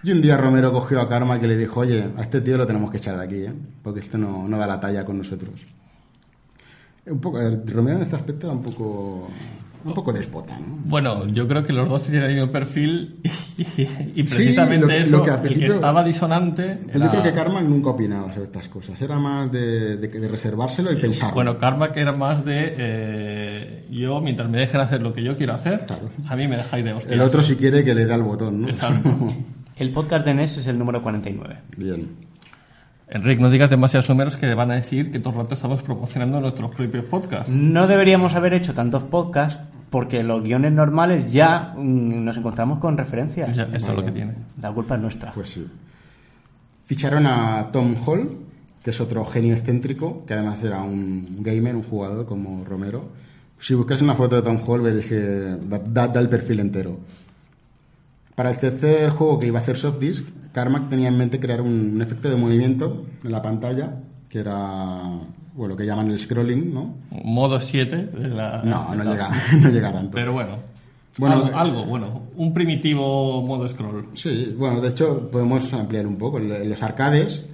Y 0.04 0.12
un 0.12 0.22
día 0.22 0.38
Romero 0.38 0.72
cogió 0.72 1.00
a 1.02 1.08
Karma 1.10 1.40
que 1.40 1.48
le 1.48 1.58
dijo, 1.58 1.82
oye, 1.82 2.06
a 2.18 2.22
este 2.22 2.42
tío 2.42 2.58
lo 2.58 2.66
tenemos 2.68 2.92
que 2.92 2.98
echar 2.98 3.18
de 3.18 3.24
aquí, 3.24 3.36
¿eh? 3.38 3.54
porque 3.82 4.00
este 4.02 4.18
no, 4.18 4.48
no 4.48 4.58
da 4.58 4.68
la 4.68 4.80
talla 4.80 5.06
con 5.06 5.18
nosotros. 5.18 5.52
Un 7.06 7.20
poco, 7.20 7.40
Romero 7.68 7.98
en 7.98 8.04
este 8.04 8.16
aspecto 8.16 8.48
era 8.48 8.56
un 8.56 8.64
poco 8.64 9.28
un 9.86 9.94
poco 9.94 10.14
déspota, 10.14 10.58
¿no? 10.60 10.78
Bueno, 10.86 11.28
yo 11.28 11.48
creo 11.48 11.64
que 11.64 11.74
los 11.74 11.88
dos 11.90 12.04
tenían 12.04 12.24
el 12.24 12.36
mismo 12.36 12.52
perfil 12.52 13.20
y, 13.24 13.62
y 13.62 13.86
Sí, 13.86 14.24
precisamente 14.24 14.86
lo 14.88 14.92
eso, 14.94 15.18
lo 15.18 15.24
que 15.24 15.32
al 15.32 15.46
el 15.48 15.60
que 15.60 15.66
estaba 15.68 16.04
disonante. 16.04 16.80
Era- 16.90 17.06
Yo 17.06 17.12
creo 17.12 17.24
que 17.24 17.34
Carmack 17.34 17.64
nunca 17.64 17.90
opinaba 17.92 18.32
sobre 18.34 18.46
estas 18.46 18.68
cosas. 18.68 19.02
Era 19.02 19.18
más 19.20 19.52
de, 19.52 19.98
de, 19.98 20.08
de 20.08 20.28
reservárselo 20.28 20.92
y 20.92 20.98
pensarlo. 21.02 21.36
Bueno, 21.36 21.58
Carmack 21.58 21.98
era 21.98 22.12
más 22.14 22.46
de 22.46 22.76
eh, 22.78 23.86
yo, 23.92 24.22
mientras 24.22 24.50
me 24.50 24.58
dejen 24.60 24.82
hacer 24.82 25.02
lo 25.02 25.14
que 25.14 25.24
yo 25.24 25.36
quiero 25.38 25.54
hacer, 25.54 25.86
Claro. 25.86 26.10
a 26.28 26.36
mí 26.36 26.48
me 26.48 26.58
dejáis 26.58 26.84
de 26.86 26.94
hostia. 26.94 27.14
el 27.14 27.22
otro 27.22 27.42
si 27.42 27.56
quiere 27.56 27.84
que 27.84 27.94
le 27.96 28.06
da 28.06 28.16
el 28.16 28.24
botón, 28.24 28.62
¿no? 28.62 28.70
Exacto. 28.70 29.10
El 29.76 29.92
podcast 29.92 30.24
de 30.24 30.36
NES 30.36 30.58
es 30.60 30.68
el 30.68 30.78
número 30.78 31.02
49. 31.02 31.58
Bien. 31.78 32.08
Enrique, 33.10 33.42
no 33.42 33.50
digas 33.50 33.70
demasiados 33.70 34.10
números 34.10 34.36
que 34.38 34.54
van 34.56 34.72
a 34.72 34.76
decir 34.76 35.12
que 35.12 35.20
todo 35.20 35.34
el 35.34 35.40
rato 35.42 35.54
estamos 35.56 35.84
proporcionando 35.84 36.40
nuestros 36.42 36.72
propios 36.74 37.06
podcasts. 37.06 37.52
No 37.52 37.86
deberíamos 37.86 38.34
haber 38.36 38.54
hecho 38.54 38.74
tantos 38.74 39.04
podcasts 39.04 39.64
porque 39.90 40.24
los 40.24 40.42
guiones 40.44 40.72
normales 40.72 41.32
ya 41.32 41.74
mm, 41.78 42.24
nos 42.24 42.38
encontramos 42.38 42.80
con 42.80 42.98
referencias. 42.98 43.56
Ya, 43.56 43.64
esto 43.74 43.92
es 43.92 43.98
lo 43.98 44.06
que 44.06 44.12
tiene. 44.12 44.34
La 44.62 44.72
culpa 44.72 44.96
es 44.96 45.02
nuestra. 45.02 45.32
Pues 45.34 45.50
sí. 45.52 45.68
Ficharon 46.86 47.28
a 47.28 47.70
Tom 47.72 47.96
Hall, 48.06 48.38
que 48.84 48.90
es 48.90 49.00
otro 49.00 49.24
genio 49.26 49.54
excéntrico, 49.54 50.26
que 50.26 50.34
además 50.34 50.64
era 50.64 50.82
un 50.82 51.38
gamer, 51.42 51.76
un 51.76 51.84
jugador 51.84 52.26
como 52.26 52.64
Romero. 52.66 53.06
Si 53.60 53.74
buscas 53.76 54.02
una 54.02 54.16
foto 54.16 54.36
de 54.38 54.42
Tom 54.42 54.60
Hall, 54.68 54.82
veis 54.82 55.06
que 55.06 55.20
da, 55.20 55.80
da- 55.80 56.08
da 56.08 56.20
el 56.20 56.30
perfil 56.30 56.60
entero. 56.60 56.98
Para 58.36 58.50
el 58.52 58.58
tercer 58.58 59.10
juego 59.12 59.40
que 59.40 59.48
iba 59.48 59.60
a 59.60 59.62
hacer 59.62 59.78
Softdisk, 59.78 60.26
Carmack 60.52 60.90
tenía 60.90 61.08
en 61.08 61.18
mente 61.18 61.40
crear 61.40 61.62
un, 61.62 61.94
un 61.96 62.02
efecto 62.02 62.30
de 62.30 62.36
movimiento 62.36 63.06
en 63.24 63.32
la 63.32 63.42
pantalla, 63.42 63.96
que 64.30 64.40
era 64.40 65.20
bueno, 65.56 65.74
lo 65.74 65.78
que 65.78 65.86
llaman 65.86 66.10
el 66.10 66.20
scrolling, 66.20 66.74
¿no? 66.74 66.96
Modo 67.24 67.60
7 67.60 67.96
de 67.96 68.28
la... 68.30 68.64
No, 68.64 68.94
no 68.96 69.04
llega, 69.04 69.30
no 69.62 69.70
llega 69.70 69.94
tanto. 69.94 70.12
Pero 70.12 70.34
bueno. 70.34 70.58
Bueno, 71.18 71.36
algo, 71.36 71.48
eh, 71.48 71.54
algo, 71.56 71.86
bueno. 71.86 72.24
Un 72.36 72.54
primitivo 72.54 73.44
modo 73.44 73.70
scroll. 73.70 74.08
Sí, 74.16 74.56
bueno, 74.58 74.82
de 74.82 74.90
hecho 74.90 75.30
podemos 75.30 75.72
ampliar 75.74 76.08
un 76.08 76.18
poco. 76.18 76.40
Los 76.40 76.82
arcades, 76.82 77.48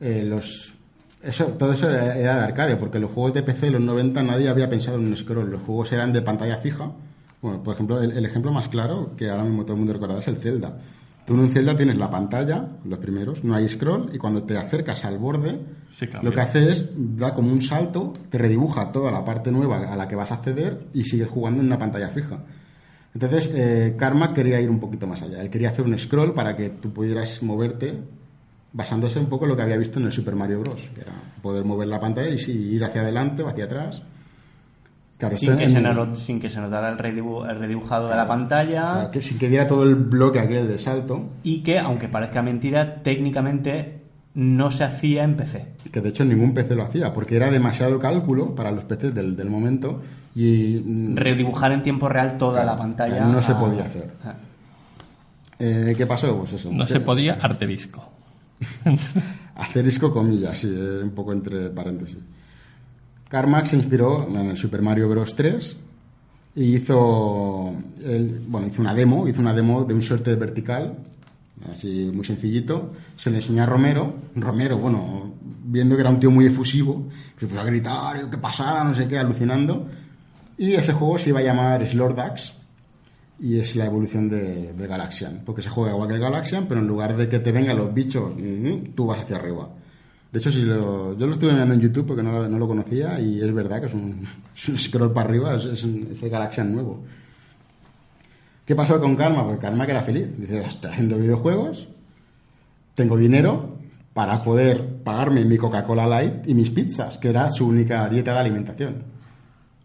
eh, 0.00 0.24
los 0.28 0.72
eso, 1.22 1.46
todo 1.46 1.72
eso 1.72 1.88
era 1.88 2.16
era 2.18 2.36
de 2.36 2.44
arcade, 2.44 2.76
porque 2.76 2.98
los 2.98 3.10
juegos 3.10 3.32
de 3.32 3.42
PC 3.42 3.66
de 3.66 3.72
los 3.72 3.80
90 3.80 4.22
nadie 4.22 4.48
había 4.48 4.68
pensado 4.68 4.98
en 4.98 5.06
un 5.06 5.16
scroll. 5.16 5.50
Los 5.50 5.62
juegos 5.62 5.92
eran 5.92 6.12
de 6.12 6.20
pantalla 6.20 6.58
fija. 6.58 6.90
Bueno, 7.42 7.62
por 7.62 7.74
ejemplo, 7.74 8.00
el, 8.02 8.12
el 8.12 8.24
ejemplo 8.24 8.52
más 8.52 8.68
claro, 8.68 9.14
que 9.16 9.30
ahora 9.30 9.44
mismo 9.44 9.62
todo 9.64 9.74
el 9.74 9.78
mundo 9.78 9.92
recordará, 9.92 10.20
es 10.20 10.28
el 10.28 10.36
Zelda. 10.36 10.78
Tú 11.26 11.34
en 11.34 11.40
un 11.40 11.50
Zelda 11.50 11.76
tienes 11.76 11.96
la 11.96 12.08
pantalla, 12.08 12.68
los 12.84 12.98
primeros, 12.98 13.42
no 13.42 13.54
hay 13.54 13.68
scroll, 13.68 14.10
y 14.12 14.18
cuando 14.18 14.44
te 14.44 14.56
acercas 14.56 15.04
al 15.04 15.18
borde, 15.18 15.60
Sí, 15.96 16.06
lo 16.22 16.30
que 16.30 16.40
hace 16.40 16.70
es, 16.70 16.90
da 16.94 17.32
como 17.32 17.50
un 17.50 17.62
salto, 17.62 18.12
te 18.28 18.36
redibuja 18.36 18.92
toda 18.92 19.10
la 19.10 19.24
parte 19.24 19.50
nueva 19.50 19.90
a 19.90 19.96
la 19.96 20.06
que 20.06 20.14
vas 20.14 20.30
a 20.30 20.34
acceder 20.34 20.88
y 20.92 21.04
sigues 21.04 21.26
jugando 21.26 21.60
en 21.60 21.68
una 21.68 21.78
pantalla 21.78 22.08
fija. 22.10 22.40
Entonces, 23.14 23.50
eh, 23.54 23.94
Karma 23.98 24.34
quería 24.34 24.60
ir 24.60 24.68
un 24.68 24.78
poquito 24.78 25.06
más 25.06 25.22
allá. 25.22 25.40
Él 25.40 25.48
quería 25.48 25.70
hacer 25.70 25.86
un 25.86 25.98
scroll 25.98 26.34
para 26.34 26.54
que 26.54 26.68
tú 26.68 26.92
pudieras 26.92 27.42
moverte 27.42 27.94
basándose 28.74 29.18
un 29.18 29.30
poco 29.30 29.46
en 29.46 29.52
lo 29.52 29.56
que 29.56 29.62
había 29.62 29.78
visto 29.78 29.98
en 29.98 30.04
el 30.04 30.12
Super 30.12 30.36
Mario 30.36 30.60
Bros. 30.60 30.90
Que 30.94 31.00
era 31.00 31.12
poder 31.40 31.64
mover 31.64 31.88
la 31.88 31.98
pantalla 31.98 32.28
y 32.28 32.50
ir 32.50 32.84
hacia 32.84 33.00
adelante 33.00 33.42
o 33.42 33.48
hacia 33.48 33.64
atrás. 33.64 34.02
Claro, 35.18 35.34
Sin 35.36 35.56
que, 35.56 35.64
en- 35.64 35.70
se 35.70 36.16
sin 36.24 36.40
que 36.40 36.50
se 36.50 36.60
notara 36.60 36.90
el, 36.90 36.98
redibu- 36.98 37.48
el 37.50 37.58
redibujado 37.58 38.06
de 38.08 38.16
la 38.16 38.28
pantalla 38.28 38.90
claro, 38.90 39.10
que 39.10 39.22
sin 39.22 39.38
que 39.38 39.48
diera 39.48 39.66
todo 39.66 39.82
el 39.84 39.94
bloque 39.94 40.38
aquel 40.40 40.68
de 40.68 40.78
salto, 40.78 41.30
y 41.42 41.62
que, 41.62 41.78
aunque 41.78 42.06
parezca 42.08 42.42
mentira, 42.42 43.02
técnicamente 43.02 44.02
no 44.34 44.70
se 44.70 44.84
hacía 44.84 45.24
en 45.24 45.36
PC. 45.38 45.68
que 45.90 46.00
de 46.02 46.10
hecho 46.10 46.22
ningún 46.24 46.52
PC 46.52 46.74
lo 46.74 46.82
hacía, 46.82 47.14
porque 47.14 47.36
era 47.36 47.50
demasiado 47.50 47.98
cálculo 47.98 48.54
para 48.54 48.70
los 48.70 48.84
PCs 48.84 49.14
del, 49.14 49.34
del 49.36 49.48
momento 49.48 50.02
y 50.34 50.82
mm, 50.84 51.16
Redibujar 51.16 51.72
en 51.72 51.82
tiempo 51.82 52.10
real 52.10 52.36
toda 52.36 52.60
Claro, 52.62 52.72
la 52.72 52.76
pantalla. 52.76 53.16
claro, 53.16 53.32
no 53.32 53.40
se 53.40 53.54
podía 53.54 53.84
hacer. 53.86 54.10
a- 54.22 54.34
eh, 55.58 55.94
¿qué 55.96 56.06
pasó? 56.06 56.36
Pues 56.36 56.52
eso. 56.52 56.70
No 56.70 56.86
se 56.86 57.00
podía 57.00 57.38
arterisco. 57.40 58.04
Asterisco 59.54 60.12
comillas, 60.12 60.58
sí, 60.58 60.68
eh, 60.70 61.00
un 61.02 61.12
poco 61.12 61.32
entre 61.32 61.70
paréntesis. 61.70 62.18
Carmack 63.28 63.66
se 63.66 63.76
inspiró 63.76 64.26
en 64.28 64.50
el 64.50 64.56
Super 64.56 64.82
Mario 64.82 65.08
Bros. 65.08 65.34
3 65.34 65.76
y 66.54 66.74
hizo, 66.76 67.72
bueno, 68.48 68.66
hizo 68.68 68.80
una 68.80 68.94
demo, 68.94 69.28
hizo 69.28 69.40
una 69.40 69.52
demo 69.52 69.84
de 69.84 69.94
un 69.94 70.00
suerte 70.02 70.34
vertical, 70.36 70.96
así 71.70 72.10
muy 72.14 72.24
sencillito. 72.24 72.92
Se 73.16 73.30
le 73.30 73.36
enseñó 73.36 73.62
a 73.62 73.66
Romero. 73.66 74.14
Romero, 74.36 74.78
bueno, 74.78 75.34
viendo 75.64 75.96
que 75.96 76.00
era 76.02 76.10
un 76.10 76.20
tío 76.20 76.30
muy 76.30 76.46
efusivo, 76.46 77.08
se 77.38 77.46
puso 77.46 77.60
a 77.60 77.64
gritar, 77.64 78.16
"Eh, 78.16 78.20
qué 78.30 78.38
pasada, 78.38 78.84
no 78.84 78.94
sé 78.94 79.06
qué, 79.08 79.18
alucinando. 79.18 79.86
Y 80.56 80.72
ese 80.72 80.92
juego 80.94 81.18
se 81.18 81.30
iba 81.30 81.40
a 81.40 81.42
llamar 81.42 81.86
Slordax 81.86 82.54
y 83.38 83.58
es 83.60 83.76
la 83.76 83.84
evolución 83.84 84.30
de, 84.30 84.72
de 84.72 84.86
Galaxian, 84.86 85.42
porque 85.44 85.60
se 85.60 85.68
juega 85.68 85.92
igual 85.92 86.08
que 86.08 86.18
Galaxian, 86.18 86.66
pero 86.66 86.80
en 86.80 86.86
lugar 86.86 87.14
de 87.16 87.28
que 87.28 87.40
te 87.40 87.52
vengan 87.52 87.76
los 87.76 87.92
bichos, 87.92 88.32
mm, 88.34 88.94
tú 88.94 89.06
vas 89.06 89.22
hacia 89.22 89.36
arriba. 89.36 89.68
De 90.32 90.38
hecho, 90.38 90.52
si 90.52 90.62
lo- 90.62 91.16
yo 91.16 91.26
lo 91.26 91.32
estuve 91.32 91.52
mirando 91.52 91.74
en 91.74 91.80
YouTube 91.80 92.06
porque 92.06 92.22
no, 92.22 92.48
no 92.48 92.58
lo 92.58 92.66
conocía 92.68 93.18
y 93.20 93.40
es 93.40 93.52
verdad 93.54 93.80
que 93.80 93.86
es 93.86 93.94
un, 93.94 94.26
scroll 94.56 95.12
para 95.12 95.28
arriba, 95.28 95.54
es, 95.56 95.64
es, 95.64 95.84
el 95.84 96.28
Galaxian 96.30 96.72
nuevo. 96.72 97.02
¿Qué 98.64 98.74
pasó 98.74 99.00
con 99.00 99.14
Karma? 99.16 99.44
Porque 99.44 99.60
Karma 99.60 99.86
que 99.86 99.92
era 99.92 100.02
feliz. 100.02 100.26
Dice, 100.36 100.64
estoy 100.66 100.90
haciendo 100.90 101.16
videojuegos, 101.18 101.88
tengo 102.94 103.16
dinero 103.16 103.76
para 104.12 104.42
poder 104.42 105.02
pagarme 105.04 105.44
mi 105.44 105.56
Coca-Cola 105.56 106.06
Light 106.06 106.48
y 106.48 106.54
mis 106.54 106.70
pizzas, 106.70 107.16
que 107.18 107.28
era 107.28 107.50
su 107.50 107.66
única 107.68 108.08
dieta 108.08 108.32
de 108.32 108.38
alimentación. 108.40 109.02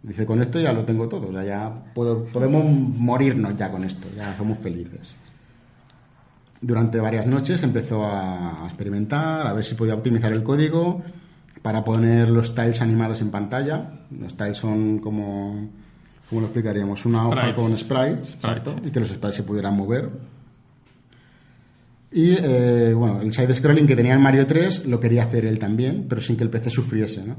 Dice, 0.01 0.25
con 0.25 0.41
esto 0.41 0.59
ya 0.59 0.73
lo 0.73 0.83
tengo 0.83 1.07
todo, 1.07 1.29
o 1.29 1.31
sea, 1.31 1.43
ya 1.43 1.71
podemos 1.93 2.65
morirnos 2.65 3.55
ya 3.55 3.69
con 3.71 3.83
esto, 3.83 4.07
ya 4.15 4.35
somos 4.35 4.57
felices. 4.57 5.15
Durante 6.61 6.99
varias 6.99 7.25
noches 7.25 7.63
empezó 7.63 8.05
a 8.05 8.65
experimentar, 8.65 9.47
a 9.47 9.53
ver 9.53 9.63
si 9.63 9.73
podía 9.73 9.95
optimizar 9.95 10.31
el 10.31 10.43
código 10.43 11.01
para 11.61 11.81
poner 11.81 12.29
los 12.29 12.53
tiles 12.53 12.81
animados 12.81 13.19
en 13.21 13.31
pantalla. 13.31 14.05
Los 14.11 14.37
tiles 14.37 14.57
son 14.57 14.99
como, 14.99 15.69
¿cómo 16.29 16.41
lo 16.41 16.47
explicaríamos? 16.47 17.03
Una 17.05 17.27
hoja 17.27 17.41
Sprites. 17.41 17.55
con 17.55 17.77
sprites, 17.77 18.33
exacto, 18.35 18.75
y 18.85 18.91
que 18.91 18.99
los 18.99 19.09
sprites 19.09 19.35
se 19.35 19.43
pudieran 19.43 19.75
mover. 19.75 20.09
Y 22.11 22.31
eh, 22.31 22.93
bueno, 22.93 23.21
el 23.21 23.31
side-scrolling 23.31 23.87
que 23.87 23.95
tenía 23.95 24.13
en 24.13 24.21
Mario 24.21 24.45
3 24.45 24.85
lo 24.85 24.99
quería 24.99 25.23
hacer 25.23 25.45
él 25.45 25.57
también, 25.59 26.05
pero 26.09 26.21
sin 26.21 26.35
que 26.35 26.43
el 26.43 26.49
PC 26.49 26.69
sufriese, 26.69 27.23
¿no? 27.23 27.37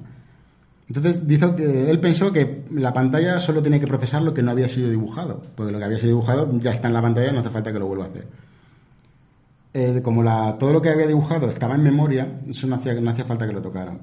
Entonces 0.89 1.27
dijo 1.27 1.55
que 1.55 1.91
él 1.91 2.01
pensó 2.01 2.33
que 2.33 2.65
la 2.71 2.93
pantalla 2.93 3.39
solo 3.39 3.63
tenía 3.63 3.79
que 3.79 3.87
procesar 3.87 4.23
lo 4.23 4.35
que 4.35 4.43
no 4.43 4.51
había 4.51 4.69
sido 4.69 4.91
dibujado, 4.91 5.43
porque 5.55 5.73
lo 5.73 5.79
que 5.79 5.85
había 5.85 5.99
sido 5.99 6.09
dibujado 6.09 6.51
ya 6.59 6.73
está 6.73 6.89
en 6.89 6.95
la 6.95 7.03
pantalla, 7.03 7.33
no 7.33 7.41
hace 7.41 7.51
falta 7.51 7.73
que 7.73 7.79
lo 7.79 7.87
vuelva 7.87 8.07
a 8.07 8.09
hacer. 8.09 8.27
Eh, 9.75 10.01
como 10.03 10.23
la, 10.23 10.57
todo 10.59 10.73
lo 10.73 10.83
que 10.83 10.91
había 10.91 11.07
dibujado 11.07 11.49
estaba 11.49 11.75
en 11.75 11.83
memoria, 11.83 12.41
eso 12.49 12.67
no 12.67 12.77
hacía, 12.77 12.95
no 12.95 13.11
hacía 13.11 13.25
falta 13.25 13.47
que 13.47 13.53
lo 13.55 13.63
tocara. 13.63 13.97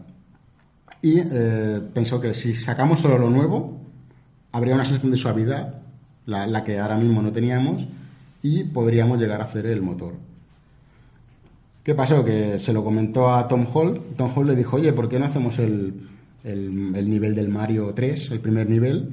Y 1.01 1.19
eh, 1.19 1.79
pensó 1.93 2.19
que 2.19 2.33
si 2.33 2.53
sacamos 2.55 2.99
solo 2.99 3.17
lo 3.19 3.29
nuevo, 3.29 3.79
habría 4.51 4.73
una 4.75 4.83
sensación 4.85 5.11
de 5.11 5.17
suavidad, 5.17 5.81
la, 6.25 6.47
la 6.47 6.63
que 6.63 6.79
ahora 6.79 6.97
mismo 6.97 7.21
no 7.21 7.31
teníamos, 7.31 7.85
y 8.41 8.63
podríamos 8.65 9.19
llegar 9.19 9.41
a 9.41 9.45
hacer 9.45 9.65
el 9.67 9.81
motor. 9.81 10.13
¿Qué 11.83 11.95
pasó? 11.95 12.23
Que 12.23 12.59
se 12.59 12.73
lo 12.73 12.83
comentó 12.83 13.31
a 13.33 13.47
Tom 13.47 13.65
Hall. 13.73 13.99
Tom 14.17 14.31
Hall 14.35 14.47
le 14.47 14.55
dijo, 14.55 14.75
oye, 14.77 14.91
¿por 14.93 15.07
qué 15.09 15.19
no 15.19 15.25
hacemos 15.25 15.59
el, 15.59 16.07
el- 16.43 16.95
el 16.95 17.09
nivel 17.09 17.35
del 17.35 17.49
Mario 17.49 17.93
3, 17.93 18.31
el 18.31 18.39
primer 18.39 18.69
nivel? 18.69 19.09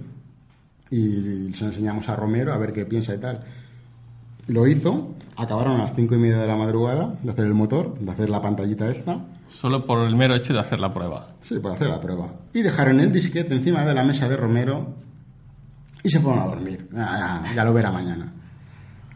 Y 0.91 1.53
se 1.53 1.65
lo 1.65 1.71
enseñamos 1.71 2.09
a 2.09 2.17
Romero 2.17 2.53
a 2.53 2.59
ver 2.59 2.73
qué 2.73 2.85
piensa 2.87 3.15
y 3.15 3.19
tal. 3.19 3.45
Lo 4.49 4.67
hizo, 4.67 5.15
acabaron 5.37 5.81
a 5.81 5.85
las 5.85 5.95
cinco 5.95 6.15
y 6.15 6.19
media 6.19 6.39
de 6.39 6.47
la 6.47 6.57
madrugada 6.57 7.15
de 7.23 7.31
hacer 7.31 7.47
el 7.47 7.55
motor, 7.55 7.99
de 7.99 8.11
hacer 8.11 8.31
la 8.31 8.41
pantallita 8.43 8.89
esta. 8.91 9.21
Solo 9.49 9.87
por 9.87 10.07
el 10.07 10.17
mero 10.17 10.35
hecho 10.35 10.53
de 10.53 10.61
hacer 10.61 10.81
la 10.81 10.93
prueba. 10.93 11.29
Sí, 11.41 11.59
para 11.59 11.75
hacer 11.75 11.89
la 11.89 12.01
prueba. 12.01 12.29
Y 12.53 12.63
dejaron 12.63 13.01
el 13.01 13.13
disquete 13.13 13.55
encima 13.55 13.85
de 13.85 13.95
la 13.95 14.03
mesa 14.05 14.29
de 14.29 14.37
Romero 14.37 14.95
y 16.03 16.11
se 16.11 16.21
fueron 16.21 16.43
a 16.43 16.47
dormir. 16.47 16.89
Ah, 16.97 17.45
ya 17.55 17.65
lo 17.65 17.73
verá 17.73 17.91
mañana. 17.93 18.33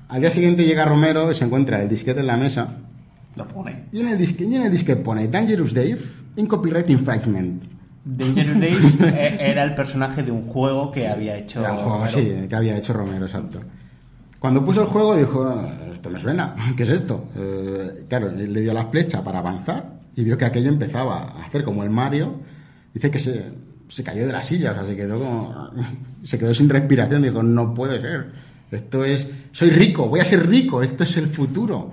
Al 0.09 0.21
día 0.21 0.31
siguiente 0.31 0.65
llega 0.65 0.85
Romero 0.85 1.31
y 1.31 1.35
se 1.35 1.45
encuentra 1.45 1.83
el 1.83 1.89
disquete 1.89 2.21
en 2.21 2.27
la 2.27 2.37
mesa 2.37 2.79
Lo 3.37 3.47
pone. 3.47 3.87
y 3.93 4.01
en 4.01 4.09
el 4.09 4.19
disque, 4.19 4.45
y 4.45 4.55
en 4.57 4.63
el 4.63 4.71
disque 4.73 4.97
pone 4.97 5.29
Dangerous 5.29 5.73
Dave 5.73 6.01
in 6.37 6.47
copyright 6.47 6.89
infringement. 6.91 7.63
Dangerous 8.05 8.59
Days 8.61 9.01
eh, 9.03 9.37
era 9.41 9.63
el 9.63 9.75
personaje 9.75 10.23
de 10.23 10.31
un 10.33 10.47
juego 10.49 10.91
que 10.91 11.07
había 11.07 11.37
hecho. 11.37 11.61
Era 11.61 11.73
un 11.73 11.79
juego, 11.79 11.93
Romero. 12.07 12.11
sí, 12.13 12.49
que 12.49 12.57
había 12.57 12.77
hecho 12.77 12.93
Romero, 12.93 13.27
exacto. 13.27 13.61
Cuando 14.41 14.65
puso 14.65 14.81
el 14.81 14.87
juego 14.89 15.15
dijo, 15.17 15.45
"Ah, 15.45 15.69
esto 15.93 16.11
me 16.11 16.19
suena, 16.19 16.57
¿qué 16.77 16.83
es 16.83 16.89
esto? 16.89 17.29
Eh, 17.37 18.07
claro, 18.09 18.31
le 18.33 18.61
dio 18.61 18.73
la 18.75 18.87
flecha 18.87 19.23
para 19.23 19.39
avanzar 19.39 20.01
y 20.17 20.25
vio 20.25 20.37
que 20.37 20.47
aquello 20.47 20.69
empezaba 20.71 21.23
a 21.23 21.45
hacer 21.45 21.63
como 21.63 21.85
el 21.85 21.91
Mario. 21.91 22.41
Dice 22.93 23.11
que 23.11 23.19
se, 23.21 23.53
se 23.89 24.03
cayó 24.03 24.27
de 24.27 24.33
la 24.33 24.43
silla, 24.43 24.73
o 24.73 24.75
sea, 24.75 24.87
se 24.87 24.97
quedó 24.97 25.71
se 26.25 26.39
quedó 26.39 26.55
sin 26.55 26.69
respiración. 26.69 27.23
Dijo, 27.23 27.43
no 27.43 27.73
puede 27.75 28.01
ser. 28.01 28.33
Esto 28.71 29.05
es, 29.05 29.31
soy 29.53 29.71
rico, 29.71 30.09
voy 30.09 30.21
a 30.21 30.25
ser 30.25 30.49
rico, 30.49 30.83
esto 30.83 31.05
es 31.05 31.17
el 31.17 31.29
futuro. 31.29 31.93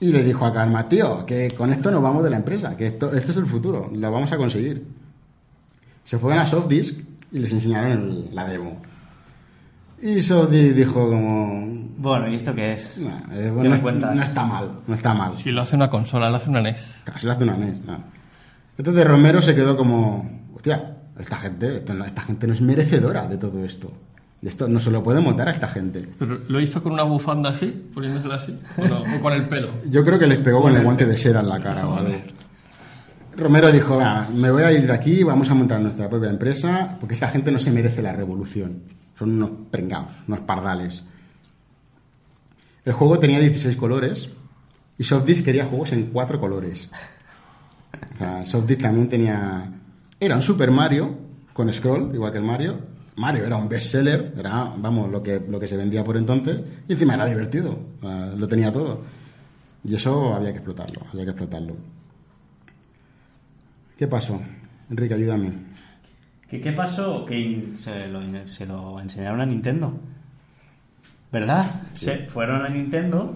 Y 0.00 0.12
le 0.12 0.22
dijo 0.22 0.44
a 0.44 0.52
Karma, 0.52 0.88
tío, 0.88 1.24
que 1.24 1.50
con 1.52 1.72
esto 1.72 1.90
nos 1.90 2.02
vamos 2.02 2.22
de 2.22 2.30
la 2.30 2.36
empresa, 2.36 2.76
que 2.76 2.88
esto, 2.88 3.14
este 3.14 3.30
es 3.30 3.36
el 3.38 3.46
futuro, 3.46 3.90
lo 3.92 4.12
vamos 4.12 4.30
a 4.30 4.36
conseguir. 4.36 4.84
Se 6.04 6.18
fueron 6.18 6.40
a 6.40 6.46
Softdisk 6.46 7.00
y 7.32 7.38
les 7.38 7.50
enseñaron 7.50 8.26
la 8.32 8.44
demo. 8.44 8.76
Y 10.06 10.22
Sofdi 10.22 10.70
dijo 10.74 11.08
como... 11.08 11.66
Bueno, 11.96 12.28
¿y 12.28 12.34
esto 12.34 12.54
qué 12.54 12.74
es? 12.74 12.98
"Nah, 12.98 13.10
eh, 13.32 13.44
¿Qué 13.44 13.50
bueno, 13.50 13.70
no, 14.06 14.14
no 14.14 14.22
está 14.22 14.44
mal, 14.44 14.70
no 14.86 14.94
está 14.94 15.14
mal. 15.14 15.32
Si 15.42 15.50
lo 15.50 15.62
hace 15.62 15.76
una 15.76 15.88
consola, 15.88 16.28
lo 16.28 16.36
hace 16.36 16.50
una 16.50 16.60
NES. 16.60 16.96
Casi 17.04 17.24
le 17.26 17.32
hace 17.32 17.44
una 17.44 17.56
NES. 17.56 17.84
nah. 17.86 17.96
Entonces 18.76 19.06
Romero 19.06 19.40
se 19.40 19.54
quedó 19.54 19.76
como... 19.78 20.30
Hostia, 20.54 20.96
esta 21.18 21.36
gente, 21.36 21.76
esta 22.06 22.20
gente 22.22 22.46
no 22.46 22.52
es 22.52 22.60
merecedora 22.60 23.26
de 23.26 23.38
todo 23.38 23.64
esto. 23.64 23.90
De 24.42 24.50
esto 24.50 24.68
no 24.68 24.78
se 24.78 24.90
lo 24.90 25.02
puede 25.02 25.20
montar 25.20 25.48
a 25.48 25.52
esta 25.52 25.68
gente. 25.68 26.06
Pero 26.18 26.38
lo 26.48 26.60
hizo 26.60 26.82
con 26.82 26.92
una 26.92 27.04
bufanda 27.04 27.48
así, 27.48 27.88
poniéndosela 27.94 28.34
así, 28.34 28.58
o, 28.76 28.84
no, 28.86 29.02
o 29.16 29.20
con 29.22 29.32
el 29.32 29.48
pelo. 29.48 29.70
Yo 29.88 30.04
creo 30.04 30.18
que 30.18 30.26
les 30.26 30.36
pegó 30.38 30.60
con 30.60 30.76
el 30.76 30.82
guante 30.82 31.06
de 31.06 31.16
seda 31.16 31.40
en 31.40 31.48
la 31.48 31.62
cara 31.62 31.80
algo. 31.80 31.98
Romero 33.36 33.72
dijo, 33.72 33.96
"Va, 33.96 34.28
me 34.34 34.50
voy 34.50 34.62
a 34.64 34.70
ir 34.72 34.86
de 34.86 34.92
aquí, 34.92 35.22
vamos 35.22 35.48
a 35.50 35.54
montar 35.54 35.80
nuestra 35.80 36.10
propia 36.10 36.28
empresa, 36.28 36.96
porque 37.00 37.14
esta 37.14 37.28
gente 37.28 37.50
no 37.50 37.58
se 37.58 37.70
merece 37.70 38.02
la 38.02 38.12
revolución. 38.12 38.82
Son 39.18 39.30
unos 39.30 39.50
pringados, 39.70 40.12
unos 40.26 40.40
pardales. 40.40 41.04
El 42.84 42.92
juego 42.92 43.18
tenía 43.18 43.38
16 43.38 43.76
colores 43.76 44.30
y 44.98 45.04
Softdisk 45.04 45.44
quería 45.44 45.66
juegos 45.66 45.92
en 45.92 46.10
4 46.10 46.40
colores. 46.40 46.90
O 48.14 48.18
sea, 48.18 48.44
Softdisk 48.44 48.82
también 48.82 49.08
tenía... 49.08 49.72
Era 50.20 50.36
un 50.36 50.42
Super 50.42 50.70
Mario 50.70 51.16
con 51.52 51.72
scroll, 51.72 52.14
igual 52.14 52.32
que 52.32 52.38
el 52.38 52.44
Mario. 52.44 52.78
Mario 53.16 53.44
era 53.44 53.56
un 53.56 53.68
bestseller, 53.68 54.34
era, 54.36 54.72
vamos, 54.76 55.10
lo 55.10 55.22
que, 55.22 55.40
lo 55.48 55.60
que 55.60 55.68
se 55.68 55.76
vendía 55.76 56.04
por 56.04 56.16
entonces. 56.16 56.60
Y 56.88 56.92
encima 56.92 57.14
era 57.14 57.26
divertido, 57.26 57.78
lo 58.36 58.48
tenía 58.48 58.72
todo. 58.72 59.02
Y 59.84 59.94
eso 59.94 60.34
había 60.34 60.50
que 60.50 60.58
explotarlo, 60.58 61.00
había 61.12 61.24
que 61.24 61.30
explotarlo. 61.30 61.76
¿Qué 63.96 64.08
pasó? 64.08 64.40
Enrique, 64.90 65.14
ayúdame. 65.14 65.73
¿Qué, 66.54 66.60
qué 66.60 66.72
pasó? 66.72 67.24
Que 67.24 67.72
se 67.80 68.06
lo, 68.06 68.20
se 68.48 68.64
lo 68.66 69.00
enseñaron 69.00 69.40
a 69.40 69.46
Nintendo. 69.46 69.92
¿Verdad? 71.32 71.64
Se 71.94 72.18
fueron 72.28 72.62
a 72.64 72.68
Nintendo 72.68 73.34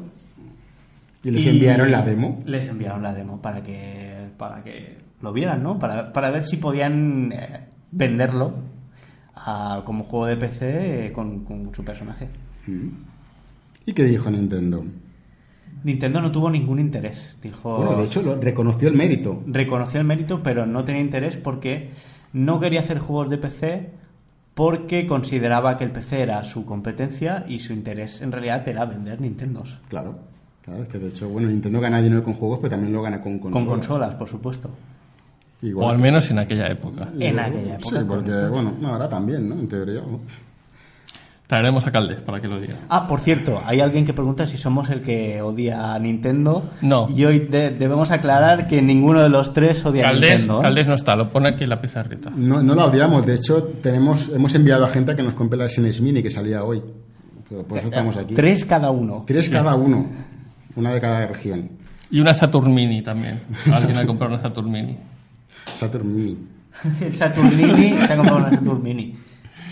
Y 1.25 1.33
les 1.33 1.47
enviaron 1.47 1.91
la 1.91 2.03
demo. 2.03 2.41
Les 2.47 2.69
enviaron 2.69 3.03
la 3.03 3.13
demo 3.13 3.43
para 3.43 3.61
que, 3.63 4.29
para 4.37 4.63
que 4.63 4.99
lo 5.21 5.33
vieran, 5.33 5.65
¿no? 5.65 5.81
Para, 5.81 6.13
para 6.13 6.31
ver 6.31 6.45
si 6.45 6.59
podían 6.59 7.33
eh, 7.33 7.61
venderlo 7.91 8.55
a- 9.35 9.83
como 9.85 10.05
juego 10.05 10.27
de 10.27 10.37
PC 10.37 11.07
eh, 11.07 11.13
con, 11.13 11.45
con 11.45 11.75
su 11.75 11.85
personaje. 11.85 12.29
¿Y 13.85 13.93
qué 13.95 14.05
dijo 14.05 14.31
Nintendo? 14.31 14.85
Nintendo 15.83 16.21
no 16.21 16.31
tuvo 16.31 16.51
ningún 16.51 16.79
interés. 16.79 17.37
Dijo, 17.43 17.79
Bueno, 17.79 17.97
de 17.97 18.05
hecho, 18.05 18.23
lo, 18.23 18.37
reconoció 18.41 18.89
el 18.89 18.95
mérito. 18.95 19.43
reconoció 19.49 19.99
el 19.99 20.07
mérito, 20.07 20.41
pero 20.41 20.67
no 20.67 20.85
tenía 20.85 21.03
interés 21.03 21.37
porque 21.37 21.91
no 22.33 22.61
quería 22.61 22.81
hacer 22.81 22.99
juegos 22.99 23.31
de 23.31 23.39
PC 23.39 23.91
porque 24.55 25.07
consideraba 25.07 25.79
que 25.79 25.85
el 25.85 25.93
PC 25.93 26.21
era 26.23 26.43
su 26.45 26.65
competencia 26.65 27.45
y 27.49 27.61
su 27.61 27.73
interés 27.73 28.21
en 28.23 28.33
realidad 28.33 28.67
era 28.69 28.85
vender 28.85 29.21
Nintendos. 29.21 29.77
Claro. 29.89 30.17
Claro, 30.65 30.83
es 30.83 30.89
que 30.89 30.99
de 30.99 31.09
hecho, 31.09 31.29
bueno, 31.29 31.49
Nintendo 31.49 31.81
gana 31.81 32.03
dinero 32.03 32.23
con 32.23 32.35
juegos, 32.35 32.59
pero 32.61 32.73
también 32.73 32.93
lo 32.93 33.01
gana 33.01 33.23
con 33.23 33.39
consolas. 33.39 33.67
Con 33.67 33.79
consolas, 33.79 34.15
por 34.17 34.29
supuesto. 34.29 34.69
Igual 35.63 35.87
O 35.87 35.91
al 35.91 35.97
que- 35.97 36.03
menos 36.03 36.31
en 36.31 36.39
aquella 36.41 36.67
época. 36.69 37.09
En 37.19 37.39
aquella 37.39 37.77
época. 37.77 37.99
Sí, 38.01 38.05
porque, 38.07 38.31
bueno, 38.51 38.75
no, 38.81 38.89
ahora 38.89 39.09
también, 39.09 39.49
¿no? 39.49 39.55
En 39.55 39.67
teoría. 39.69 40.01
¿no? 40.03 40.21
Traeremos 41.49 41.87
a 41.87 41.91
Caldes 41.91 42.21
para 42.21 42.41
que 42.41 42.47
lo 42.47 42.61
diga. 42.61 42.75
Ah, 42.91 43.07
por 43.07 43.21
cierto, 43.21 43.59
hay 43.65 43.81
alguien 43.81 44.05
que 44.05 44.13
pregunta 44.13 44.47
si 44.47 44.59
somos 44.59 44.91
el 44.91 45.01
que 45.01 45.41
odia 45.41 45.95
a 45.95 45.99
Nintendo. 45.99 46.71
No. 46.83 47.09
Y 47.09 47.25
hoy 47.25 47.39
de- 47.47 47.71
debemos 47.71 48.11
aclarar 48.11 48.67
que 48.67 48.83
ninguno 48.83 49.23
de 49.23 49.31
los 49.31 49.55
tres 49.55 49.83
odia 49.87 50.03
a 50.09 50.13
Caldes, 50.13 50.31
Nintendo. 50.31 50.59
¿eh? 50.59 50.63
Caldes 50.63 50.89
no 50.89 50.95
está, 50.95 51.17
lo 51.17 51.31
pone 51.31 51.49
aquí 51.49 51.65
en 51.65 51.71
la 51.71 51.81
pizarrita. 51.81 52.31
No, 52.37 52.63
no 52.63 52.75
la 52.75 52.85
odiamos. 52.85 53.25
De 53.25 53.35
hecho, 53.35 53.63
tenemos, 53.83 54.29
hemos 54.29 54.55
enviado 54.55 54.85
a 54.85 54.89
gente 54.91 55.13
a 55.13 55.17
que 55.17 55.23
nos 55.23 55.33
compre 55.33 55.59
la 55.59 55.71
SNES 55.71 56.03
Mini 56.03 56.23
que 56.23 56.31
salía 56.31 56.63
hoy. 56.65 56.83
Pero 57.49 57.63
por 57.63 57.79
eso 57.79 57.87
estamos 57.89 58.15
aquí. 58.19 58.35
Tres 58.35 58.67
cada 58.67 58.91
uno. 58.91 59.25
Tres 59.27 59.49
cada 59.49 59.75
uno. 59.75 60.07
Una 60.77 60.93
de 60.93 61.01
cada 61.01 61.27
región. 61.29 61.71
Y 62.11 62.21
una 62.21 62.35
Saturn 62.35 62.75
Mini 62.75 63.01
también. 63.01 63.41
Alguien 63.73 63.97
ha 63.97 64.05
comprado 64.05 64.35
una 64.35 64.43
Saturn 64.43 64.71
Mini. 64.71 64.99
Saturn 65.79 66.15
Mini. 66.15 66.39
El 67.01 67.17
Saturn 67.17 67.57
Mini 67.57 67.97
se 67.97 68.13
ha 68.13 68.17
comprado 68.17 68.37
una 68.37 68.51
Saturn 68.51 68.83
Mini. 68.83 69.15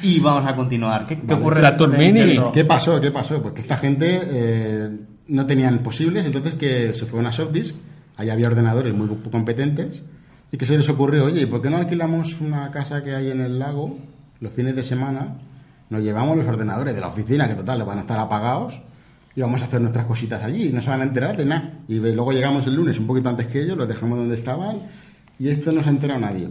Y 0.03 0.21
vamos 0.21 0.45
a 0.47 0.55
continuar. 0.55 1.07
¿Qué, 1.07 1.19
qué 1.19 1.27
Vale. 1.27 1.41
ocurre? 1.41 1.61
Saturn 1.61 1.99
Mini. 1.99 2.39
¿Qué 2.53 2.65
pasó? 2.65 3.01
¿Qué 3.01 3.11
pasó? 3.11 3.41
Pues 3.43 3.55
que 3.55 3.61
esta 3.61 3.77
gente 3.77 4.21
eh, 4.25 4.91
no 5.29 5.47
tenían 5.47 5.79
posibles, 5.79 6.27
entonces 6.27 6.55
que 6.55 6.95
se 6.95 7.07
fueron 7.07 7.27
a 7.27 7.33
Softdisk, 7.33 7.77
ahí 8.17 8.31
había 8.31 8.47
ordenadores 8.47 8.95
muy 8.95 9.09
competentes, 9.31 10.03
y 10.53 10.57
que 10.57 10.65
se 10.65 10.77
les 10.77 10.89
ocurrió, 10.89 11.25
oye, 11.25 11.43
¿y 11.43 11.47
por 11.47 11.61
qué 11.61 11.71
no 11.71 11.79
alquilamos 11.79 12.41
una 12.41 12.71
casa 12.71 13.03
que 13.03 13.15
hay 13.15 13.31
en 13.31 13.41
el 13.41 13.59
lago 13.59 13.99
los 14.41 14.53
fines 14.53 14.77
de 14.77 14.83
semana? 14.83 15.39
Nos 15.91 16.03
llevamos 16.03 16.37
los 16.37 16.47
ordenadores 16.47 16.95
de 16.95 17.01
la 17.01 17.09
oficina, 17.09 17.49
que 17.49 17.55
total, 17.55 17.83
van 17.85 17.99
a 17.99 18.03
estar 18.03 18.19
apagados, 18.19 18.81
y 19.35 19.41
vamos 19.41 19.61
a 19.63 19.67
hacer 19.67 19.81
nuestras 19.81 20.07
cositas 20.07 20.43
allí, 20.43 20.69
y 20.69 20.73
no 20.73 20.81
se 20.81 20.91
van 20.91 21.01
a 21.01 21.05
enterar 21.05 21.37
de 21.37 21.45
nada. 21.45 21.73
Y 21.89 21.99
luego 21.99 22.33
llegamos 22.33 22.67
el 22.67 22.75
lunes 22.75 22.99
un 22.99 23.07
poquito 23.07 23.29
antes 23.29 23.49
que 23.49 23.63
ellos, 23.63 23.77
los 23.77 23.89
dejamos 23.89 24.19
donde 24.19 24.35
estaban, 24.35 24.79
y 25.39 25.49
esto 25.49 25.73
no 25.73 25.83
se 25.83 25.89
ha 25.89 25.93
enterado 25.93 26.21
nadie. 26.21 26.49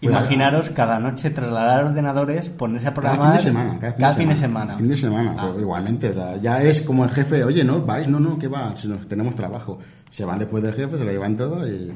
Pues, 0.00 0.12
Imaginaros 0.12 0.70
cada 0.70 0.98
noche 1.00 1.30
trasladar 1.30 1.84
ordenadores, 1.84 2.50
ponerse 2.50 2.88
a 2.88 2.94
Cada 2.94 3.00
programar. 3.14 3.26
fin 3.28 3.36
de 3.36 3.42
semana. 3.50 3.78
Cada 3.80 3.92
fin, 3.92 4.00
cada 4.00 4.12
de, 4.12 4.18
fin 4.20 4.28
de 4.28 4.36
semana. 4.36 4.76
Fin 4.76 4.88
de 4.88 4.96
semana, 4.96 5.34
Ah. 5.38 5.42
pero 5.48 5.60
igualmente. 5.60 6.10
o 6.10 6.14
sea, 6.14 6.36
ya 6.36 6.62
es 6.62 6.82
como 6.82 7.04
el 7.04 7.10
jefe, 7.10 7.42
oye, 7.44 7.64
no, 7.64 7.80
vais, 7.82 8.06
no, 8.08 8.20
no, 8.20 8.38
que 8.38 8.46
va, 8.48 8.76
si 8.76 8.88
nos, 8.88 9.08
tenemos 9.08 9.34
trabajo. 9.34 9.78
Se 10.10 10.24
van 10.26 10.38
después 10.38 10.62
del 10.62 10.74
jefe, 10.74 10.98
se 10.98 11.04
lo 11.04 11.10
llevan 11.10 11.36
todo 11.36 11.66
y. 11.66 11.92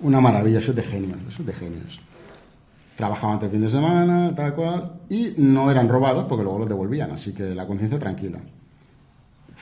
Una 0.00 0.20
maravilla, 0.20 0.58
eso 0.58 0.70
es 0.70 0.76
de 0.76 0.82
genios, 0.82 1.18
eso 1.28 1.40
es 1.42 1.46
de 1.46 1.52
genios. 1.54 2.00
Trabajaban 2.96 3.36
todo 3.38 3.46
el 3.46 3.52
fin 3.52 3.60
de 3.62 3.68
semana, 3.68 4.34
tal 4.34 4.54
cual, 4.54 4.92
y 5.10 5.34
no 5.38 5.70
eran 5.70 5.88
robados 5.88 6.24
porque 6.24 6.44
luego 6.44 6.60
los 6.60 6.68
devolvían, 6.68 7.10
así 7.10 7.32
que 7.32 7.54
la 7.54 7.66
conciencia 7.66 7.98
tranquila. 7.98 8.38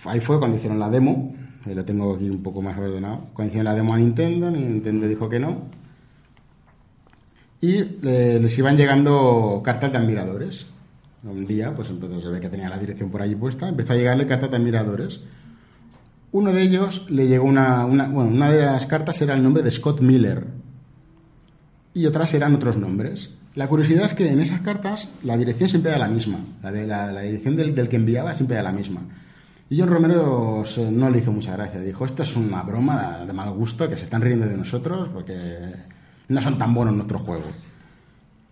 Ahí 0.05 0.21
fue 0.21 0.39
cuando 0.39 0.57
hicieron 0.57 0.79
la 0.79 0.89
demo, 0.89 1.35
lo 1.67 1.85
tengo 1.85 2.15
aquí 2.15 2.29
un 2.31 2.43
poco 2.43 2.63
más 2.63 2.77
ordenado. 2.79 3.23
Cuando 3.33 3.51
hicieron 3.51 3.65
la 3.65 3.75
demo 3.75 3.95
a 3.95 3.99
Nintendo, 3.99 4.51
Nintendo 4.51 5.07
dijo 5.09 5.29
que 5.29 5.39
no, 5.41 5.63
y 7.65 7.99
eh, 8.03 8.39
les 8.43 8.59
iban 8.59 8.77
llegando 8.77 9.61
cartas 9.65 9.93
de 9.93 9.99
admiradores. 9.99 10.67
Un 11.23 11.47
día, 11.47 11.75
pues 11.75 11.89
empezó, 11.89 12.21
se 12.21 12.29
ve 12.29 12.41
que 12.41 12.51
tenía 12.51 12.69
la 12.69 12.79
dirección 12.79 13.11
por 13.11 13.23
allí 13.23 13.35
puesta, 13.35 13.69
empezó 13.69 13.95
a 13.95 13.97
llegarle 13.97 14.27
cartas 14.27 14.51
de 14.51 14.57
admiradores. 14.59 15.21
Uno 16.33 16.53
de 16.53 16.61
ellos 16.63 17.07
le 17.09 17.27
llegó 17.27 17.47
una, 17.47 17.85
bueno, 17.87 18.25
una 18.31 18.51
de 18.51 18.67
las 18.67 18.87
cartas 18.87 19.23
era 19.23 19.35
el 19.35 19.43
nombre 19.43 19.63
de 19.63 19.71
Scott 19.71 20.01
Miller 20.01 20.47
y 21.95 22.05
otras 22.07 22.35
eran 22.35 22.55
otros 22.55 22.77
nombres. 22.77 23.31
La 23.55 23.69
curiosidad 23.69 24.07
es 24.07 24.15
que 24.15 24.29
en 24.31 24.41
esas 24.41 24.61
cartas 24.61 25.09
la 25.23 25.37
dirección 25.37 25.69
siempre 25.71 25.93
era 25.93 25.99
la 26.01 26.09
misma, 26.09 26.41
la, 26.63 26.73
de, 26.73 26.87
la, 26.87 27.21
dirección 27.21 27.57
del, 27.57 27.75
del 27.75 27.89
que 27.89 27.97
enviaba 27.97 28.35
siempre 28.35 28.57
era 28.57 28.65
la 28.65 28.73
misma. 28.73 29.01
Y 29.71 29.79
John 29.79 29.89
Romero 29.89 30.65
se- 30.67 30.91
no 30.91 31.09
le 31.09 31.19
hizo 31.21 31.33
mucha 31.33 31.53
gracia, 31.57 31.81
dijo, 31.81 32.05
esto 32.05 32.25
es 32.25 32.37
una 32.37 32.63
broma 32.63 33.21
de 33.27 33.33
mal 33.33 33.51
gusto, 33.53 33.89
que 33.89 33.97
se 33.97 34.05
están 34.05 34.21
riendo 34.21 34.47
de 34.47 34.57
nosotros 34.59 35.09
porque 35.15 35.57
no 36.29 36.41
son 36.41 36.59
tan 36.59 36.75
buenos 36.75 36.95
nuestros 36.95 37.23
juegos. 37.23 37.47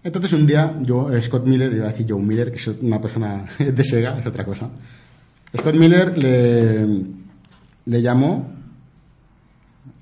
Entonces 0.05 0.33
un 0.33 0.47
día 0.47 0.75
yo, 0.81 1.09
Scott 1.23 1.47
Miller, 1.47 1.73
iba 1.73 1.87
a 1.87 1.91
decir 1.93 2.07
Joe 2.09 2.21
Miller, 2.21 2.51
que 2.51 2.57
es 2.57 2.67
una 2.67 3.01
persona 3.01 3.45
de 3.59 3.85
Sega, 3.85 4.19
es 4.19 4.27
otra 4.27 4.45
cosa. 4.45 4.69
Scott 5.57 5.75
Miller 5.75 6.17
le, 6.19 6.87
le 7.85 8.03
llamó... 8.03 8.51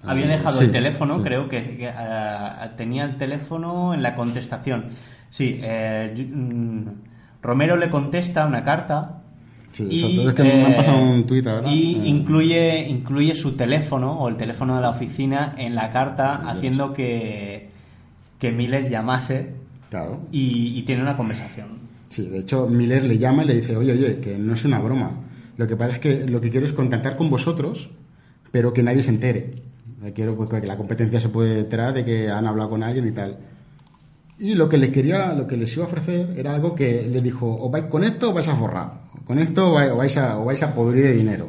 Había 0.02 0.26
dejado 0.28 0.58
Sí, 0.58 0.64
el 0.64 0.72
teléfono, 0.72 1.16
sí. 1.16 1.22
creo 1.22 1.48
que, 1.48 1.76
que, 1.76 1.88
eh, 1.94 2.70
tenía 2.76 3.04
el 3.04 3.18
teléfono 3.18 3.92
en 3.92 4.02
la 4.02 4.14
contestación. 4.14 4.86
Sí, 5.30 5.60
eh, 5.62 6.14
mm, 6.32 6.86
Romero 7.42 7.76
le 7.76 7.90
contesta 7.90 8.46
una 8.46 8.64
carta. 8.64 9.19
Sí, 9.72 9.86
y. 9.90 10.26
Es 10.26 10.34
que 10.34 10.42
me 10.42 10.64
han 10.64 10.72
eh, 10.72 10.76
pasado 10.76 10.98
un 11.02 11.24
tuit 11.24 11.46
ahora. 11.46 11.70
Y 11.72 11.94
Eh, 11.96 12.08
incluye, 12.08 12.88
incluye 12.88 13.34
su 13.34 13.56
teléfono 13.56 14.18
o 14.20 14.28
el 14.28 14.36
teléfono 14.36 14.74
de 14.76 14.82
la 14.82 14.90
oficina 14.90 15.54
en 15.58 15.74
la 15.74 15.90
carta, 15.90 16.34
haciendo 16.50 16.92
que, 16.92 17.68
que 18.38 18.50
Miller 18.52 18.88
llamase 18.90 19.54
Claro. 19.90 20.20
y, 20.32 20.78
y 20.78 20.82
tiene 20.82 21.02
una 21.02 21.16
conversación. 21.16 21.68
Sí, 22.08 22.26
de 22.26 22.40
hecho, 22.40 22.66
Miller 22.66 23.04
le 23.04 23.18
llama 23.18 23.44
y 23.44 23.46
le 23.46 23.54
dice, 23.56 23.76
oye, 23.76 23.92
oye, 23.92 24.18
que 24.20 24.36
no 24.38 24.54
es 24.54 24.64
una 24.64 24.80
broma. 24.80 25.12
Lo 25.56 25.66
que 25.68 25.76
pasa 25.76 25.92
es 25.92 25.98
que 26.00 26.26
lo 26.26 26.40
que 26.40 26.50
quiero 26.50 26.66
es 26.66 26.72
contactar 26.72 27.16
con 27.16 27.30
vosotros, 27.30 27.90
pero 28.50 28.72
que 28.72 28.82
nadie 28.82 29.02
se 29.02 29.10
entere. 29.10 29.54
Eh, 30.02 30.12
Quiero 30.14 30.34
pues, 30.36 30.48
que 30.48 30.66
la 30.66 30.76
competencia 30.76 31.20
se 31.20 31.28
puede 31.28 31.60
enterar 31.60 31.92
de 31.94 32.04
que 32.04 32.28
han 32.30 32.46
hablado 32.46 32.70
con 32.70 32.82
alguien 32.82 33.06
y 33.06 33.12
tal. 33.12 33.36
Y 34.38 34.54
lo 34.54 34.68
que 34.70 34.78
les 34.78 34.88
quería, 34.88 35.34
lo 35.34 35.46
que 35.46 35.56
les 35.58 35.72
iba 35.76 35.84
a 35.84 35.88
ofrecer 35.88 36.34
era 36.36 36.54
algo 36.54 36.74
que 36.74 37.06
le 37.06 37.20
dijo, 37.20 37.46
o 37.60 37.68
vais 37.68 37.84
con 37.84 38.02
esto 38.02 38.30
o 38.30 38.32
vais 38.32 38.48
a 38.48 38.56
forrar. 38.56 39.02
Con 39.30 39.38
esto 39.38 39.70
o 39.70 39.72
vai- 39.78 39.90
o 39.94 39.96
vais 39.96 40.16
a, 40.18 40.38
o 40.40 40.44
vais 40.44 40.60
a 40.62 40.74
podrir 40.74 41.04
de 41.04 41.12
dinero. 41.14 41.46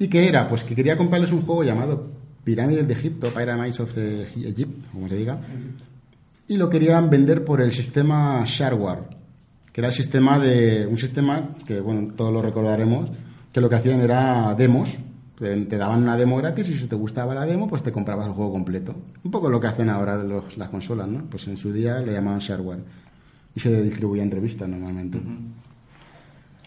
¿Y 0.00 0.08
qué 0.08 0.26
era? 0.26 0.48
Pues 0.48 0.64
que 0.64 0.74
quería 0.74 0.96
comprarles 0.96 1.30
un 1.30 1.42
juego 1.42 1.62
llamado 1.62 2.10
Pirámides 2.42 2.88
de 2.88 2.92
Egipto, 2.92 3.28
Pyramids 3.30 3.78
of 3.78 3.94
the 3.94 4.22
Egypt, 4.50 4.90
como 4.92 5.06
se 5.08 5.16
diga. 5.16 5.38
Y 6.48 6.56
lo 6.56 6.68
querían 6.68 7.08
vender 7.10 7.44
por 7.44 7.60
el 7.60 7.70
sistema 7.70 8.42
Shareware, 8.44 9.04
que 9.72 9.80
era 9.80 9.88
el 9.88 9.94
sistema 9.94 10.40
de 10.40 10.86
un 10.88 10.96
sistema 10.98 11.50
que 11.66 11.78
bueno 11.80 12.12
todos 12.16 12.32
lo 12.32 12.42
recordaremos 12.42 13.10
que 13.52 13.60
lo 13.60 13.68
que 13.70 13.76
hacían 13.76 14.00
era 14.00 14.54
demos 14.56 14.98
te, 15.38 15.64
daban 15.78 16.02
una 16.02 16.16
demo 16.16 16.36
gratis 16.38 16.68
y 16.70 16.74
si 16.76 16.86
te 16.88 16.96
gustaba 16.96 17.32
la 17.34 17.46
demo 17.46 17.68
pues 17.68 17.82
te 17.84 17.92
comprabas 17.92 18.26
el 18.26 18.32
juego 18.34 18.52
completo 18.52 18.94
un 19.24 19.30
poco 19.30 19.48
lo 19.48 19.60
que 19.60 19.68
hacen 19.68 19.88
ahora 19.88 20.16
los- 20.22 20.56
las 20.58 20.68
consolas 20.68 21.06
no 21.08 21.24
pues 21.30 21.46
en 21.48 21.56
su 21.56 21.72
día 21.72 21.98
le 22.00 22.12
llamaban 22.12 22.40
shareware 22.40 22.82
y 23.54 23.60
se 23.60 23.82
distribuía 23.82 24.22
en 24.24 24.30
revistas 24.32 24.68
normalmente 24.68 25.18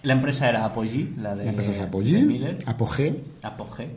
La 0.03 0.13
empresa 0.13 0.47
era 0.49 0.63
Apogee, 0.65 1.13
la 1.21 1.35
de, 1.35 1.43
La 1.45 1.49
empresa 1.49 1.71
es 1.71 1.77
de 1.77 1.83
Apogee, 1.83 2.21
Miller. 2.23 2.57
Apogee. 2.65 3.23
Apogee. 3.41 3.89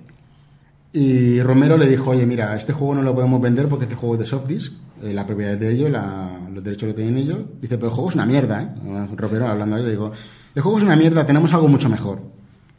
Y 0.93 1.41
Romero 1.41 1.77
le 1.77 1.87
dijo, 1.87 2.11
oye, 2.11 2.27
mira, 2.27 2.57
este 2.57 2.73
juego 2.73 2.95
no 2.97 3.03
lo 3.03 3.15
podemos 3.15 3.41
vender 3.41 3.69
porque 3.69 3.85
este 3.85 3.95
juego 3.95 4.15
es 4.17 4.21
de 4.21 4.27
softdisk, 4.27 4.73
eh, 5.03 5.13
la 5.15 5.25
propiedad 5.25 5.55
es 5.55 5.61
de 5.61 5.73
ellos, 5.73 5.89
la- 5.91 6.41
los 6.53 6.65
derechos 6.65 6.89
lo 6.89 6.95
tienen 6.95 7.17
ellos. 7.17 7.39
Dice, 7.61 7.77
pero 7.77 7.89
el 7.89 7.93
juego 7.95 8.09
es 8.09 8.15
una 8.17 8.27
mierda, 8.27 8.63
¿eh? 8.63 9.07
Romero 9.17 9.47
hablando 9.47 9.77
ahí 9.77 9.85
le 9.85 9.91
digo, 9.91 10.11
el 10.55 10.63
juego 10.63 10.79
es 10.79 10.85
una 10.85 10.97
mierda, 10.97 11.25
tenemos 11.25 11.53
algo 11.55 11.69
mucho 11.69 11.89
mejor. 11.89 12.21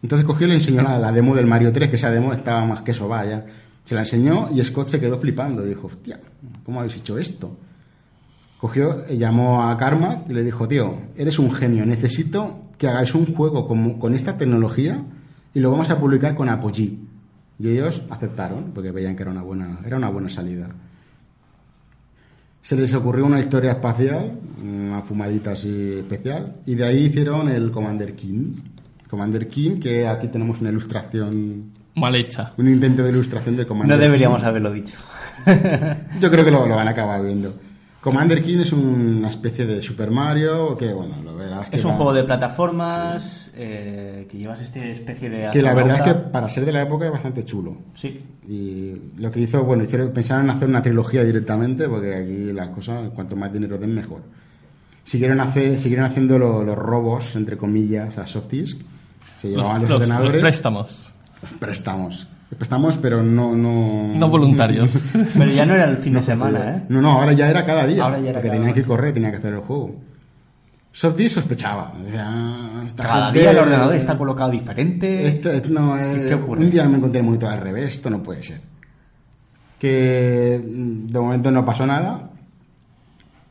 Entonces 0.03 0.25
cogió 0.25 0.45
y 0.47 0.49
le 0.49 0.55
enseñó 0.57 0.81
la, 0.81 0.97
la 0.99 1.11
demo 1.11 1.35
del 1.35 1.45
Mario 1.45 1.71
3, 1.71 1.89
que 1.89 1.95
esa 1.95 2.11
demo 2.11 2.33
estaba 2.33 2.65
más 2.65 2.81
que 2.81 2.91
eso, 2.91 3.07
vaya. 3.07 3.45
Se 3.85 3.95
la 3.95 4.01
enseñó 4.01 4.49
y 4.53 4.61
Scott 4.63 4.87
se 4.87 4.99
quedó 4.99 5.19
flipando. 5.19 5.63
Dijo, 5.63 5.87
hostia, 5.87 6.19
¿cómo 6.65 6.79
habéis 6.79 6.97
hecho 6.97 7.17
esto? 7.17 7.55
Cogió, 8.59 9.07
llamó 9.07 9.63
a 9.63 9.77
Karma 9.77 10.23
y 10.27 10.33
le 10.33 10.43
dijo, 10.43 10.67
tío, 10.67 10.95
eres 11.15 11.39
un 11.39 11.51
genio, 11.51 11.85
necesito 11.85 12.59
que 12.81 12.87
hagáis 12.87 13.13
un 13.13 13.27
juego 13.27 13.67
con, 13.67 13.99
con 13.99 14.15
esta 14.15 14.35
tecnología 14.39 15.03
y 15.53 15.59
lo 15.59 15.69
vamos 15.69 15.91
a 15.91 15.99
publicar 15.99 16.33
con 16.33 16.49
Apogee. 16.49 16.97
Y 17.59 17.67
ellos 17.69 18.01
aceptaron, 18.09 18.71
porque 18.73 18.91
veían 18.91 19.15
que 19.15 19.21
era 19.21 19.31
una 19.31 19.43
buena, 19.43 19.77
era 19.85 19.97
una 19.97 20.09
buena 20.09 20.31
salida. 20.31 20.67
Se 22.63 22.75
les 22.75 22.91
ocurrió 22.95 23.27
una 23.27 23.39
historia 23.39 23.73
espacial, 23.73 24.31
una 24.63 25.01
fumadita 25.01 25.51
así 25.51 25.93
especial, 25.99 26.55
y 26.65 26.73
de 26.73 26.83
ahí 26.83 27.03
hicieron 27.05 27.49
el 27.49 27.69
Commander 27.69 28.15
King. 28.15 28.55
Commander 29.07 29.47
King, 29.47 29.79
que 29.79 30.07
aquí 30.07 30.27
tenemos 30.29 30.59
una 30.59 30.71
ilustración, 30.71 31.65
Mal 31.95 32.15
hecha. 32.15 32.53
un 32.57 32.67
intento 32.67 33.03
de 33.03 33.11
ilustración 33.11 33.57
del 33.57 33.67
Commander 33.67 33.95
No 33.95 34.01
deberíamos 34.03 34.41
King. 34.41 34.47
haberlo 34.47 34.71
dicho. 34.71 34.97
Yo 36.19 36.31
creo 36.31 36.43
que 36.43 36.49
lo, 36.49 36.65
lo 36.65 36.75
van 36.77 36.87
a 36.87 36.91
acabar 36.91 37.21
viendo. 37.23 37.53
Commander 38.01 38.41
King 38.41 38.59
es 38.61 38.73
una 38.73 39.29
especie 39.29 39.65
de 39.67 39.79
Super 39.81 40.09
Mario 40.09 40.75
que, 40.75 40.91
bueno, 40.91 41.13
lo 41.23 41.35
verás. 41.35 41.69
que 41.69 41.75
Es 41.77 41.85
un 41.85 41.91
va- 41.91 41.95
juego 41.97 42.13
de 42.13 42.23
plataformas 42.23 43.51
eh, 43.55 44.27
que 44.29 44.37
llevas 44.39 44.59
este 44.61 44.91
especie 44.91 45.29
de... 45.29 45.49
Que 45.51 45.61
la 45.61 45.75
verdad 45.75 45.97
es 45.97 46.01
que 46.13 46.19
para 46.19 46.49
ser 46.49 46.65
de 46.65 46.71
la 46.71 46.81
época 46.81 47.05
es 47.05 47.11
bastante 47.11 47.45
chulo. 47.45 47.77
Sí. 47.93 48.19
Y 48.47 48.95
lo 49.19 49.29
que 49.31 49.41
hizo, 49.41 49.63
bueno, 49.63 49.83
hicieron, 49.83 50.11
pensaron 50.11 50.45
en 50.45 50.49
hacer 50.49 50.67
una 50.67 50.81
trilogía 50.81 51.23
directamente, 51.23 51.87
porque 51.87 52.15
aquí 52.15 52.51
las 52.51 52.69
cosas, 52.69 53.11
cuanto 53.11 53.35
más 53.35 53.53
dinero 53.53 53.77
den, 53.77 53.93
mejor. 53.93 54.21
Siguieron, 55.03 55.39
hace, 55.39 55.79
siguieron 55.79 56.05
haciendo 56.05 56.39
lo- 56.39 56.63
los 56.63 56.75
robos, 56.77 57.35
entre 57.35 57.55
comillas, 57.55 58.17
a 58.17 58.25
Softisk. 58.25 58.81
Se 59.37 59.47
Los, 59.49 59.57
llevaban 59.57 59.81
los, 59.83 59.89
los- 59.91 59.99
los 59.99 60.09
ordenadores. 60.09 60.41
préstamos. 61.59 62.27
Prestamos. 62.57 62.95
Prestamos, 62.95 62.97
pero 62.97 63.23
no, 63.23 63.55
no... 63.55 64.07
No 64.13 64.27
voluntarios. 64.29 64.89
Pero 65.37 65.51
ya 65.51 65.65
no 65.65 65.73
era 65.73 65.85
el 65.89 65.97
fin 65.97 66.13
de 66.15 66.23
semana, 66.23 66.77
¿eh? 66.77 66.83
No, 66.89 67.01
no, 67.01 67.11
ahora 67.13 67.31
ya 67.33 67.49
era 67.49 67.65
cada 67.65 67.87
día. 67.87 68.03
Ahora 68.03 68.17
ya 68.19 68.29
era 68.29 68.33
porque 68.33 68.49
cada 68.49 68.59
tenía 68.59 68.73
que 68.73 68.83
correr, 68.83 69.13
tenía 69.13 69.31
que 69.31 69.37
hacer 69.37 69.53
el 69.53 69.59
juego. 69.61 69.95
Softdisk 70.91 71.35
sospechaba. 71.35 71.93
"Ah, 72.17 72.83
esta 72.85 73.03
Cada 73.03 73.25
gente- 73.27 73.39
día 73.39 73.51
el 73.51 73.57
ordenador 73.59 73.95
está 73.95 74.17
colocado 74.17 74.51
diferente. 74.51 75.25
Esto- 75.27 75.49
no, 75.71 75.97
eh, 75.97 76.25
¿Qué 76.27 76.33
ocurre? 76.33 76.61
un 76.65 76.69
día 76.71 76.83
me 76.89 76.97
encontré 76.97 77.19
el 77.21 77.25
monitor 77.25 77.49
al 77.49 77.61
revés, 77.61 77.93
esto 77.93 78.09
no 78.09 78.21
puede 78.21 78.43
ser. 78.43 78.59
Que 79.79 80.61
mm, 80.61 81.07
de 81.07 81.19
momento 81.19 81.49
no 81.51 81.63
pasó 81.63 81.85
nada. 81.87 82.29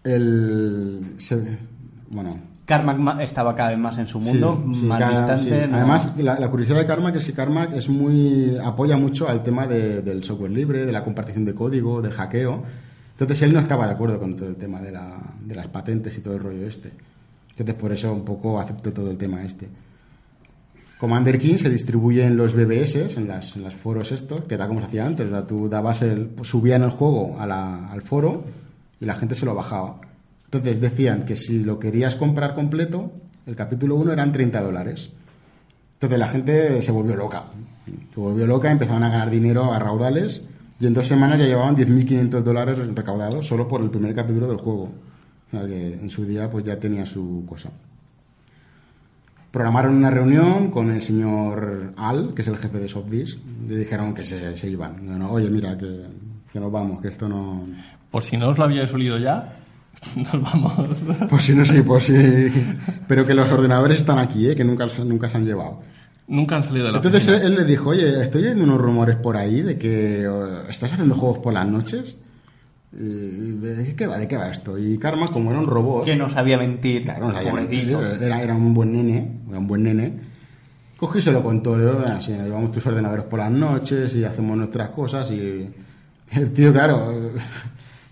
El, 0.05 1.15
se- 1.19 1.59
bueno, 2.11 2.39
Carmack 2.71 2.99
ma- 2.99 3.23
estaba 3.23 3.55
cada 3.55 3.71
vez 3.71 3.79
más 3.79 3.99
en 3.99 4.07
su 4.07 4.21
mundo, 4.21 4.63
sí, 4.73 4.81
sí, 4.81 4.87
más 4.87 5.01
cada- 5.01 5.35
distante. 5.35 5.65
sí. 5.65 5.71
no- 5.71 5.77
Además, 5.77 6.13
la, 6.19 6.39
la 6.39 6.49
curiosidad 6.49 6.79
de 6.79 6.87
Carmack 6.87 7.17
es 7.17 7.25
que 7.27 7.33
Carmack 7.33 7.73
es 7.75 7.89
muy, 7.89 8.57
apoya 8.63 8.97
mucho 8.97 9.29
al 9.29 9.43
tema 9.43 9.67
de- 9.67 10.03
del 10.03 10.23
software 10.23 10.53
libre, 10.53 10.87
de 10.87 10.93
la 10.93 11.03
compartición 11.03 11.45
de 11.45 11.55
código, 11.55 12.01
del 12.01 12.13
hackeo. 12.13 12.63
Entonces 13.13 13.43
él 13.43 13.53
no 13.53 13.59
estaba 13.61 13.87
de 13.87 13.93
acuerdo 13.95 14.19
con 14.21 14.37
todo 14.37 14.49
el 14.49 14.57
tema 14.57 14.81
de, 14.81 14.93
la- 14.93 15.19
de 15.45 15.55
las 15.57 15.67
patentes 15.67 16.17
y 16.17 16.21
todo 16.21 16.35
el 16.37 16.43
rollo 16.45 16.67
este. 16.67 16.91
Entonces 17.51 17.75
por 17.75 17.93
eso 17.93 18.13
un 18.13 18.25
poco 18.25 18.61
aceptó 18.61 18.93
todo 18.93 19.11
el 19.11 19.19
tema 19.19 19.43
este. 19.43 19.69
Commander 20.99 21.39
King 21.39 21.57
se 21.57 21.71
distribuye 21.71 22.25
en 22.27 22.37
los 22.37 22.55
BBS, 22.55 23.17
en 23.17 23.27
las, 23.27 23.57
en 23.57 23.65
los 23.65 23.75
foros 23.75 24.13
estos, 24.13 24.43
que 24.45 24.55
era 24.55 24.69
como 24.69 24.81
se 24.81 24.87
hacía 24.87 25.07
antes. 25.07 25.27
O 25.27 25.31
sea, 25.31 25.47
tú 25.47 25.69
dabas 25.69 26.03
el, 26.03 26.31
subían 26.43 26.83
el 26.83 26.91
juego 26.91 27.37
a 27.41 27.47
la- 27.47 27.91
al 27.91 28.03
foro 28.03 28.45
y 29.01 29.07
la 29.07 29.15
gente 29.15 29.35
se 29.35 29.45
lo 29.47 29.55
bajaba. 29.55 29.97
Entonces 30.53 30.81
decían 30.81 31.25
que 31.25 31.37
si 31.37 31.63
lo 31.63 31.79
querías 31.79 32.17
comprar 32.17 32.57
completo, 32.57 33.13
el 33.47 33.55
capítulo 33.55 33.95
1 33.95 34.13
eran 34.13 34.33
30 34.33 34.61
dólares. 34.61 35.11
Entonces 35.93 36.19
la 36.19 36.27
gente 36.27 36.83
se 36.83 36.91
volvió 36.91 37.15
loca. 37.15 37.45
Se 37.87 38.21
volvió 38.21 38.49
loca, 38.49 38.69
empezaron 38.69 39.05
a 39.05 39.11
ganar 39.11 39.31
dinero 39.31 39.73
a 39.73 39.79
raudales 39.79 40.49
y 40.81 40.87
en 40.87 40.95
dos 40.95 41.07
semanas 41.07 41.39
ya 41.39 41.45
llevaban 41.45 41.77
10.500 41.77 42.43
dólares 42.43 42.79
recaudados 42.79 43.47
solo 43.47 43.69
por 43.69 43.81
el 43.81 43.91
primer 43.91 44.13
capítulo 44.13 44.49
del 44.49 44.57
juego. 44.57 44.91
O 45.47 45.51
sea 45.53 45.65
que 45.67 45.95
en 45.95 46.11
su 46.11 46.25
día 46.25 46.51
pues 46.51 46.65
ya 46.65 46.81
tenía 46.81 47.07
su 47.07 47.45
cosa. 47.49 47.71
Programaron 49.53 49.99
una 49.99 50.11
reunión 50.11 50.73
con 50.73 50.91
el 50.91 51.01
señor 51.01 51.93
Al, 51.97 52.35
que 52.35 52.43
es 52.43 52.49
el 52.49 52.57
jefe 52.57 52.79
de 52.81 52.89
Softdisk, 52.89 53.39
le 53.69 53.77
dijeron 53.77 54.15
que 54.15 54.25
se, 54.25 54.57
se 54.57 54.69
iban. 54.69 55.23
Oye, 55.23 55.49
mira, 55.49 55.79
que, 55.79 56.07
que 56.53 56.59
nos 56.59 56.73
vamos, 56.73 57.01
que 57.01 57.09
esto 57.09 57.29
no... 57.29 57.67
Por 58.11 58.25
si 58.25 58.37
no 58.37 58.49
os 58.49 58.59
lo 58.59 58.65
habíais 58.65 58.93
olido 58.93 59.17
ya, 59.17 59.61
nos 60.17 60.43
vamos. 60.43 60.73
Pues 61.29 61.43
sí, 61.43 61.55
no 61.55 61.65
sé, 61.65 61.83
pues 61.83 62.05
sí. 62.05 62.15
Pero 63.07 63.27
que 63.27 63.35
los 63.35 63.51
ordenadores 63.51 63.99
están 63.99 64.19
aquí, 64.19 64.49
¿eh? 64.49 64.55
que 64.57 64.65
nunca, 64.65 64.87
nunca 65.05 65.29
se 65.29 65.37
han 65.37 65.45
llevado. 65.45 65.81
Nunca 66.29 66.57
han 66.57 66.63
salido 66.65 66.87
de 66.87 66.93
la 66.93 66.99
Entonces 66.99 67.29
oficina. 67.29 67.47
él, 67.47 67.55
le 67.57 67.65
dijo, 67.65 67.91
oye, 67.91 68.23
estoy 68.23 68.45
oyendo 68.45 68.65
unos 68.65 68.81
rumores 68.81 69.17
por 69.17 69.37
ahí 69.37 69.63
de 69.63 69.77
que 69.79 70.29
estás 70.69 70.93
haciendo 70.93 71.15
juegos 71.17 71.39
por 71.41 71.53
las 71.53 71.67
noches. 71.69 72.21
Y, 72.93 72.99
¿De 73.59 73.95
qué 73.97 74.07
va? 74.07 74.17
¿De 74.19 74.27
qué 74.27 74.37
va 74.37 74.51
esto? 74.51 74.79
Y 74.79 74.97
Karma, 74.99 75.29
como 75.29 75.51
era 75.51 75.61
un 75.61 75.67
robot, 75.67 76.05
Que 76.05 76.17
no 76.17 76.31
sabía 76.31 76.57
mentir. 76.57 77.03
claro, 77.03 77.29
no 77.29 77.33
sabía 77.33 77.53
mentir, 77.53 77.97
era, 78.21 78.43
era 78.43 78.55
un 78.55 78.73
buen 78.75 78.93
nene, 78.93 79.41
era 79.49 79.59
un 79.59 79.67
buen 79.69 79.83
nene, 79.85 80.13
cogió 80.97 81.21
y 81.21 81.23
se 81.23 81.31
lo 81.33 81.43
contó, 81.43 81.77
le 81.79 81.85
dijo, 81.87 81.99
"Ah, 82.07 82.21
sí, 82.21 82.33
llevamos 82.33 82.73
tus 82.73 82.85
ordenadores 82.87 83.25
por 83.27 83.39
las 83.39 83.51
noches 83.51 84.13
y 84.17 84.25
hacemos 84.25 84.57
nuestras 84.57 84.89
cosas 84.91 85.31
y 85.31 85.69
el 86.33 86.53
tío, 86.53 86.73
claro, 86.73 87.33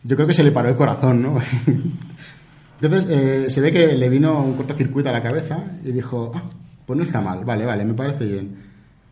yo 0.04 0.16
creo 0.16 0.26
que 0.28 0.34
se 0.34 0.44
le 0.44 0.52
paró 0.52 0.68
el 0.68 0.76
corazón, 0.76 1.22
¿no? 1.22 1.38
Entonces 2.80 3.06
eh, 3.10 3.50
se 3.50 3.60
ve 3.60 3.72
que 3.72 3.88
le 3.96 4.08
vino 4.08 4.42
un 4.42 4.54
cortocircuito 4.54 5.08
a 5.08 5.12
la 5.12 5.22
cabeza 5.22 5.64
y 5.84 5.90
dijo, 5.92 6.30
ah, 6.34 6.42
pues 6.86 6.96
no 6.96 7.04
está 7.04 7.20
mal, 7.20 7.44
vale, 7.44 7.64
vale, 7.66 7.84
me 7.84 7.94
parece 7.94 8.24
bien. 8.24 8.54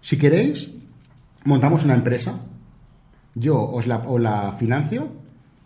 Si 0.01 0.17
queréis, 0.17 0.73
montamos 1.45 1.85
una 1.85 1.95
empresa, 1.95 2.39
yo 3.35 3.61
os 3.61 3.87
la, 3.89 3.99
os 3.99 4.21
la 4.21 4.53
financio 4.53 5.09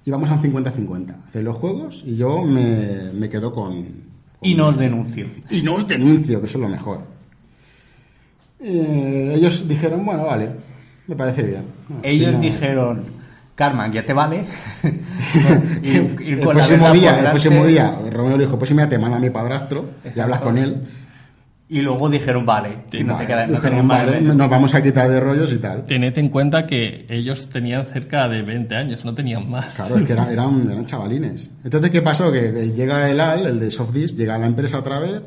y 0.05 0.11
vamos 0.11 0.31
a 0.31 0.35
un 0.35 0.43
50-50. 0.43 1.15
Hacéis 1.29 1.45
los 1.45 1.57
juegos 1.57 2.03
y 2.07 2.17
yo 2.17 2.43
me, 2.43 3.13
me 3.13 3.29
quedo 3.29 3.53
con... 3.53 3.85
Y 4.43 4.55
nos 4.55 4.79
denunció. 4.79 5.27
Y 5.51 5.61
no 5.61 5.75
os 5.75 5.87
denuncio, 5.87 6.41
que 6.41 6.47
eso 6.47 6.57
es 6.57 6.63
lo 6.63 6.69
mejor. 6.71 7.03
Eh, 8.61 9.33
ellos 9.37 9.67
dijeron, 9.69 10.05
bueno, 10.05 10.25
vale, 10.25 10.51
me 11.07 11.17
parece 11.17 11.43
bien. 11.43 11.65
Ellos 12.03 12.31
si 12.31 12.37
no- 12.37 12.41
dijeron, 12.41 13.03
Carmack, 13.61 13.93
ya 13.93 14.03
te 14.07 14.15
vale. 14.15 14.47
Ir- 15.83 16.19
ir 16.23 16.39
el 16.39 16.49
próximo 16.49 16.91
día, 16.95 17.19
el 17.21 17.27
próximo 17.29 17.67
día, 17.67 17.95
Romeo 18.11 18.39
le 18.39 18.45
dijo, 18.45 18.59
pues 18.59 18.71
si 18.71 18.75
me 18.75 18.87
te 18.87 18.97
manda 18.99 19.19
a 19.19 19.21
mi 19.21 19.29
padrastro 19.29 19.91
y 20.17 20.19
hablas 20.19 20.41
con 20.41 20.57
él. 20.57 20.83
Y 21.69 21.83
luego 21.83 22.09
dijeron, 22.09 22.47
vale. 22.47 22.85
y 22.91 23.05
no 23.05 23.19
te 23.19 23.27
queda, 23.27 23.47
no 23.47 23.53
dijeron, 23.57 23.87
vale, 23.87 24.21
nos 24.23 24.49
vamos 24.49 24.75
a 24.75 24.83
quitar 24.83 25.11
de 25.11 25.21
rollos 25.21 25.53
y 25.53 25.59
tal. 25.59 25.85
Tened 25.85 26.17
en 26.17 26.31
cuenta 26.31 26.67
que 26.67 27.05
ellos 27.11 27.51
tenían 27.51 27.85
cerca 27.85 28.29
de 28.31 28.41
20 28.43 28.75
años, 28.75 29.05
no 29.05 29.15
tenían 29.15 29.49
más. 29.49 29.75
Claro, 29.77 29.99
es 29.99 30.07
que 30.07 30.13
era- 30.15 30.33
eran, 30.33 30.69
eran 30.71 30.87
chavalines. 30.87 31.51
Entonces, 31.63 31.91
¿qué 31.91 32.01
pasó? 32.01 32.33
Que, 32.33 32.51
que 32.53 32.73
llega 32.73 33.11
el 33.11 33.21
AL, 33.21 33.45
el 33.47 33.61
de 33.61 33.71
Softdisk, 33.71 34.17
llega 34.17 34.37
a 34.37 34.39
la 34.39 34.47
empresa 34.47 34.79
otra 34.79 34.99
vez 35.01 35.21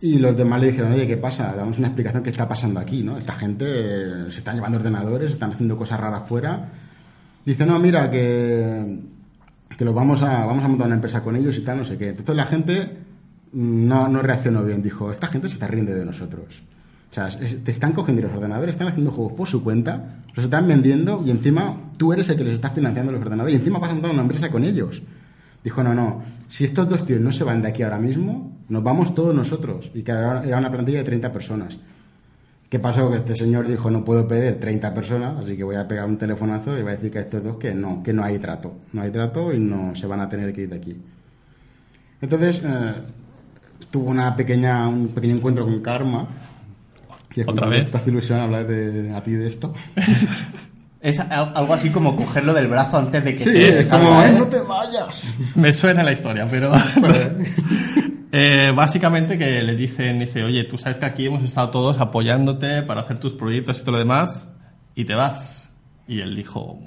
y 0.00 0.18
los 0.18 0.34
demás 0.36 0.58
le 0.62 0.68
dijeron, 0.68 0.92
oye, 0.92 1.06
¿qué 1.06 1.18
pasa? 1.18 1.54
Damos 1.54 1.76
una 1.78 1.88
explicación 1.88 2.22
qué 2.22 2.30
está 2.30 2.48
pasando 2.48 2.80
aquí, 2.80 3.02
¿no? 3.02 3.18
Esta 3.18 3.34
gente 3.34 3.66
eh, 3.68 4.08
se 4.30 4.38
están 4.38 4.54
llevando 4.56 4.78
ordenadores, 4.78 5.30
están 5.32 5.52
haciendo 5.52 5.76
cosas 5.76 6.00
raras 6.00 6.22
fuera. 6.28 6.64
Dice, 7.46 7.64
no, 7.64 7.78
mira, 7.78 8.10
que, 8.10 8.98
que 9.78 9.84
los 9.84 9.94
vamos 9.94 10.20
a, 10.20 10.44
vamos 10.44 10.62
a 10.64 10.68
montar 10.68 10.86
una 10.88 10.96
empresa 10.96 11.22
con 11.22 11.36
ellos 11.36 11.56
y 11.56 11.62
tal, 11.62 11.78
no 11.78 11.84
sé 11.84 11.96
qué. 11.96 12.08
Entonces 12.10 12.34
la 12.36 12.44
gente 12.44 12.82
mm, 13.52 13.86
no, 13.86 14.08
no 14.08 14.20
reaccionó 14.20 14.62
bien. 14.64 14.82
Dijo, 14.82 15.10
esta 15.10 15.28
gente 15.28 15.48
se 15.48 15.54
está 15.54 15.68
riendo 15.68 15.94
de 15.94 16.04
nosotros. 16.04 16.62
O 17.10 17.14
sea, 17.14 17.28
es- 17.28 17.62
te 17.64 17.70
están 17.70 17.92
cogiendo 17.92 18.22
los 18.22 18.32
ordenadores, 18.34 18.74
están 18.74 18.88
haciendo 18.88 19.12
juegos 19.12 19.32
por 19.34 19.48
su 19.48 19.62
cuenta, 19.62 20.24
los 20.34 20.44
están 20.44 20.66
vendiendo 20.68 21.22
y 21.24 21.30
encima 21.30 21.76
tú 21.96 22.12
eres 22.12 22.28
el 22.28 22.36
que 22.36 22.44
les 22.44 22.54
está 22.54 22.70
financiando 22.70 23.12
los 23.12 23.20
ordenadores 23.22 23.54
y 23.54 23.58
encima 23.58 23.78
vas 23.78 23.90
a 23.90 23.94
montar 23.94 24.10
una 24.10 24.22
empresa 24.22 24.50
con 24.50 24.64
ellos. 24.64 25.02
Dijo, 25.64 25.82
no, 25.82 25.94
no, 25.94 26.22
si 26.48 26.64
estos 26.64 26.88
dos 26.88 27.06
tíos 27.06 27.20
no 27.20 27.32
se 27.32 27.44
van 27.44 27.62
de 27.62 27.68
aquí 27.68 27.82
ahora 27.84 27.98
mismo, 27.98 28.52
nos 28.68 28.82
vamos 28.82 29.14
todos 29.14 29.34
nosotros. 29.34 29.90
Y 29.94 30.02
que 30.02 30.10
era 30.12 30.58
una 30.58 30.70
plantilla 30.70 30.98
de 30.98 31.04
30 31.04 31.32
personas. 31.32 31.78
¿Qué 32.68 32.78
pasó? 32.80 33.10
Que 33.10 33.18
este 33.18 33.36
señor 33.36 33.68
dijo, 33.68 33.90
no 33.90 34.04
puedo 34.04 34.26
pedir 34.26 34.58
30 34.58 34.92
personas, 34.92 35.36
así 35.44 35.56
que 35.56 35.62
voy 35.64 35.76
a 35.76 35.86
pegar 35.86 36.04
un 36.06 36.18
telefonazo 36.18 36.76
y 36.76 36.82
voy 36.82 36.92
a 36.92 36.96
decir 36.96 37.10
que 37.12 37.18
a 37.18 37.22
estos 37.22 37.42
dos 37.44 37.56
que 37.58 37.72
no, 37.74 38.02
que 38.02 38.12
no 38.12 38.24
hay 38.24 38.38
trato. 38.38 38.74
No 38.92 39.02
hay 39.02 39.10
trato 39.10 39.52
y 39.54 39.60
no 39.60 39.94
se 39.94 40.06
van 40.06 40.20
a 40.20 40.28
tener 40.28 40.52
que 40.52 40.62
ir 40.62 40.68
de 40.70 40.76
aquí. 40.76 40.96
Entonces, 42.20 42.62
eh, 42.64 42.92
tuvo 43.90 44.10
una 44.10 44.34
pequeña, 44.34 44.88
un 44.88 45.08
pequeño 45.08 45.36
encuentro 45.36 45.64
con 45.64 45.80
Karma. 45.80 46.26
Que 47.30 47.42
¿Otra 47.46 47.68
vez? 47.68 47.90
Te 47.90 47.98
hace 47.98 48.10
ilusión 48.10 48.40
hablar 48.40 48.66
de, 48.66 49.12
a 49.14 49.22
ti 49.22 49.32
de 49.32 49.46
esto. 49.46 49.72
Es 50.98 51.20
al- 51.20 51.52
algo 51.54 51.74
así 51.74 51.90
como 51.90 52.16
cogerlo 52.16 52.52
del 52.52 52.66
brazo 52.66 52.96
antes 52.98 53.22
de 53.22 53.36
que 53.36 53.44
Sí, 53.44 53.50
se 53.52 53.68
es 53.68 53.84
como. 53.84 54.20
"Eh, 54.24 54.32
no 54.36 54.46
te 54.46 54.58
vayas. 54.58 55.22
Me 55.54 55.72
suena 55.72 56.02
la 56.02 56.10
historia, 56.10 56.48
pero... 56.50 56.72
Eh, 58.38 58.70
básicamente 58.76 59.38
que 59.38 59.62
le 59.62 59.74
dicen, 59.74 60.18
dice, 60.18 60.44
oye, 60.44 60.64
tú 60.64 60.76
sabes 60.76 60.98
que 60.98 61.06
aquí 61.06 61.24
hemos 61.24 61.42
estado 61.42 61.70
todos 61.70 61.98
apoyándote 62.00 62.82
para 62.82 63.00
hacer 63.00 63.18
tus 63.18 63.32
proyectos 63.32 63.78
y 63.78 63.80
todo 63.80 63.92
lo 63.92 63.98
demás, 63.98 64.46
y 64.94 65.06
te 65.06 65.14
vas. 65.14 65.70
Y 66.06 66.20
él 66.20 66.36
dijo, 66.36 66.78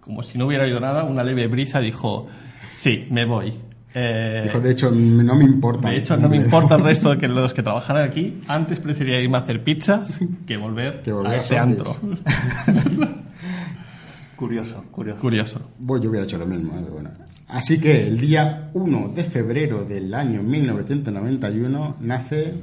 como 0.00 0.22
si 0.22 0.36
no 0.36 0.46
hubiera 0.46 0.64
oído 0.64 0.80
nada, 0.80 1.04
una 1.04 1.24
leve 1.24 1.46
brisa, 1.46 1.80
dijo, 1.80 2.26
sí, 2.74 3.06
me 3.10 3.24
voy. 3.24 3.54
Eh, 3.94 4.42
Dijo, 4.44 4.60
de 4.60 4.70
hecho, 4.70 4.90
no 4.90 5.34
me 5.34 5.44
importa. 5.44 5.88
de 5.88 5.96
hecho, 5.96 6.16
no 6.18 6.28
me 6.28 6.36
importa 6.36 6.74
el 6.74 6.82
resto 6.82 7.10
de 7.10 7.16
que 7.18 7.28
los 7.28 7.54
que 7.54 7.62
trabajan 7.62 7.96
aquí. 7.98 8.40
Antes 8.46 8.78
preferiría 8.78 9.20
irme 9.20 9.38
a 9.38 9.40
hacer 9.40 9.64
pizzas 9.64 10.20
que 10.46 10.56
volver, 10.58 11.00
Que 11.02 11.12
volver 11.12 11.32
a 11.32 11.34
a 11.34 11.38
este 11.38 11.58
antro. 11.58 11.96
Curioso, 14.36 14.84
curioso. 14.90 15.20
Curioso. 15.20 15.60
Bueno, 15.78 16.04
yo 16.04 16.10
hubiera 16.10 16.26
hecho 16.26 16.36
lo 16.36 16.46
mismo, 16.46 16.76
¿eh? 16.76 16.84
bueno. 16.90 17.10
Así 17.52 17.78
que 17.78 18.06
el 18.06 18.18
día 18.18 18.70
1 18.72 19.12
de 19.14 19.24
febrero 19.24 19.84
del 19.84 20.14
año 20.14 20.42
1991 20.42 21.96
nace 22.00 22.54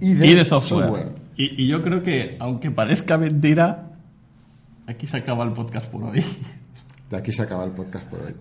ID, 0.00 0.22
Y 0.24 0.34
de 0.34 0.44
software. 0.44 1.08
Y, 1.36 1.64
y 1.64 1.66
yo 1.68 1.82
creo 1.82 2.02
que, 2.02 2.36
aunque 2.40 2.70
parezca 2.70 3.18
mentira, 3.18 3.90
aquí 4.86 5.06
se 5.06 5.18
acaba 5.18 5.44
el 5.44 5.52
podcast 5.52 5.90
por 5.90 6.02
hoy. 6.04 6.24
De 7.10 7.16
aquí 7.16 7.30
se 7.30 7.42
acaba 7.42 7.64
el 7.64 7.72
podcast 7.72 8.06
por 8.08 8.20
hoy. 8.22 8.32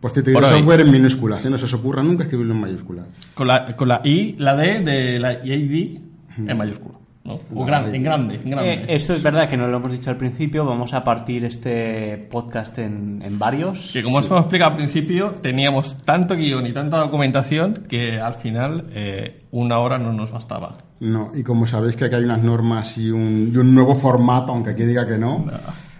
Por 0.00 0.10
cierto, 0.10 0.32
Por 0.32 0.42
ID 0.42 0.48
hoy. 0.48 0.58
software 0.58 0.80
en 0.80 0.90
minúsculas, 0.90 1.44
¿eh? 1.44 1.50
no 1.50 1.58
se 1.58 1.64
os 1.66 1.74
ocurra 1.74 2.02
nunca 2.02 2.24
escribirlo 2.24 2.54
en 2.54 2.60
mayúsculas. 2.60 3.06
Con 3.34 3.46
la, 3.46 3.76
con 3.76 3.88
la 3.88 4.00
I, 4.04 4.36
la 4.38 4.56
D 4.56 4.80
de 4.80 5.18
la 5.18 5.44
ID 5.46 5.98
en 6.38 6.56
mayúscula. 6.56 6.94
¿No? 7.24 7.34
O 7.54 7.60
La 7.60 7.66
grande, 7.66 7.96
en 7.96 8.02
grande, 8.02 8.34
en 8.36 8.50
grande. 8.50 8.74
Eh, 8.74 8.86
esto 8.88 9.12
es 9.12 9.22
verdad 9.22 9.48
que 9.48 9.56
no 9.56 9.66
lo 9.68 9.76
hemos 9.76 9.92
dicho 9.92 10.10
al 10.10 10.16
principio. 10.16 10.64
Vamos 10.64 10.92
a 10.94 11.04
partir 11.04 11.44
este 11.44 12.16
podcast 12.30 12.78
en, 12.78 13.22
en 13.22 13.38
varios. 13.38 13.92
Que 13.92 14.02
como 14.02 14.18
os 14.18 14.26
hemos 14.26 14.40
explicado 14.40 14.72
al 14.72 14.76
principio, 14.76 15.30
teníamos 15.42 15.96
tanto 16.04 16.34
guion 16.34 16.66
y 16.66 16.72
tanta 16.72 16.98
documentación 16.98 17.84
que 17.88 18.18
al 18.20 18.34
final 18.34 18.86
eh, 18.92 19.44
una 19.52 19.78
hora 19.78 19.98
no 19.98 20.12
nos 20.12 20.30
bastaba. 20.30 20.74
No, 21.00 21.32
y 21.34 21.42
como 21.42 21.66
sabéis 21.66 21.96
que 21.96 22.04
aquí 22.04 22.14
hay 22.14 22.24
unas 22.24 22.42
normas 22.42 22.96
y 22.98 23.10
un, 23.10 23.50
y 23.52 23.56
un 23.56 23.74
nuevo 23.74 23.94
formato, 23.94 24.52
aunque 24.52 24.70
aquí 24.70 24.84
diga 24.84 25.06
que 25.06 25.18
no, 25.18 25.46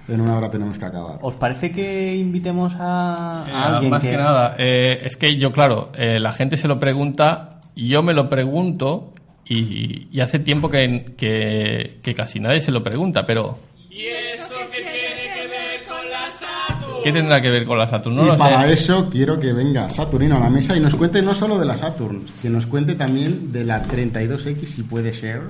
en 0.08 0.20
una 0.20 0.36
hora 0.36 0.48
tenemos 0.50 0.78
que 0.78 0.84
acabar. 0.84 1.18
¿Os 1.22 1.34
parece 1.34 1.72
que 1.72 2.14
invitemos 2.14 2.72
a, 2.78 3.44
a 3.44 3.48
Eh, 3.48 3.52
alguien 3.52 3.90
más 3.90 4.02
que, 4.02 4.16
nada, 4.16 4.54
eh, 4.58 5.00
es 5.04 5.16
que 5.16 5.36
yo, 5.36 5.50
claro, 5.50 5.90
eh, 5.96 6.20
la 6.20 6.32
gente 6.32 6.56
se 6.56 6.68
lo 6.68 6.78
pregunta, 6.78 7.50
yo 7.74 8.02
me 8.04 8.12
lo 8.14 8.28
pregunto 8.28 9.11
y, 9.46 10.08
y 10.12 10.20
hace 10.20 10.38
tiempo 10.38 10.68
que, 10.70 11.14
que, 11.16 11.98
que 12.02 12.14
casi 12.14 12.40
nadie 12.40 12.60
se 12.60 12.70
lo 12.70 12.82
pregunta, 12.82 13.22
pero... 13.24 13.58
¿Y 13.90 14.06
eso 14.06 14.54
qué 14.70 14.78
tiene 14.78 15.34
que 15.34 15.48
ver 15.48 15.84
con 15.86 16.10
la 16.10 16.30
Saturn? 16.30 17.02
¿Qué 17.04 17.12
tendrá 17.12 17.42
que 17.42 17.50
ver 17.50 17.64
con 17.64 17.78
la 17.78 17.86
Saturn? 17.86 18.16
No 18.16 18.24
y 18.24 18.28
lo 18.28 18.36
para 18.38 18.62
sé. 18.66 18.72
eso 18.72 19.08
quiero 19.10 19.38
que 19.38 19.52
venga 19.52 19.90
Saturnino 19.90 20.36
a 20.36 20.40
la 20.40 20.48
mesa 20.50 20.76
y 20.76 20.80
nos 20.80 20.94
cuente 20.94 21.20
no 21.22 21.34
solo 21.34 21.58
de 21.58 21.66
la 21.66 21.76
Saturn, 21.76 22.24
que 22.40 22.48
nos 22.48 22.66
cuente 22.66 22.94
también 22.94 23.52
de 23.52 23.64
la 23.64 23.84
32X 23.84 24.64
si 24.66 24.82
puede 24.84 25.12
ser. 25.12 25.40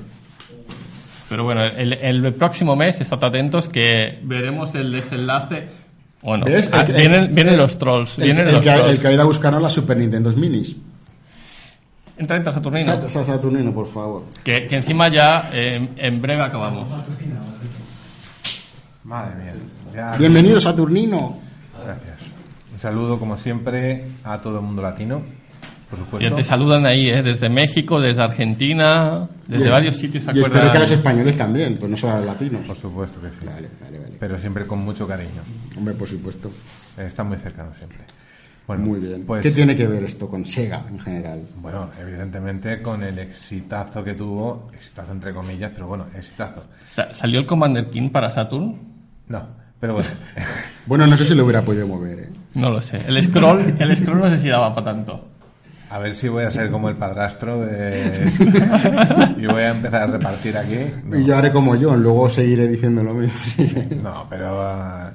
Pero 1.29 1.45
bueno, 1.45 1.63
el, 1.65 1.93
el 1.95 2.35
próximo 2.35 2.77
mes, 2.77 3.01
estad 3.01 3.23
atentos 3.25 3.69
que 3.69 4.19
veremos 4.23 4.75
el 4.75 4.93
desenlace. 4.93 5.69
Bueno, 6.23 6.45
¿Ves? 6.45 6.69
ah, 6.73 6.81
El 6.81 6.87
que- 6.87 6.93
vienen, 6.93 7.35
vienen 7.35 7.55
el- 7.55 7.61
los 7.61 7.79
trolls. 7.79 8.19
El, 8.19 8.25
vienen 8.25 8.49
el 8.49 8.55
los 8.55 8.63
que, 8.63 8.71
trolls. 8.71 8.91
el 8.91 8.99
que 9.01 9.09
ha 9.09 9.13
ido 9.13 9.23
a 9.23 9.25
buscarnos 9.25 9.63
las 9.63 9.73
Super 9.73 9.97
Nintendo 9.97 10.31
Minis. 10.33 10.77
Entra, 12.23 12.37
entra 12.37 12.53
Saturnino. 12.53 12.85
Sa- 12.85 13.09
Sa- 13.11 13.25
Saturnino, 13.25 13.73
por 13.73 13.89
favor. 13.93 14.23
Que, 14.45 14.67
que 14.69 14.77
encima 14.77 15.09
ya 15.09 15.51
eh, 15.53 15.89
en 15.97 16.21
breve 16.23 16.41
acabamos. 16.43 16.89
Madre 19.05 19.35
mía. 19.43 19.53
Ya- 19.93 20.17
Bienvenido 20.17 20.61
Saturnino. 20.61 21.39
Gracias. 21.85 22.31
Un 22.73 22.79
saludo, 22.79 23.19
como 23.19 23.37
siempre, 23.37 24.05
a 24.25 24.39
todo 24.39 24.59
el 24.59 24.65
mundo 24.65 24.83
latino, 24.83 25.21
por 25.91 25.99
supuesto. 25.99 26.29
Ya 26.29 26.35
te 26.35 26.45
saludan 26.45 26.87
ahí, 26.87 27.09
¿eh? 27.11 27.23
desde 27.25 27.49
México, 27.49 28.01
desde 28.01 28.23
Argentina, 28.23 29.29
desde 29.47 29.67
Y- 29.67 29.71
varios 29.71 29.97
sitios 29.97 30.25
se 30.25 30.33
Y 30.33 30.41
espero 30.43 30.71
que 30.71 30.79
a 30.79 30.81
los 30.81 30.91
españoles 30.93 31.37
también, 31.37 31.77
pues 31.77 31.91
no 31.91 31.97
solo 31.97 32.15
a 32.15 32.17
los 32.19 32.27
latinos. 32.27 32.61
Por 32.67 32.77
supuesto 32.77 33.21
que 33.21 33.31
sí. 33.31 33.45
Vale, 33.45 33.69
vale, 33.81 33.99
vale. 33.99 34.17
Pero 34.21 34.39
siempre 34.39 34.65
con 34.67 34.79
mucho 34.79 35.07
cariño. 35.09 35.43
Hombre, 35.77 35.95
por 35.95 36.07
supuesto. 36.09 36.51
Está 36.97 37.25
muy 37.25 37.37
cercano 37.39 37.73
siempre. 37.77 37.99
Bueno, 38.67 38.85
Muy 38.85 39.01
bien. 39.01 39.27
Pues, 39.27 39.43
¿Qué 39.43 39.51
tiene 39.51 39.75
que 39.75 39.87
ver 39.87 40.05
esto 40.05 40.29
con 40.29 40.47
Sega 40.47 40.85
en 40.89 40.99
general? 41.01 41.43
Bueno, 41.57 41.91
evidentemente 42.01 42.81
con 42.81 43.03
el 43.03 43.19
exitazo 43.19 44.05
que 44.05 44.15
tuvo, 44.15 44.71
exitazo 44.73 45.13
entre 45.13 45.35
comillas, 45.35 45.73
pero 45.75 45.89
bueno, 45.89 46.07
exitazo. 46.17 46.65
Sa- 46.85 47.13
¿Salió 47.13 47.41
el 47.41 47.47
Commander 47.47 47.91
King 47.91 48.11
para 48.11 48.31
Saturn? 48.31 48.77
No, 49.29 49.47
pero 49.81 49.95
bueno. 49.95 50.09
Bueno, 50.87 51.07
no 51.07 51.17
sé 51.17 51.25
si 51.27 51.35
lo 51.37 51.45
hubiera 51.45 51.63
podido 51.63 51.87
mover, 51.87 52.19
¿eh? 52.19 52.29
No 52.55 52.69
lo 52.71 52.81
sé. 52.81 52.99
El 53.07 53.23
scroll, 53.23 53.77
el 53.79 53.97
scroll 53.97 54.19
no 54.19 54.29
sé 54.29 54.39
si 54.39 54.49
daba 54.49 54.75
para 54.75 54.93
tanto. 54.93 55.29
A 55.91 55.99
ver 55.99 56.15
si 56.15 56.29
voy 56.29 56.43
a 56.45 56.51
ser 56.51 56.71
como 56.71 56.89
el 56.89 56.97
padrastro 56.97 57.61
de... 57.61 58.33
y 59.39 59.47
voy 59.47 59.61
a 59.63 59.71
empezar 59.71 60.03
a 60.03 60.07
repartir 60.07 60.57
aquí. 60.57 60.79
No. 61.05 61.19
Y 61.19 61.25
yo 61.25 61.37
haré 61.37 61.53
como 61.53 61.77
yo, 61.77 61.95
luego 61.97 62.29
seguiré 62.31 62.67
diciendo 62.67 63.03
lo 63.03 63.13
mismo. 63.15 63.35
No, 64.03 64.27
pero 64.31 64.61
ah, 64.61 65.11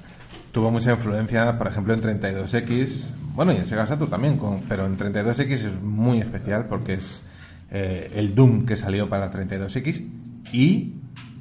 tuvo 0.58 0.72
mucha 0.72 0.90
influencia, 0.94 1.56
por 1.56 1.68
ejemplo, 1.68 1.94
en 1.94 2.02
32X, 2.02 3.04
bueno, 3.36 3.52
y 3.54 3.58
en 3.58 3.68
Sega 3.68 3.86
Saturn 3.86 4.10
también, 4.10 4.38
con- 4.38 4.60
pero 4.68 4.88
en 4.88 4.98
32X 4.98 5.52
es 5.52 5.82
muy 5.84 6.20
especial 6.20 6.66
porque 6.68 6.96
es 6.96 7.22
eh, 7.70 8.12
el 8.16 8.34
Doom 8.34 8.66
que 8.66 8.76
salió 8.76 9.08
para 9.08 9.32
32X 9.32 10.04
y 10.52 10.94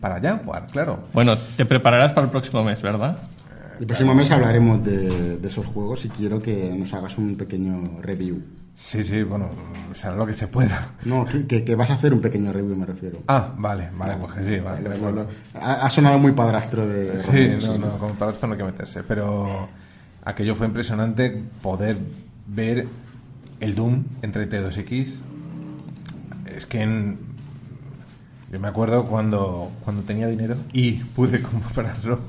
para 0.03 0.21
Jaguar, 0.21 0.67
claro. 0.71 1.05
Bueno, 1.15 1.35
te 1.57 1.65
prepararás 1.65 2.13
para 2.13 2.27
el 2.27 2.31
próximo 2.31 2.63
mes, 2.63 2.83
¿verdad? 2.83 3.17
El 3.81 3.87
próximo 3.87 4.15
mes 4.15 4.31
hablaremos 4.31 4.85
de, 4.85 5.39
de 5.39 5.49
esos 5.49 5.65
juegos 5.65 6.05
y 6.05 6.11
quiero 6.11 6.43
que 6.43 6.75
nos 6.79 6.93
hagas 6.93 7.17
un 7.17 7.37
pequeño 7.37 8.03
review. 8.03 8.43
Sí, 8.79 9.03
sí, 9.03 9.23
bueno, 9.23 9.49
será 9.95 10.15
lo 10.15 10.27
que 10.27 10.35
se 10.35 10.49
pueda. 10.49 10.91
No, 11.07 11.25
que, 11.25 11.65
que- 11.65 11.75
vas 11.75 11.91
a 11.91 11.95
hacer 11.95 12.13
un 12.13 12.21
pequeño 12.21 12.53
review, 12.53 12.77
me 12.77 12.85
refiero. 12.85 13.19
Ah, 13.27 13.55
vale, 13.57 13.89
vale, 13.97 14.17
pues 14.21 14.33
que 14.35 14.43
sí, 14.45 14.61
vale. 14.61 14.91
Ha, 15.55 15.87
ha 15.87 15.91
sonado 15.91 16.19
muy 16.19 16.33
padrastro 16.33 16.87
de... 16.87 17.19
Sí, 17.19 17.27
Romero, 17.57 17.79
no, 17.79 17.87
no, 17.87 17.99
como 17.99 18.15
padrastro 18.15 18.47
no 18.49 18.53
hay 18.53 18.59
que 18.59 18.65
meterse, 18.65 19.03
pero 19.03 19.67
aquello 20.25 20.55
fue 20.55 20.67
impresionante 20.67 21.43
poder 21.63 21.97
ver 22.47 22.87
el 23.61 23.75
Doom 23.75 24.05
en 24.21 24.33
32X. 24.35 25.09
Es 26.55 26.67
que 26.67 26.83
en- 26.83 27.19
yo 28.53 28.61
me 28.61 28.69
acuerdo 28.69 29.07
cuando, 29.07 29.73
cuando 29.85 30.03
tenía 30.03 30.27
dinero 30.29 30.55
y 30.75 30.93
pude 30.93 31.41
comprarlo. 31.43 32.21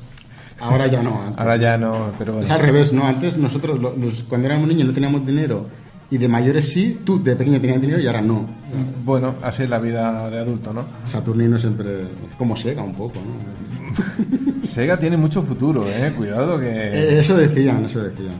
Ahora 0.61 0.87
ya 0.87 1.03
no. 1.03 1.19
antes. 1.21 1.37
Ahora 1.37 1.57
ya 1.57 1.77
no, 1.77 2.11
pero 2.17 2.41
Es 2.41 2.49
al 2.49 2.61
revés, 2.61 2.93
¿no? 2.93 3.05
Antes 3.05 3.35
nosotros, 3.37 3.79
lo- 3.81 3.95
los- 3.97 4.23
cuando 4.23 4.47
éramos 4.47 4.67
niños, 4.69 4.87
no 4.87 4.93
teníamos 4.93 5.25
dinero 5.25 5.67
y 6.09 6.17
de 6.17 6.27
mayores 6.27 6.69
sí, 6.69 6.99
tú 7.05 7.21
de 7.21 7.35
pequeño 7.35 7.59
tenías 7.59 7.81
dinero 7.81 7.99
y 7.99 8.07
ahora 8.07 8.21
no. 8.21 8.45
Bueno, 9.03 9.35
así 9.43 9.63
es 9.63 9.69
la 9.69 9.79
vida 9.79 10.29
de 10.29 10.39
adulto, 10.39 10.71
¿no? 10.73 10.85
Saturnino 11.03 11.59
siempre 11.59 12.05
como 12.37 12.55
Sega 12.55 12.81
un 12.83 12.93
poco, 12.93 13.15
¿no? 13.19 14.63
Sega 14.67 14.97
tiene 14.97 15.17
mucho 15.17 15.41
futuro, 15.43 15.85
¿eh? 15.87 16.13
Cuidado 16.15 16.59
que... 16.59 16.69
Eh, 16.69 17.19
eso 17.19 17.35
decían, 17.37 17.85
eso 17.85 18.03
decían. 18.03 18.33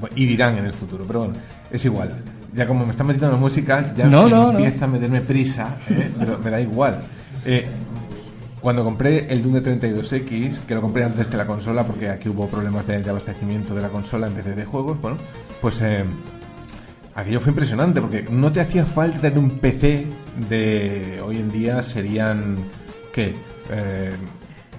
Bueno, 0.00 0.14
Y 0.16 0.26
dirán 0.26 0.56
en 0.58 0.66
el 0.66 0.72
futuro, 0.72 1.04
pero 1.06 1.20
bueno, 1.20 1.34
es 1.70 1.84
igual. 1.84 2.14
Ya 2.54 2.66
como 2.66 2.84
me 2.84 2.90
están 2.92 3.06
metiendo 3.08 3.32
la 3.32 3.38
música, 3.38 3.92
ya 3.94 4.06
No, 4.06 4.28
no, 4.28 4.52
no. 4.52 4.58
empieza 4.58 4.84
a 4.84 4.88
meterme 4.88 5.20
prisa, 5.22 5.76
¿eh? 5.90 6.10
pero 6.18 6.38
me 6.38 6.50
da 6.50 6.60
igual. 6.60 7.02
Eh, 7.44 7.66
cuando 8.60 8.84
compré 8.84 9.26
el 9.32 9.42
Doom 9.42 9.54
de 9.54 9.80
32X, 9.80 10.60
que 10.66 10.74
lo 10.74 10.80
compré 10.80 11.04
antes 11.04 11.26
que 11.26 11.36
la 11.36 11.46
consola, 11.46 11.84
porque 11.84 12.08
aquí 12.08 12.28
hubo 12.28 12.46
problemas 12.46 12.86
de, 12.86 13.02
de 13.02 13.10
abastecimiento 13.10 13.74
de 13.74 13.82
la 13.82 13.88
consola 13.88 14.26
en 14.28 14.36
vez 14.36 14.44
de, 14.44 14.54
de 14.54 14.64
juegos, 14.64 15.00
bueno, 15.02 15.16
pues 15.60 15.82
eh, 15.82 16.04
aquello 17.14 17.40
fue 17.40 17.50
impresionante, 17.50 18.00
porque 18.00 18.26
no 18.30 18.52
te 18.52 18.60
hacía 18.60 18.84
falta 18.84 19.20
tener 19.20 19.38
un 19.38 19.50
PC 19.50 20.06
de 20.48 21.20
hoy 21.24 21.36
en 21.36 21.50
día 21.50 21.82
serían, 21.82 22.56
¿qué? 23.12 23.34
Eh, 23.70 24.14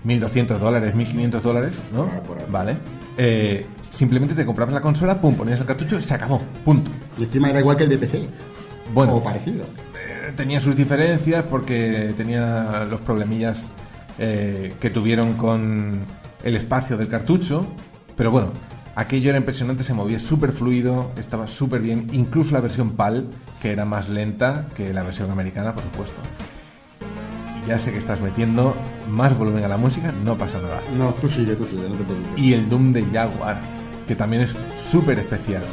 1.200 0.05 0.57
dólares, 0.59 0.95
1.500 0.95 1.41
dólares, 1.41 1.75
¿no? 1.91 2.03
Ah, 2.03 2.21
por 2.21 2.37
ahí. 2.37 2.45
Vale. 2.49 2.77
Eh, 3.17 3.65
simplemente 3.91 4.35
te 4.35 4.45
comprabas 4.45 4.73
la 4.73 4.81
consola, 4.81 5.19
pum, 5.19 5.35
ponías 5.35 5.59
el 5.59 5.65
cartucho 5.65 5.97
y 5.97 6.01
se 6.01 6.13
acabó, 6.13 6.41
punto. 6.63 6.91
Y 7.17 7.23
encima 7.23 7.49
era 7.49 7.59
igual 7.59 7.77
que 7.77 7.83
el 7.83 7.89
de 7.89 7.97
PC. 7.97 8.27
Bueno. 8.93 9.15
O 9.15 9.23
parecido. 9.23 9.63
Eh, 9.63 10.33
tenía 10.35 10.59
sus 10.59 10.75
diferencias 10.75 11.43
porque 11.45 12.13
tenía 12.15 12.85
los 12.89 12.99
problemillas 13.01 13.65
eh, 14.19 14.73
que 14.79 14.89
tuvieron 14.89 15.33
con 15.33 15.99
el 16.43 16.55
espacio 16.55 16.97
del 16.97 17.07
cartucho, 17.07 17.65
pero 18.15 18.29
bueno, 18.31 18.51
aquello 18.95 19.29
era 19.29 19.37
impresionante, 19.37 19.83
se 19.83 19.93
movía 19.93 20.19
súper 20.19 20.51
fluido, 20.51 21.11
estaba 21.17 21.47
súper 21.47 21.81
bien, 21.81 22.09
incluso 22.13 22.53
la 22.53 22.61
versión 22.61 22.91
PAL, 22.91 23.27
que 23.61 23.71
era 23.71 23.85
más 23.85 24.09
lenta 24.09 24.67
que 24.75 24.93
la 24.93 25.03
versión 25.03 25.29
americana, 25.29 25.73
por 25.73 25.83
supuesto. 25.83 26.15
Y 27.63 27.67
ya 27.67 27.77
sé 27.77 27.91
que 27.91 27.97
estás 27.97 28.21
metiendo 28.21 28.75
más 29.09 29.37
volumen 29.37 29.63
a 29.63 29.67
la 29.67 29.77
música, 29.77 30.13
no 30.23 30.35
pasa 30.35 30.59
nada. 30.61 30.81
No, 30.97 31.13
tú 31.15 31.27
sigue, 31.27 31.55
tú 31.55 31.65
sigue, 31.65 31.83
no 31.83 31.95
te 31.95 32.03
preocupes. 32.03 32.37
Y 32.37 32.53
el 32.53 32.69
Doom 32.69 32.93
de 32.93 33.03
Jaguar, 33.05 33.59
que 34.07 34.15
también 34.15 34.43
es 34.43 34.55
súper 34.89 35.19
especial. 35.19 35.63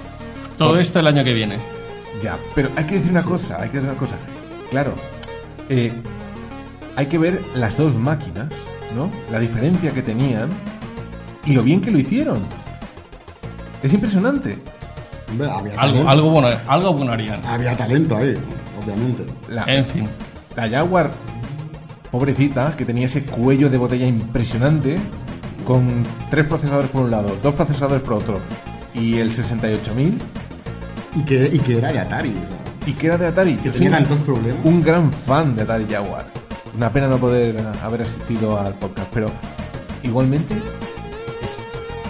Todo 0.58 0.78
esto 0.78 1.00
el 1.00 1.06
año 1.06 1.22
que 1.24 1.32
viene. 1.32 1.58
Ya, 2.22 2.36
pero 2.54 2.70
hay 2.76 2.84
que 2.84 2.96
decir 2.96 3.10
una 3.10 3.22
cosa, 3.22 3.60
hay 3.60 3.68
que 3.68 3.78
decir 3.78 3.90
una 3.90 3.98
cosa. 3.98 4.14
Claro, 4.70 4.94
eh, 5.68 5.92
hay 6.96 7.06
que 7.06 7.18
ver 7.18 7.40
las 7.54 7.76
dos 7.76 7.94
máquinas, 7.96 8.48
¿no? 8.94 9.10
La 9.30 9.38
diferencia 9.38 9.92
que 9.92 10.02
tenían 10.02 10.50
y 11.44 11.52
lo 11.52 11.62
bien 11.62 11.80
que 11.80 11.90
lo 11.90 11.98
hicieron. 11.98 12.38
Es 13.82 13.92
impresionante. 13.92 14.58
Hombre, 15.30 15.50
había 15.50 15.72
Algo, 15.72 15.80
talento. 16.04 16.10
algo, 16.10 16.30
bueno, 16.30 16.48
algo 16.68 16.92
bueno 16.94 17.12
harían. 17.12 17.44
Había 17.46 17.76
talento 17.76 18.16
ahí, 18.16 18.34
obviamente. 18.82 19.24
La, 19.48 19.64
En 19.64 19.84
fin. 19.86 20.08
la 20.56 20.68
Jaguar, 20.68 21.10
pobrecita, 22.10 22.74
que 22.76 22.84
tenía 22.84 23.06
ese 23.06 23.24
cuello 23.24 23.68
de 23.70 23.78
botella 23.78 24.06
impresionante, 24.06 24.96
con 25.66 26.02
tres 26.30 26.46
procesadores 26.46 26.90
por 26.90 27.04
un 27.04 27.10
lado, 27.10 27.36
dos 27.42 27.54
procesadores 27.54 28.02
por 28.02 28.14
otro, 28.14 28.40
y 28.94 29.18
el 29.18 29.32
68000, 29.32 30.18
Y 31.16 31.22
que, 31.24 31.50
y 31.52 31.58
que 31.58 31.78
era 31.78 31.92
de 31.92 32.00
Atari. 32.00 32.32
y 32.86 32.92
que 32.92 33.06
era 33.06 33.16
de 33.16 33.26
Atari. 33.26 33.54
que 33.56 33.70
tenía 33.70 33.88
un- 33.90 33.94
tantos 33.96 34.18
problemas. 34.18 34.64
un 34.64 34.82
gran 34.82 35.10
fan 35.12 35.54
de 35.56 35.62
Atari 35.62 35.86
Jaguar. 35.88 36.26
Una 36.76 36.90
pena 36.90 37.06
no 37.08 37.16
poder 37.18 37.54
haber 37.82 38.02
asistido 38.02 38.58
al 38.58 38.74
podcast, 38.74 39.08
pero 39.12 39.26
igualmente, 40.02 40.54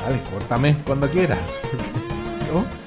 vale, 0.03 0.21
córtame 0.31 0.77
cuando 0.85 1.09
quieras. 1.09 1.39
¿No? 2.53 2.82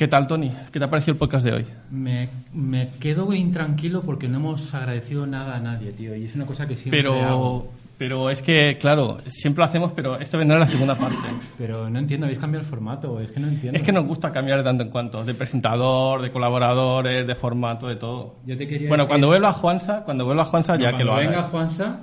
¿Qué 0.00 0.08
tal, 0.08 0.26
Tony? 0.26 0.50
¿Qué 0.72 0.78
te 0.78 0.84
ha 0.86 0.88
parecido 0.88 1.12
el 1.12 1.18
podcast 1.18 1.44
de 1.44 1.52
hoy? 1.52 1.66
Me, 1.90 2.26
me 2.54 2.88
quedo 2.98 3.34
intranquilo 3.34 4.00
porque 4.00 4.28
no 4.28 4.38
hemos 4.38 4.72
agradecido 4.74 5.26
nada 5.26 5.56
a 5.56 5.60
nadie, 5.60 5.92
tío. 5.92 6.16
Y 6.16 6.24
es 6.24 6.34
una 6.34 6.46
cosa 6.46 6.66
que 6.66 6.74
siempre 6.74 7.02
Pero, 7.02 7.22
hago. 7.22 7.70
pero 7.98 8.30
es 8.30 8.40
que, 8.40 8.78
claro, 8.80 9.18
siempre 9.26 9.60
lo 9.60 9.64
hacemos, 9.66 9.92
pero 9.92 10.18
esto 10.18 10.38
vendrá 10.38 10.56
en 10.56 10.60
la 10.60 10.66
segunda 10.68 10.94
parte. 10.94 11.18
Pero 11.58 11.90
no 11.90 11.98
entiendo, 11.98 12.24
habéis 12.24 12.38
cambiado 12.40 12.62
el 12.64 12.70
formato. 12.70 13.20
Es 13.20 13.30
que 13.30 13.40
no 13.40 13.48
entiendo. 13.48 13.76
Es 13.76 13.82
que 13.84 13.92
nos 13.92 14.06
gusta 14.06 14.32
cambiar 14.32 14.56
de 14.56 14.64
tanto 14.64 14.84
en 14.84 14.88
cuanto, 14.88 15.22
de 15.22 15.34
presentador, 15.34 16.22
de 16.22 16.30
colaboradores, 16.30 17.26
de 17.26 17.34
formato, 17.34 17.86
de 17.86 17.96
todo. 17.96 18.36
Yo 18.46 18.56
te 18.56 18.66
quería 18.66 18.88
Bueno, 18.88 19.04
decir- 19.04 19.08
cuando 19.10 19.26
vuelva 19.26 19.52
Juansa, 19.52 20.02
cuando 20.06 20.24
vuelva 20.24 20.46
Juansa, 20.46 20.76
No, 20.78 20.82
ya 20.82 20.96
que 20.96 21.04
lo 21.04 21.10
cuando 21.12 21.28
haga. 21.28 21.30
venga 21.30 21.42
Juansa, 21.50 22.00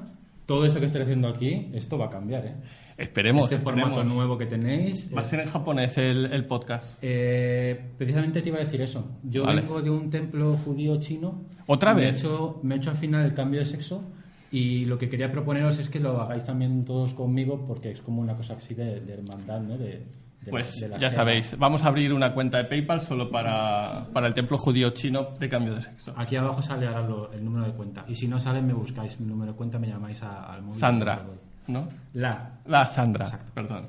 todo 0.48 0.66
eso 0.66 0.80
que 0.80 0.86
estoy 0.86 1.02
haciendo 1.02 1.28
aquí, 1.28 1.70
esto 1.74 1.98
va 1.98 2.06
a 2.06 2.10
cambiar, 2.10 2.46
¿eh? 2.46 2.56
Esperemos. 2.98 3.44
este 3.44 3.58
formato 3.60 3.90
esperemos. 3.90 4.14
nuevo 4.16 4.38
que 4.38 4.48
tenéis. 4.48 5.16
Va 5.16 5.22
a 5.22 5.26
ser 5.26 5.42
en 5.42 5.50
japonés 5.50 5.98
el, 6.00 6.26
el 6.28 6.46
podcast. 6.46 6.98
Eh, 7.02 7.92
precisamente 7.98 8.42
te 8.42 8.50
iba 8.50 8.58
a 8.58 8.62
decir 8.62 8.82
eso. 8.82 9.20
Yo 9.24 9.44
Vale. 9.44 9.62
vengo 9.62 9.82
de 9.82 9.90
un 9.92 10.10
templo 10.10 10.58
judío 10.58 11.00
chino. 11.00 11.46
¿Otra 11.68 11.94
me 11.94 12.02
vez? 12.02 12.16
He 12.16 12.18
hecho, 12.20 12.60
me 12.64 12.76
he 12.76 12.78
hecho 12.80 12.90
al 12.90 12.96
final 12.96 13.26
el 13.26 13.34
cambio 13.34 13.60
de 13.60 13.66
sexo. 13.68 14.04
Y 14.50 14.86
lo 14.86 14.98
que 14.98 15.10
quería 15.10 15.30
proponeros 15.32 15.78
es 15.80 15.90
que 15.90 16.00
lo 16.00 16.22
hagáis 16.22 16.46
también 16.46 16.86
todos 16.86 17.14
conmigo, 17.14 17.66
porque 17.66 17.92
es 17.92 18.00
como 18.00 18.22
una 18.22 18.36
cosa 18.36 18.54
así 18.54 18.74
de, 18.74 19.02
de 19.02 19.14
hermandad, 19.14 19.60
¿no? 19.60 19.78
De, 19.78 20.08
de 20.48 20.52
Pues 20.52 20.76
la- 20.82 20.88
de 20.88 20.94
la 20.94 20.98
ya 21.00 21.12
sabéis, 21.12 21.56
vamos 21.58 21.84
a 21.84 21.88
abrir 21.88 22.12
una 22.14 22.34
cuenta 22.34 22.58
de 22.58 22.64
PayPal 22.66 23.02
solo 23.02 23.30
para, 23.30 24.08
para 24.14 24.28
el 24.28 24.34
templo 24.34 24.58
judío 24.58 24.90
chino 24.92 25.30
de 25.40 25.48
cambio 25.50 25.76
de 25.76 25.82
sexo. 25.84 26.14
Aquí 26.18 26.36
abajo 26.36 26.62
sale 26.62 26.88
ahora 26.88 27.02
lo- 27.02 27.32
el 27.34 27.44
número 27.46 27.66
de 27.66 27.74
cuenta. 27.74 28.04
Y 28.08 28.16
si 28.16 28.28
no 28.28 28.40
sale, 28.40 28.62
me 28.62 28.74
buscáis 28.74 29.20
mi 29.20 29.28
número 29.28 29.52
de 29.52 29.58
cuenta, 29.58 29.78
me 29.78 29.88
llamáis 29.88 30.24
a- 30.24 30.54
al 30.54 30.62
móvil. 30.64 30.80
Sandra. 30.80 31.22
¿no? 31.68 31.90
La. 32.14 32.52
La 32.66 32.86
Sandra, 32.86 33.26
Exacto. 33.26 33.52
perdón. 33.54 33.88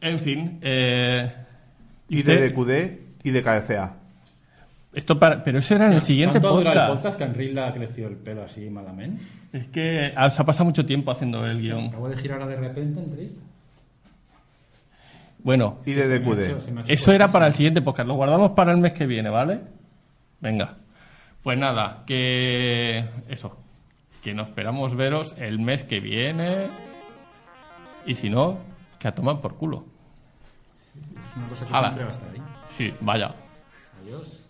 En 0.00 0.18
fin, 0.18 0.58
eh, 0.62 1.32
Y 2.08 2.22
de 2.22 2.48
DQD 2.50 2.98
y 3.24 3.30
de 3.30 3.42
KFA. 3.42 3.92
Esto 4.94 5.18
para, 5.18 5.42
pero 5.42 5.58
eso 5.58 5.74
era 5.74 5.86
en 5.88 5.92
el 5.92 6.00
siguiente 6.00 6.40
¿Cuánto 6.40 6.58
dura 6.60 6.70
podcast. 6.72 6.88
el 6.90 7.12
podcast 7.12 7.34
que 7.36 7.42
le 7.52 7.60
ha 7.60 7.72
crecido 7.74 8.08
el 8.08 8.16
pelo 8.16 8.42
así 8.44 8.70
malamente? 8.70 9.20
Es 9.52 9.66
que 9.68 10.12
ah, 10.16 10.30
se 10.30 10.40
ha 10.40 10.44
pasado 10.46 10.64
mucho 10.64 10.86
tiempo 10.86 11.10
haciendo 11.10 11.44
el 11.46 11.60
guion. 11.60 11.88
Acabo 11.88 12.08
de 12.08 12.16
girar 12.16 12.40
ahora 12.40 12.54
de 12.54 12.68
repente, 12.68 13.00
Enric. 13.02 13.32
Bueno, 15.46 15.78
Y 15.86 15.92
de 15.92 16.08
DQD. 16.18 16.88
eso 16.90 17.12
era 17.12 17.28
para 17.28 17.46
el 17.46 17.54
siguiente 17.54 17.80
podcast. 17.80 18.08
Lo 18.08 18.14
guardamos 18.14 18.50
para 18.50 18.72
el 18.72 18.78
mes 18.78 18.92
que 18.94 19.06
viene, 19.06 19.30
¿vale? 19.30 19.60
Venga. 20.40 20.74
Pues 21.40 21.56
nada, 21.56 22.02
que 22.04 22.98
eso. 23.28 23.56
Que 24.24 24.34
nos 24.34 24.48
esperamos 24.48 24.96
veros 24.96 25.36
el 25.38 25.60
mes 25.60 25.84
que 25.84 26.00
viene. 26.00 26.66
Y 28.06 28.16
si 28.16 28.28
no, 28.28 28.58
que 28.98 29.06
a 29.06 29.14
tomar 29.14 29.40
por 29.40 29.56
culo. 29.56 29.84
Es 30.80 30.94
una 31.36 31.48
cosa 31.48 31.64
que 31.64 31.72
Hala. 31.72 31.88
siempre 31.94 32.04
va 32.06 32.10
a 32.10 32.12
estar 32.12 32.30
ahí. 32.30 32.42
Sí, 32.76 32.94
vaya. 33.00 33.34
Adiós. 34.02 34.45